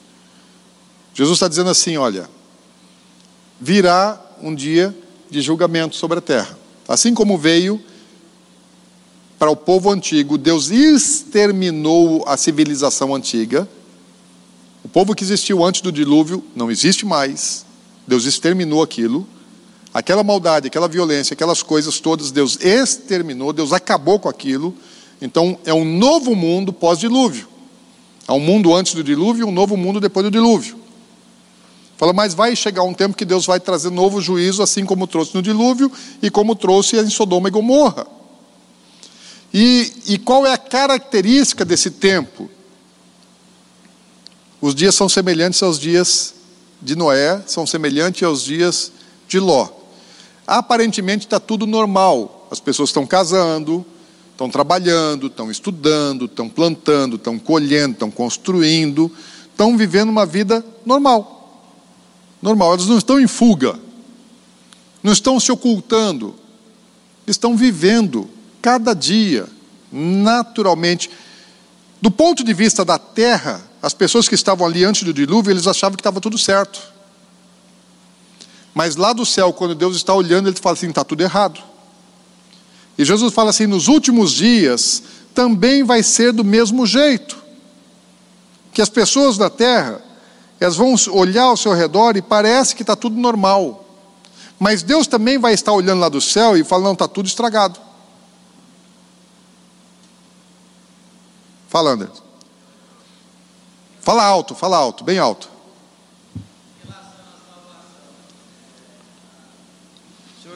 [1.14, 2.28] Jesus está dizendo assim: olha,
[3.60, 4.94] virá um dia
[5.30, 6.59] de julgamento sobre a terra.
[6.89, 7.80] Assim como veio
[9.39, 13.68] para o povo antigo, Deus exterminou a civilização antiga.
[14.84, 17.64] O povo que existiu antes do dilúvio não existe mais.
[18.06, 19.26] Deus exterminou aquilo.
[19.94, 24.74] Aquela maldade, aquela violência, aquelas coisas todas, Deus exterminou, Deus acabou com aquilo.
[25.20, 27.48] Então é um novo mundo pós-dilúvio.
[28.26, 30.76] Há um mundo antes do dilúvio e um novo mundo depois do dilúvio.
[31.96, 35.34] Fala, mas vai chegar um tempo que Deus vai trazer novo juízo, assim como trouxe
[35.34, 38.06] no dilúvio e como trouxe em Sodoma e Gomorra.
[39.54, 42.50] E, e qual é a característica desse tempo?
[44.60, 46.34] Os dias são semelhantes aos dias
[46.82, 48.90] de Noé, são semelhantes aos dias
[49.28, 49.68] de Ló.
[50.46, 52.48] Aparentemente está tudo normal.
[52.50, 53.86] As pessoas estão casando,
[54.32, 59.10] estão trabalhando, estão estudando, estão plantando, estão colhendo, estão construindo,
[59.50, 61.38] estão vivendo uma vida normal.
[62.42, 63.78] Normal, elas não estão em fuga,
[65.00, 66.34] não estão se ocultando,
[67.26, 68.28] estão vivendo
[68.60, 69.46] cada dia,
[69.92, 71.09] naturalmente.
[72.00, 75.66] Do ponto de vista da terra, as pessoas que estavam ali antes do dilúvio, eles
[75.66, 76.80] achavam que estava tudo certo.
[78.72, 81.60] Mas lá do céu, quando Deus está olhando, ele fala assim: está tudo errado.
[82.96, 85.02] E Jesus fala assim: nos últimos dias
[85.34, 87.42] também vai ser do mesmo jeito.
[88.72, 90.00] Que as pessoas da terra,
[90.60, 93.84] elas vão olhar ao seu redor e parece que está tudo normal.
[94.60, 97.80] Mas Deus também vai estar olhando lá do céu e falando: não, está tudo estragado.
[101.68, 102.31] Fala, Anderson.
[104.02, 105.52] Fala alto, fala alto, bem alto.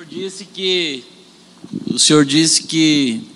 [0.09, 1.05] disse que
[1.93, 3.29] o Senhor disse que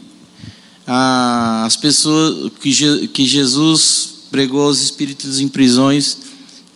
[0.86, 6.16] ah, as pessoas que, Je, que Jesus pregou aos espíritos em prisões,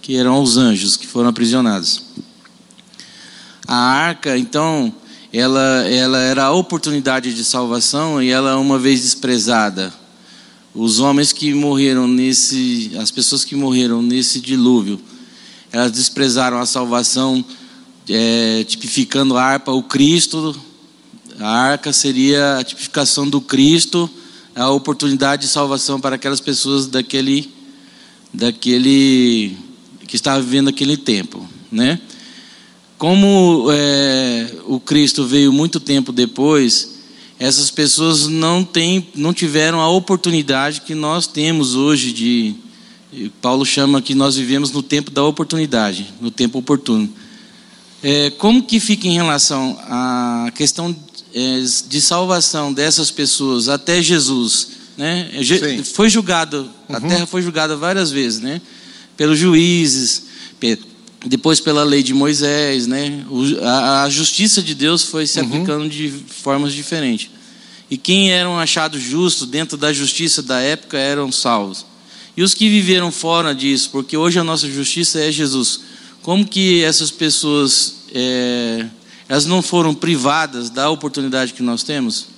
[0.02, 2.02] que eram os anjos que foram aprisionados.
[3.66, 4.93] A arca, então,
[5.32, 9.93] ela, ela era a oportunidade de salvação e ela uma vez desprezada.
[10.75, 15.01] Os homens que morreram nesse, as pessoas que morreram nesse dilúvio,
[15.71, 17.45] elas desprezaram a salvação
[18.09, 20.55] é, tipificando a harpa o Cristo.
[21.39, 24.11] A arca seria a tipificação do Cristo,
[24.53, 27.53] a oportunidade de salvação para aquelas pessoas daquele,
[28.33, 29.57] daquele
[30.09, 32.01] que estava vivendo aquele tempo, né?
[32.99, 36.94] Como é, o Cristo veio muito tempo depois,
[37.39, 42.55] essas pessoas não têm, não tiveram a oportunidade que nós temos hoje de
[43.40, 47.09] Paulo chama que nós vivemos no tempo da oportunidade, no tempo oportuno.
[48.02, 50.94] É, como que fica em relação à questão
[51.32, 54.69] é, de salvação dessas pessoas até Jesus?
[54.97, 55.31] Né?
[55.85, 56.97] Foi julgado, uhum.
[56.97, 58.61] a terra foi julgada várias vezes, né?
[59.16, 60.24] Pelos juízes,
[61.25, 63.25] depois pela lei de Moisés, né?
[63.63, 65.47] a, justiça de Deus foi se uhum.
[65.47, 67.31] aplicando de formas diferentes.
[67.91, 71.85] E quem eram achados justos dentro da justiça da época eram salvos.
[72.37, 75.81] E os que viveram fora disso, porque hoje a nossa justiça é Jesus
[76.25, 78.87] como que essas pessoas é,
[79.29, 82.29] elas não foram privadas da oportunidade que nós temos?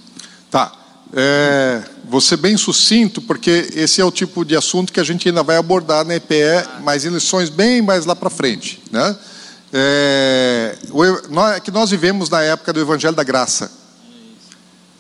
[0.51, 0.86] Tá.
[1.12, 5.28] É, vou ser bem sucinto, porque esse é o tipo de assunto que a gente
[5.28, 8.83] ainda vai abordar na EPE, mas em lições bem mais lá para frente.
[8.91, 9.16] Né?
[9.73, 10.77] É,
[11.31, 13.70] nós, que nós vivemos na época do Evangelho da Graça.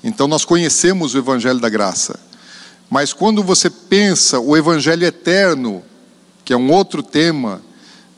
[0.02, 2.18] Então nós conhecemos o Evangelho da Graça.
[2.88, 5.82] Mas quando você pensa o Evangelho eterno,
[6.44, 7.60] que é um outro tema,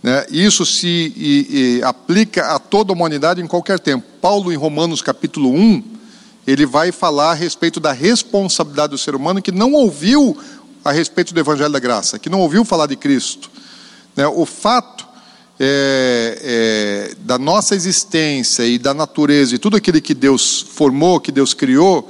[0.02, 0.26] né?
[0.30, 4.06] Isso se e, e aplica a toda a humanidade em qualquer tempo.
[4.20, 5.97] Paulo, em Romanos capítulo 1,
[6.50, 10.34] ele vai falar a respeito da responsabilidade do ser humano que não ouviu
[10.82, 13.50] a respeito do Evangelho da Graça, que não ouviu falar de Cristo.
[14.16, 14.26] Né?
[14.26, 15.06] O fato
[15.60, 21.30] é, é, da nossa existência e da natureza e tudo aquilo que Deus formou, que
[21.30, 22.08] Deus criou,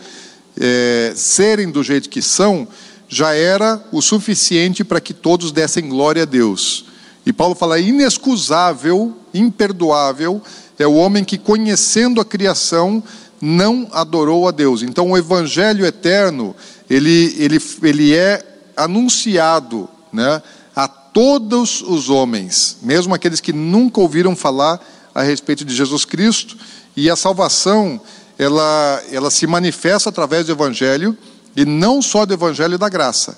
[0.57, 2.69] é, serem do jeito que são,
[3.09, 6.85] já era o suficiente para que todos dessem glória a Deus.
[7.27, 10.41] E Paulo fala: inexcusável, imperdoável
[10.79, 13.03] é o homem que, conhecendo a criação,
[13.41, 14.83] não adorou a Deus.
[14.83, 16.55] Então, o evangelho eterno,
[16.89, 18.45] ele, ele, ele é
[18.77, 20.43] anunciado né,
[20.75, 24.81] a todos os homens, mesmo aqueles que nunca ouviram falar
[25.15, 26.57] a respeito de Jesus Cristo,
[26.97, 28.01] e a salvação
[28.39, 31.17] ela, ela se manifesta através do Evangelho,
[31.57, 33.37] e não só do Evangelho da graça,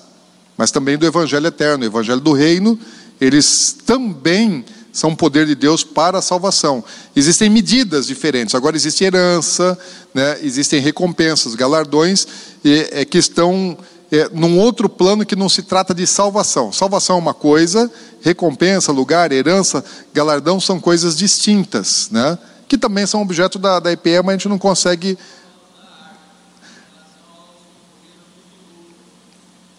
[0.57, 2.79] mas também do Evangelho eterno, o Evangelho do reino,
[3.19, 6.83] eles também são poder de Deus para a salvação.
[7.15, 8.53] Existem medidas diferentes.
[8.55, 9.77] Agora existe herança,
[10.13, 10.37] né?
[10.41, 12.27] existem recompensas, galardões
[12.63, 13.77] e, é, que estão
[14.11, 16.71] é, num outro plano que não se trata de salvação.
[16.71, 17.89] Salvação é uma coisa,
[18.21, 22.37] recompensa, lugar, herança, galardão são coisas distintas, né?
[22.67, 25.17] que também são objeto da, da EPE, mas a gente não consegue.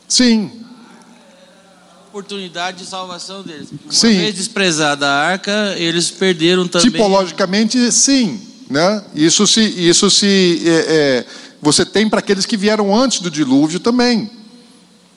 [0.07, 0.62] Sim,
[2.13, 3.69] oportunidade de salvação deles.
[3.71, 4.15] Uma sim.
[4.19, 6.91] vez desprezada a arca, eles perderam também.
[6.91, 8.39] Tipologicamente, sim.
[8.69, 9.03] Né?
[9.15, 11.27] Isso se, isso se é, é,
[11.61, 14.31] você tem para aqueles que vieram antes do dilúvio também.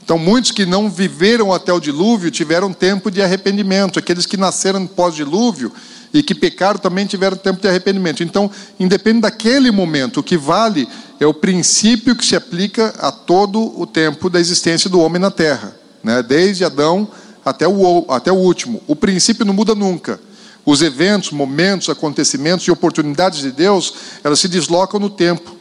[0.01, 3.99] Então, muitos que não viveram até o dilúvio tiveram tempo de arrependimento.
[3.99, 5.73] Aqueles que nasceram pós-dilúvio
[6.13, 8.23] e que pecaram também tiveram tempo de arrependimento.
[8.23, 8.49] Então,
[8.79, 10.87] independente daquele momento, o que vale
[11.19, 15.31] é o princípio que se aplica a todo o tempo da existência do homem na
[15.31, 16.21] terra né?
[16.21, 17.09] desde Adão
[17.43, 18.81] até o, até o último.
[18.85, 20.19] O princípio não muda nunca.
[20.63, 25.55] Os eventos, momentos, acontecimentos e oportunidades de Deus, elas se deslocam no tempo.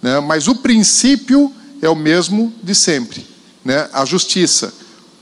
[0.00, 0.20] Né?
[0.20, 1.52] Mas o princípio
[1.82, 3.26] é o mesmo de sempre.
[3.64, 3.88] Né?
[3.92, 4.72] A justiça.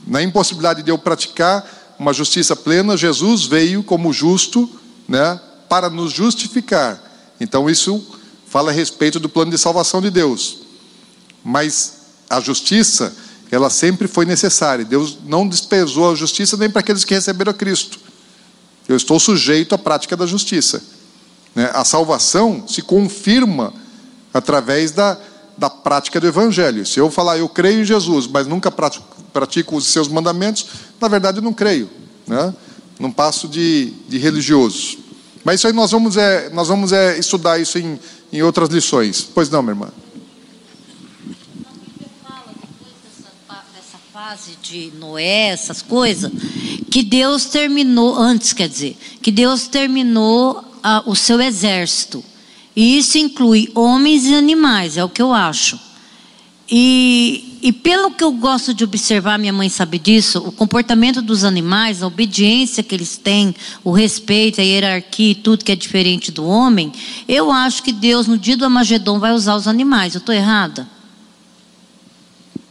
[0.05, 4.69] Na impossibilidade de eu praticar uma justiça plena, Jesus veio como justo
[5.07, 5.39] né?
[5.67, 7.01] para nos justificar.
[7.39, 8.03] Então isso
[8.45, 10.59] fala a respeito do plano de salvação de Deus.
[11.43, 11.93] Mas
[12.29, 13.11] a justiça
[13.51, 14.85] ela sempre foi necessária.
[14.85, 17.99] Deus não despesou a justiça nem para aqueles que receberam a Cristo.
[18.87, 20.81] Eu estou sujeito à prática da justiça.
[21.53, 21.69] Né?
[21.73, 23.73] A salvação se confirma
[24.33, 25.17] através da,
[25.57, 26.85] da prática do Evangelho.
[26.85, 30.65] Se eu falar, eu creio em Jesus, mas nunca pratico, pratico os seus mandamentos,
[30.99, 31.89] na verdade eu não creio.
[32.25, 32.53] Né?
[32.97, 34.97] Não passo de, de religioso.
[35.43, 37.99] Mas isso aí nós vamos, é, nós vamos é, estudar isso em,
[38.31, 39.27] em outras lições.
[39.33, 39.89] Pois não, minha irmã?
[44.31, 46.31] Fase de Noé, essas coisas,
[46.89, 52.23] que Deus terminou, antes quer dizer, que Deus terminou ah, o seu exército.
[52.73, 55.77] E isso inclui homens e animais, é o que eu acho.
[56.71, 61.43] E, e pelo que eu gosto de observar, minha mãe sabe disso, o comportamento dos
[61.43, 63.53] animais, a obediência que eles têm,
[63.83, 66.89] o respeito, a hierarquia e tudo que é diferente do homem,
[67.27, 70.15] eu acho que Deus, no dia do Amagedon, vai usar os animais.
[70.15, 70.87] Eu estou errada?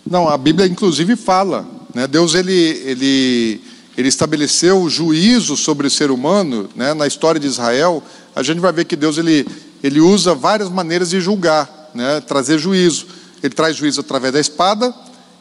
[0.09, 2.07] Não, a Bíblia inclusive fala, né?
[2.07, 3.61] Deus ele, ele,
[3.97, 6.95] ele estabeleceu o juízo sobre o ser humano, né?
[6.95, 8.03] Na história de Israel,
[8.35, 9.47] a gente vai ver que Deus ele,
[9.83, 12.21] ele usa várias maneiras de julgar, né?
[12.21, 13.07] Trazer juízo.
[13.43, 14.95] Ele traz juízo através da espada,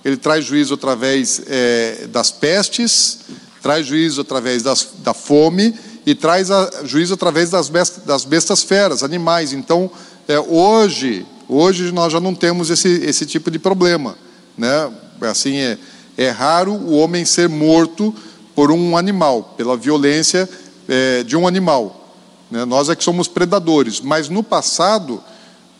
[0.03, 3.19] ele traz juízo através é, das pestes,
[3.61, 5.73] traz juízo através das, da fome
[6.05, 9.51] e traz a, juízo através das bestas, das bestas feras, animais.
[9.51, 9.91] Então,
[10.27, 14.15] é, hoje, hoje nós já não temos esse, esse tipo de problema
[14.59, 14.91] né?
[15.21, 15.77] Assim é,
[16.17, 18.13] é raro o homem ser morto
[18.53, 20.47] por um animal, pela violência
[20.87, 22.13] é, de um animal.
[22.51, 22.65] Né?
[22.65, 25.23] Nós é que somos predadores, mas no passado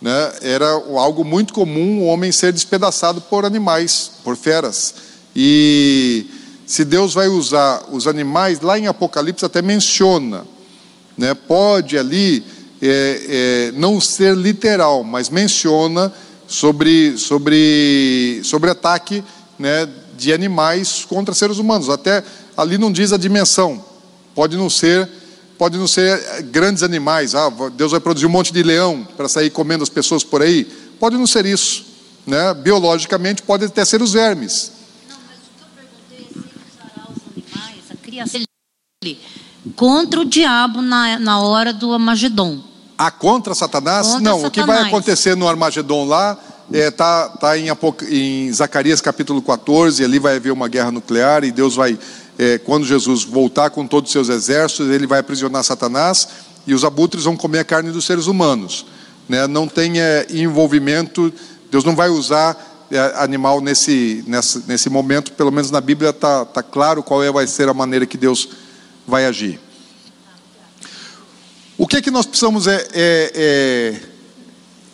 [0.02, 4.96] né, era algo muito comum o homem ser despedaçado por animais, por feras.
[5.36, 6.26] E
[6.66, 10.46] se Deus vai usar os animais, lá em Apocalipse até menciona,
[11.18, 12.46] né, pode ali
[12.82, 16.14] é, é, não ser literal, mas menciona
[16.50, 19.24] sobre, sobre, sobre ataque
[19.58, 21.90] né, de animais contra seres humanos.
[21.90, 22.24] Até
[22.58, 23.86] ali não diz a dimensão.
[24.34, 25.08] Pode não ser,
[25.58, 27.36] pode não ser grandes animais.
[27.36, 30.66] Ah, Deus vai produzir um monte de leão para sair comendo as pessoas por aí.
[31.00, 31.86] Pode não ser isso.
[32.26, 32.54] Né?
[32.56, 34.72] Biologicamente pode até ser os vermes.
[35.08, 36.40] Não, mas o que eu perguntei é se
[36.74, 38.42] usará os animais, a criação
[39.76, 42.69] contra o diabo na, na hora do Amagedon.
[43.02, 44.08] Ah, contra Satanás?
[44.08, 44.50] Contra Não, Satanás.
[44.50, 46.38] o que vai acontecer no Armagedon lá
[46.70, 47.70] está é, tá, tá em,
[48.10, 51.98] em, Zacarias capítulo 14, ali vai haver uma guerra nuclear e Deus vai,
[52.38, 56.28] é, quando Jesus voltar com todos os seus exércitos, ele vai aprisionar Satanás
[56.68, 58.86] e os abutres vão comer a carne dos seres humanos.
[59.30, 59.48] Né?
[59.48, 61.32] Não tem é, envolvimento,
[61.72, 66.44] Deus não vai usar é, animal nesse, nesse, nesse momento, pelo menos na Bíblia está
[66.44, 68.50] tá claro qual é, vai ser a maneira que Deus
[69.08, 69.58] vai agir.
[71.80, 74.02] O que é que nós precisamos é, é, é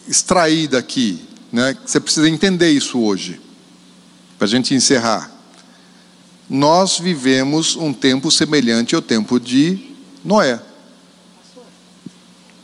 [0.08, 1.20] extrair daqui?
[1.52, 1.76] Né?
[1.84, 3.42] Você precisa entender isso hoje,
[4.38, 5.32] para a gente encerrar.
[6.48, 9.80] Nós vivemos um tempo semelhante ao tempo de
[10.24, 10.62] Noé.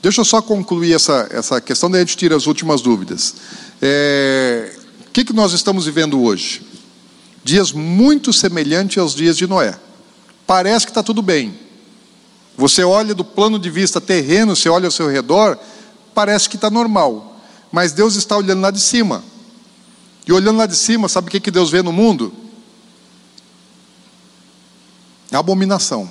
[0.04, 3.34] Deixa eu só concluir essa, essa questão, daí a gente tira as últimas dúvidas.
[3.82, 4.72] É,
[5.08, 6.62] o que, que nós estamos vivendo hoje?
[7.44, 9.76] Dias muito semelhantes aos dias de Noé.
[10.46, 11.71] Parece que está tudo bem.
[12.62, 15.58] Você olha do plano de vista terreno, você olha ao seu redor,
[16.14, 17.42] parece que está normal.
[17.72, 19.24] Mas Deus está olhando lá de cima.
[20.28, 22.32] E olhando lá de cima, sabe o que, que Deus vê no mundo?
[25.32, 26.08] Abominação.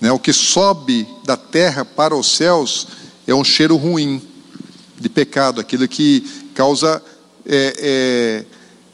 [0.00, 0.12] Né?
[0.12, 2.86] O que sobe da terra para os céus
[3.26, 4.22] é um cheiro ruim
[5.00, 6.20] de pecado, aquilo que
[6.54, 7.02] causa
[7.44, 8.44] é, é,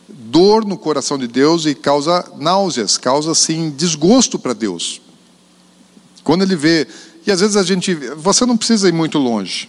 [0.08, 5.02] dor no coração de Deus e causa náuseas, causa assim desgosto para Deus.
[6.28, 6.86] Quando ele vê,
[7.26, 9.66] e às vezes a gente, você não precisa ir muito longe.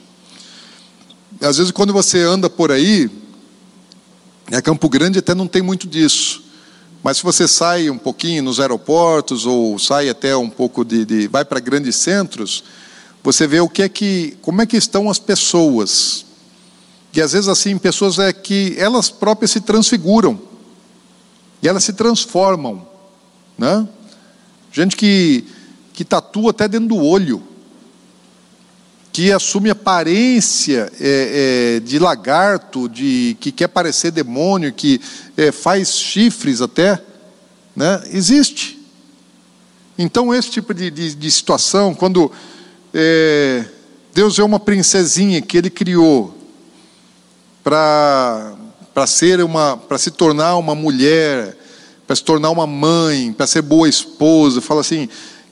[1.40, 3.10] Às vezes quando você anda por aí,
[4.52, 6.44] é Campo Grande até não tem muito disso.
[7.02, 11.28] Mas se você sai um pouquinho nos aeroportos ou sai até um pouco de, de
[11.30, 12.62] vai para grandes centros,
[13.24, 16.26] você vê o que é que, como é que estão as pessoas.
[17.14, 20.38] E às vezes assim, pessoas é que elas próprias se transfiguram.
[21.64, 22.86] E elas se transformam,
[23.58, 23.88] né?
[24.74, 25.58] Gente que
[26.00, 27.44] que tatua até dentro do olho,
[29.12, 35.02] que assume aparência é, é, de lagarto, de que quer parecer demônio, que
[35.36, 37.04] é, faz chifres até,
[37.76, 38.02] né?
[38.14, 38.80] Existe.
[39.98, 42.32] Então esse tipo de, de, de situação, quando
[42.94, 43.66] é,
[44.14, 46.34] Deus é uma princesinha que Ele criou
[47.62, 48.56] para
[48.94, 51.58] para ser uma, para se tornar uma mulher,
[52.08, 55.10] para se tornar uma mãe, para ser boa esposa, fala assim,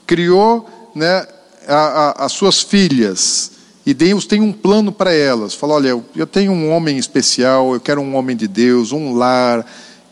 [0.08, 1.26] criou, né,
[1.68, 3.52] a, a, as suas filhas
[3.84, 5.54] e Deus tem um plano para elas.
[5.54, 9.64] Fala, olha, eu tenho um homem especial, eu quero um homem de Deus, um lar.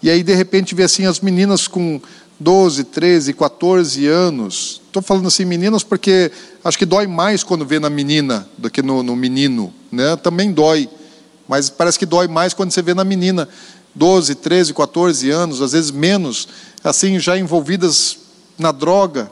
[0.03, 2.01] E aí de repente vê assim as meninas com
[2.39, 4.83] 12, 13, 14 anos.
[4.87, 6.31] Estou falando assim meninas porque
[6.63, 10.17] acho que dói mais quando vê na menina do que no, no menino, né?
[10.17, 10.89] Também dói.
[11.49, 13.49] Mas parece que dói mais quando você vê na menina,
[13.95, 16.49] 12, 13, 14 anos, às vezes menos,
[16.83, 18.19] assim, já envolvidas
[18.59, 19.31] na droga,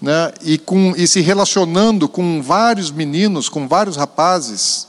[0.00, 0.32] né?
[0.42, 4.88] e, com, e se relacionando com vários meninos, com vários rapazes,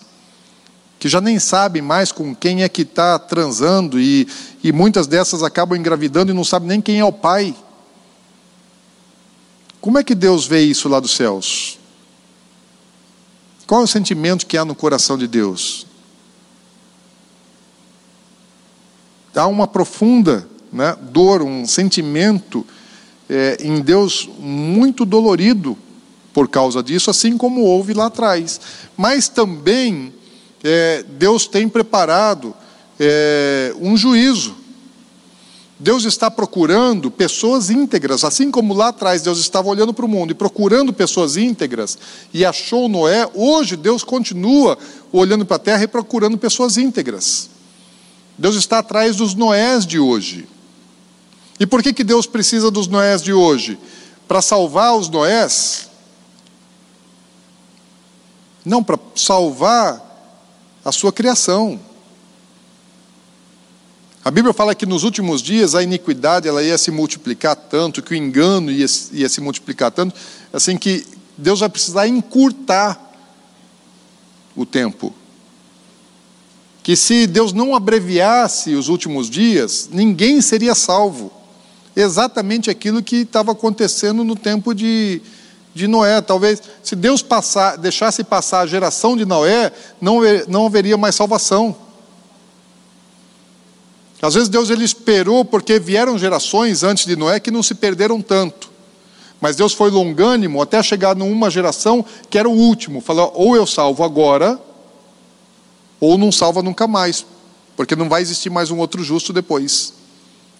[0.99, 4.27] que já nem sabem mais com quem é que está transando, e,
[4.63, 7.55] e muitas dessas acabam engravidando e não sabem nem quem é o pai.
[9.79, 11.79] Como é que Deus vê isso lá dos céus?
[13.65, 15.87] Qual é o sentimento que há no coração de Deus?
[19.39, 22.65] há uma profunda né, dor, um sentimento
[23.31, 25.77] é, em Deus muito dolorido
[26.33, 28.59] por causa disso, assim como houve lá atrás.
[28.97, 30.13] Mas também
[30.61, 32.53] é, Deus tem preparado
[32.99, 34.57] é, um juízo.
[35.79, 40.31] Deus está procurando pessoas íntegras, assim como lá atrás Deus estava olhando para o mundo
[40.31, 41.97] e procurando pessoas íntegras
[42.33, 44.77] e achou Noé, hoje Deus continua
[45.11, 47.49] olhando para a terra e procurando pessoas íntegras.
[48.37, 50.47] Deus está atrás dos Noés de hoje.
[51.61, 53.77] E por que, que Deus precisa dos Noés de hoje?
[54.27, 55.91] Para salvar os Noés?
[58.65, 60.01] Não, para salvar
[60.83, 61.79] a sua criação.
[64.25, 68.13] A Bíblia fala que nos últimos dias a iniquidade ela ia se multiplicar tanto, que
[68.13, 70.15] o engano ia, ia se multiplicar tanto,
[70.51, 71.05] assim que
[71.37, 72.99] Deus vai precisar encurtar
[74.55, 75.13] o tempo
[76.81, 81.40] que se Deus não abreviasse os últimos dias, ninguém seria salvo.
[81.95, 85.21] Exatamente aquilo que estava acontecendo no tempo de,
[85.73, 86.21] de Noé.
[86.21, 91.75] Talvez, se Deus passar, deixasse passar a geração de Noé, não, não haveria mais salvação.
[94.21, 98.21] Às vezes Deus ele esperou porque vieram gerações antes de Noé que não se perderam
[98.21, 98.69] tanto.
[99.41, 103.01] Mas Deus foi longânimo até chegar numa geração que era o último.
[103.01, 104.59] Falou: ou eu salvo agora,
[105.99, 107.25] ou não salva nunca mais,
[107.75, 110.00] porque não vai existir mais um outro justo depois.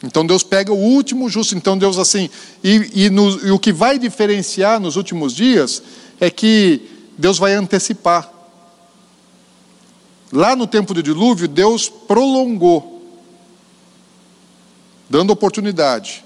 [0.04, 1.56] Então Deus pega o último justo.
[1.56, 2.30] Então Deus assim,
[2.64, 5.82] e, e, no, e o que vai diferenciar nos últimos dias
[6.20, 6.82] é que
[7.18, 8.32] Deus vai antecipar.
[10.32, 13.04] Lá no tempo do dilúvio, Deus prolongou,
[15.10, 16.24] dando oportunidade.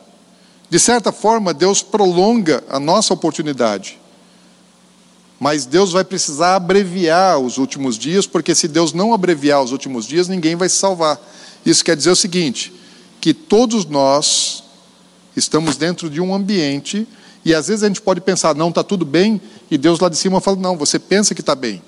[0.70, 4.00] De certa forma, Deus prolonga a nossa oportunidade.
[5.40, 10.06] Mas Deus vai precisar abreviar os últimos dias, porque se Deus não abreviar os últimos
[10.06, 11.20] dias, ninguém vai se salvar.
[11.66, 12.72] Isso quer dizer o seguinte:
[13.20, 14.64] que todos nós
[15.36, 17.08] estamos dentro de um ambiente,
[17.44, 20.18] e às vezes a gente pode pensar, não, está tudo bem, e Deus lá de
[20.18, 21.82] cima fala, não, você pensa que está bem.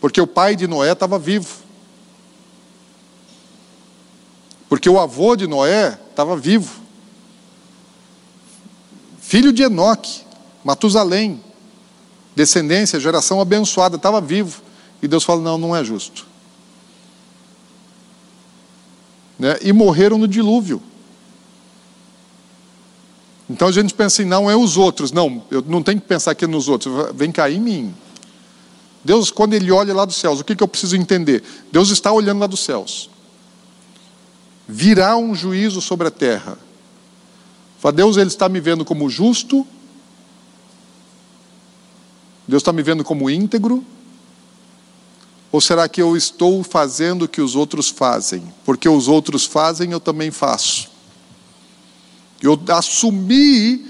[0.00, 1.48] Porque o pai de Noé estava vivo.
[4.68, 6.80] Porque o avô de Noé estava vivo.
[9.20, 10.22] Filho de Enoque,
[10.64, 11.42] Matusalém
[12.38, 14.62] descendência, geração abençoada, estava vivo.
[15.02, 16.27] E Deus fala: não, não é justo.
[19.38, 20.82] Né, e morreram no dilúvio.
[23.48, 25.10] Então a gente pensa assim, não é os outros.
[25.10, 26.92] Não, eu não tenho que pensar aqui nos outros.
[27.14, 27.94] Vem cair em mim.
[29.02, 31.42] Deus, quando Ele olha lá dos céus, o que, que eu preciso entender?
[31.72, 33.08] Deus está olhando lá dos céus.
[34.66, 36.58] Virá um juízo sobre a terra.
[37.78, 39.66] Fala, Deus ele está me vendo como justo.
[42.46, 43.82] Deus está me vendo como íntegro.
[45.50, 48.42] Ou será que eu estou fazendo o que os outros fazem?
[48.64, 50.90] Porque os outros fazem, eu também faço.
[52.42, 53.84] Eu assumi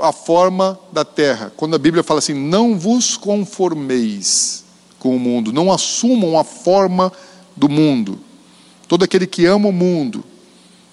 [0.00, 1.52] a forma da terra.
[1.56, 4.64] Quando a Bíblia fala assim, não vos conformeis
[4.98, 7.12] com o mundo, não assumam a forma
[7.54, 8.18] do mundo.
[8.88, 10.24] Todo aquele que ama o mundo,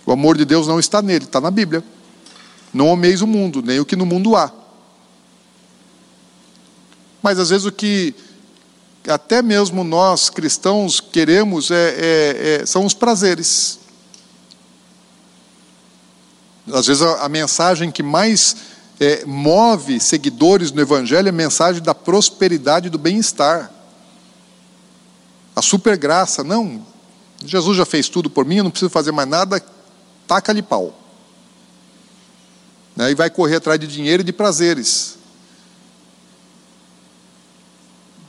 [0.05, 1.83] o amor de Deus não está nele, está na Bíblia.
[2.73, 4.51] Não ameis o mundo, nem o que no mundo há.
[7.21, 8.13] Mas às vezes o que
[9.07, 13.79] até mesmo nós cristãos queremos é, é, é, são os prazeres.
[16.71, 18.55] Às vezes a, a mensagem que mais
[18.99, 23.71] é, move seguidores no Evangelho é a mensagem da prosperidade e do bem-estar.
[25.55, 26.85] A super graça, não.
[27.43, 29.63] Jesus já fez tudo por mim, eu não preciso fazer mais nada,
[30.27, 30.95] taca-lhe pau.
[32.95, 35.17] Né, e vai correr atrás de dinheiro e de prazeres.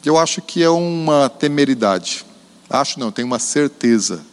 [0.04, 2.24] Eu acho que é uma temeridade.
[2.68, 4.24] Acho não, tenho uma certeza.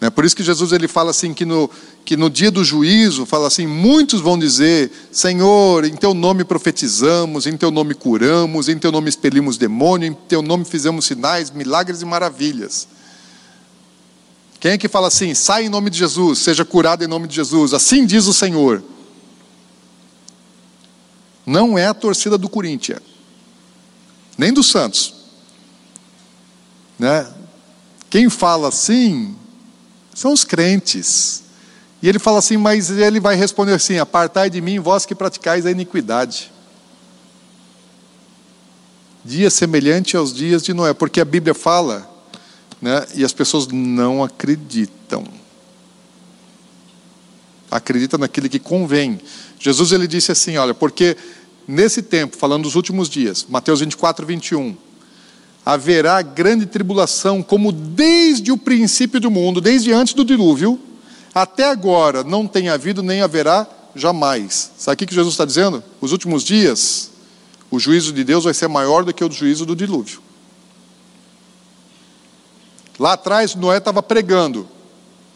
[0.00, 0.10] Né?
[0.10, 1.68] Por isso que Jesus ele fala assim que no,
[2.04, 7.46] que no dia do juízo, fala assim, muitos vão dizer, Senhor, em teu nome profetizamos,
[7.46, 12.02] em teu nome curamos, em teu nome expelimos demônio, em teu nome fizemos sinais, milagres
[12.02, 12.86] e maravilhas.
[14.60, 17.34] Quem é que fala assim, sai em nome de Jesus, seja curado em nome de
[17.34, 18.82] Jesus, assim diz o Senhor.
[21.44, 23.15] Não é a torcida do Corinthians
[24.36, 25.14] nem dos santos.
[26.98, 27.26] Né?
[28.08, 29.36] Quem fala assim
[30.14, 31.42] são os crentes.
[32.02, 35.66] E ele fala assim, mas ele vai responder assim: Apartai de mim, vós que praticais
[35.66, 36.52] a iniquidade.
[39.24, 42.08] Dia semelhante aos dias de Noé, porque a Bíblia fala,
[42.80, 45.24] né, e as pessoas não acreditam.
[47.68, 49.20] Acredita naquele que convém.
[49.58, 51.16] Jesus ele disse assim: olha, porque
[51.66, 54.76] nesse tempo, falando dos últimos dias, Mateus 24, 21,
[55.64, 60.80] haverá grande tribulação, como desde o princípio do mundo, desde antes do dilúvio,
[61.34, 64.70] até agora não tem havido nem haverá jamais.
[64.78, 65.82] Sabe o que Jesus está dizendo?
[66.00, 67.10] Os últimos dias,
[67.70, 70.20] o juízo de Deus vai ser maior do que o juízo do dilúvio.
[72.98, 74.66] Lá atrás, Noé estava pregando,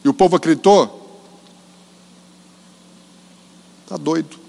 [0.05, 1.21] e o povo acreditou?
[3.85, 4.40] Está doido.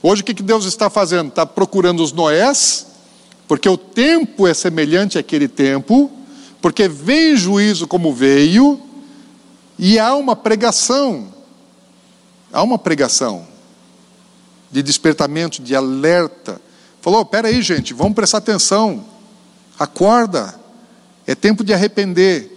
[0.00, 1.28] Hoje o que Deus está fazendo?
[1.28, 2.86] Está procurando os Noés,
[3.48, 6.10] porque o tempo é semelhante àquele tempo,
[6.62, 8.80] porque vem juízo como veio,
[9.76, 11.32] e há uma pregação,
[12.52, 13.46] há uma pregação
[14.70, 16.60] de despertamento, de alerta.
[17.00, 19.04] Falou: pera aí, gente, vamos prestar atenção,
[19.78, 20.58] acorda,
[21.26, 22.54] é tempo de arrepender.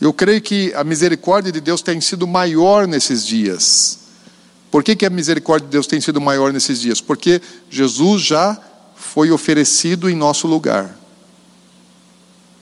[0.00, 4.01] Eu creio que a misericórdia de Deus tem sido maior nesses dias.
[4.72, 6.98] Por que, que a misericórdia de Deus tem sido maior nesses dias?
[6.98, 8.58] Porque Jesus já
[8.96, 10.98] foi oferecido em nosso lugar.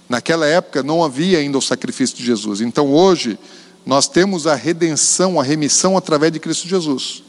[0.09, 2.61] Naquela época não havia ainda o sacrifício de Jesus.
[2.61, 3.39] Então hoje
[3.87, 7.23] nós temos a redenção, a remissão através de Cristo Jesus.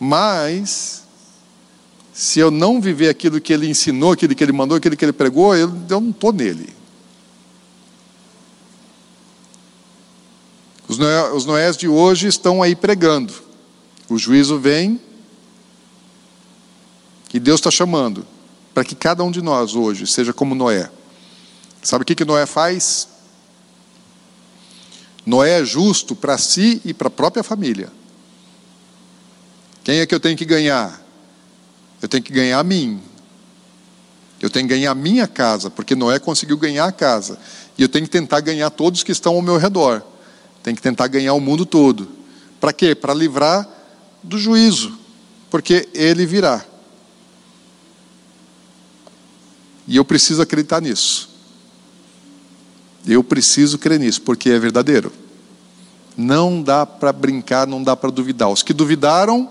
[0.00, 1.02] Mas
[2.14, 5.12] se eu não viver aquilo que ele ensinou, aquilo que ele mandou, aquilo que ele
[5.12, 6.77] pregou, eu, eu não estou nele.
[10.88, 13.34] Os, Noé, os Noés de hoje estão aí pregando.
[14.08, 14.98] O juízo vem
[17.32, 18.26] e Deus está chamando
[18.72, 20.90] para que cada um de nós hoje seja como Noé.
[21.82, 23.06] Sabe o que, que Noé faz?
[25.26, 27.92] Noé é justo para si e para a própria família.
[29.84, 31.02] Quem é que eu tenho que ganhar?
[32.00, 33.00] Eu tenho que ganhar a mim.
[34.40, 37.38] Eu tenho que ganhar a minha casa, porque Noé conseguiu ganhar a casa.
[37.76, 40.02] E eu tenho que tentar ganhar todos que estão ao meu redor.
[40.62, 42.08] Tem que tentar ganhar o mundo todo.
[42.60, 42.94] Para quê?
[42.94, 43.68] Para livrar
[44.22, 44.98] do juízo,
[45.50, 46.64] porque ele virá.
[49.86, 51.30] E eu preciso acreditar nisso.
[53.06, 55.10] Eu preciso crer nisso, porque é verdadeiro.
[56.16, 58.50] Não dá para brincar, não dá para duvidar.
[58.50, 59.50] Os que duvidaram,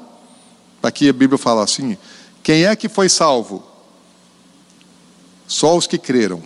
[0.84, 1.98] aqui a Bíblia fala assim:
[2.44, 3.64] quem é que foi salvo?
[5.48, 6.44] Só os que creram.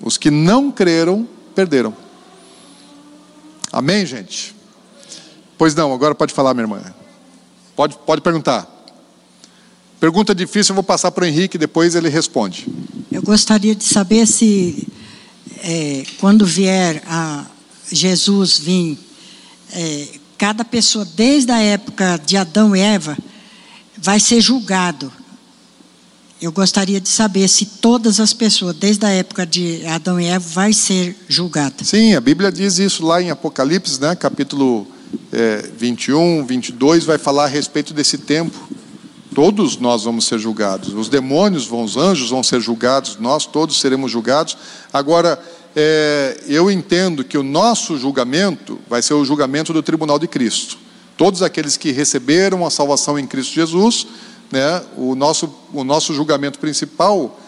[0.00, 1.94] Os que não creram, perderam.
[3.72, 4.54] Amém, gente?
[5.56, 6.94] Pois não, agora pode falar, minha irmã.
[7.74, 8.66] Pode, pode perguntar.
[10.00, 12.66] Pergunta difícil, eu vou passar para o Henrique, depois ele responde.
[13.10, 14.86] Eu gostaria de saber se
[15.62, 17.44] é, quando vier a
[17.90, 18.98] Jesus vir,
[19.72, 23.18] é, cada pessoa, desde a época de Adão e Eva,
[23.96, 25.12] vai ser julgado.
[26.40, 30.44] Eu gostaria de saber se todas as pessoas, desde a época de Adão e Eva,
[30.48, 31.82] vai ser julgada.
[31.82, 34.86] Sim, a Bíblia diz isso lá em Apocalipse, né, capítulo
[35.32, 38.56] é, 21, 22, vai falar a respeito desse tempo.
[39.34, 40.94] Todos nós vamos ser julgados.
[40.94, 44.56] Os demônios vão, os anjos vão ser julgados, nós todos seremos julgados.
[44.92, 45.40] Agora,
[45.74, 50.78] é, eu entendo que o nosso julgamento vai ser o julgamento do tribunal de Cristo.
[51.16, 54.06] Todos aqueles que receberam a salvação em Cristo Jesus
[54.50, 57.38] né, o, nosso, o nosso julgamento principal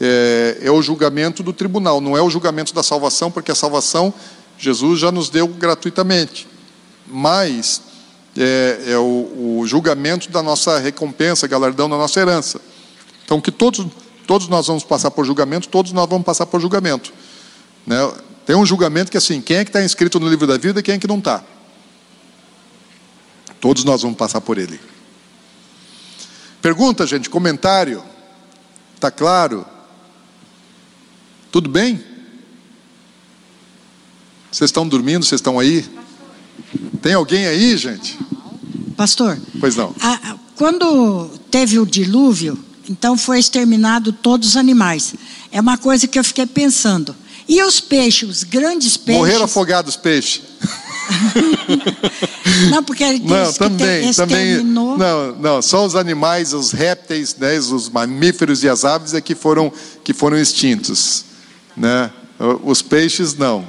[0.00, 4.12] é, é o julgamento do tribunal, não é o julgamento da salvação, porque a salvação
[4.58, 6.46] Jesus já nos deu gratuitamente,
[7.06, 7.82] mas
[8.36, 12.60] é, é o, o, julgamento da nossa recompensa, galardão da nossa herança.
[13.24, 13.86] Então, que todos,
[14.26, 17.12] todos nós vamos passar por julgamento, todos nós vamos passar por julgamento.
[17.86, 17.96] Né?
[18.44, 20.82] Tem um julgamento que assim, quem é que está inscrito no livro da vida e
[20.82, 21.42] quem é que não está.
[23.60, 24.80] Todos nós vamos passar por ele.
[26.62, 28.02] Pergunta, gente, comentário.
[28.98, 29.64] Tá claro?
[31.50, 32.04] Tudo bem?
[34.52, 35.24] Vocês estão dormindo?
[35.24, 35.88] Vocês estão aí?
[37.00, 38.18] Tem alguém aí, gente?
[38.96, 39.38] Pastor.
[39.58, 39.94] Pois não.
[40.00, 45.14] A, quando teve o dilúvio, então foi exterminado todos os animais.
[45.50, 47.16] É uma coisa que eu fiquei pensando.
[47.48, 49.20] E os peixes, os grandes peixes?
[49.20, 50.42] Morreram afogados os peixes.
[52.68, 54.96] não, porque ele não, também, também, não,
[55.36, 59.72] não, só os animais, os répteis, né, os mamíferos e as aves é que foram
[60.02, 61.24] que foram extintos,
[61.76, 62.10] né?
[62.64, 63.64] Os peixes não.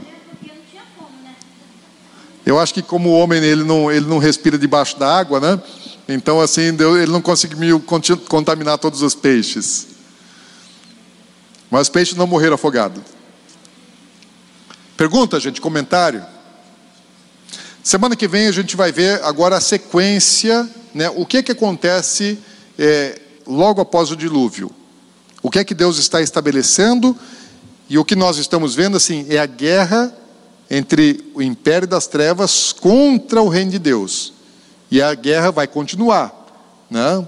[2.45, 5.61] Eu acho que como o homem ele não ele não respira debaixo da água, né?
[6.07, 7.79] Então assim ele não conseguiu
[8.27, 9.87] contaminar todos os peixes.
[11.69, 13.01] Mas os peixes não morreram afogados.
[14.97, 16.23] Pergunta, gente, comentário.
[17.83, 21.09] Semana que vem a gente vai ver agora a sequência, né?
[21.15, 22.37] o que, que acontece
[22.77, 24.69] é, logo após o dilúvio.
[25.41, 27.17] O que é que Deus está estabelecendo
[27.89, 30.15] e o que nós estamos vendo assim é a guerra
[30.69, 34.31] entre o império das trevas contra o reino de Deus.
[34.91, 36.31] E a guerra vai continuar.
[36.87, 37.27] Né?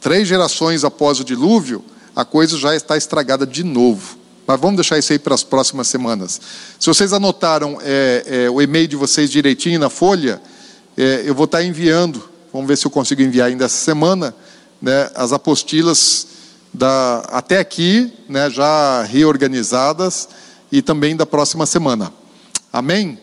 [0.00, 1.84] Três gerações após o dilúvio,
[2.16, 4.16] a coisa já está estragada de novo.
[4.50, 6.40] Mas vamos deixar isso aí para as próximas semanas.
[6.76, 10.42] Se vocês anotaram é, é, o e-mail de vocês direitinho na folha,
[10.96, 12.20] é, eu vou estar enviando,
[12.52, 14.34] vamos ver se eu consigo enviar ainda essa semana,
[14.82, 16.26] né, as apostilas
[16.74, 20.28] da, até aqui, né, já reorganizadas,
[20.72, 22.12] e também da próxima semana.
[22.72, 23.20] Amém?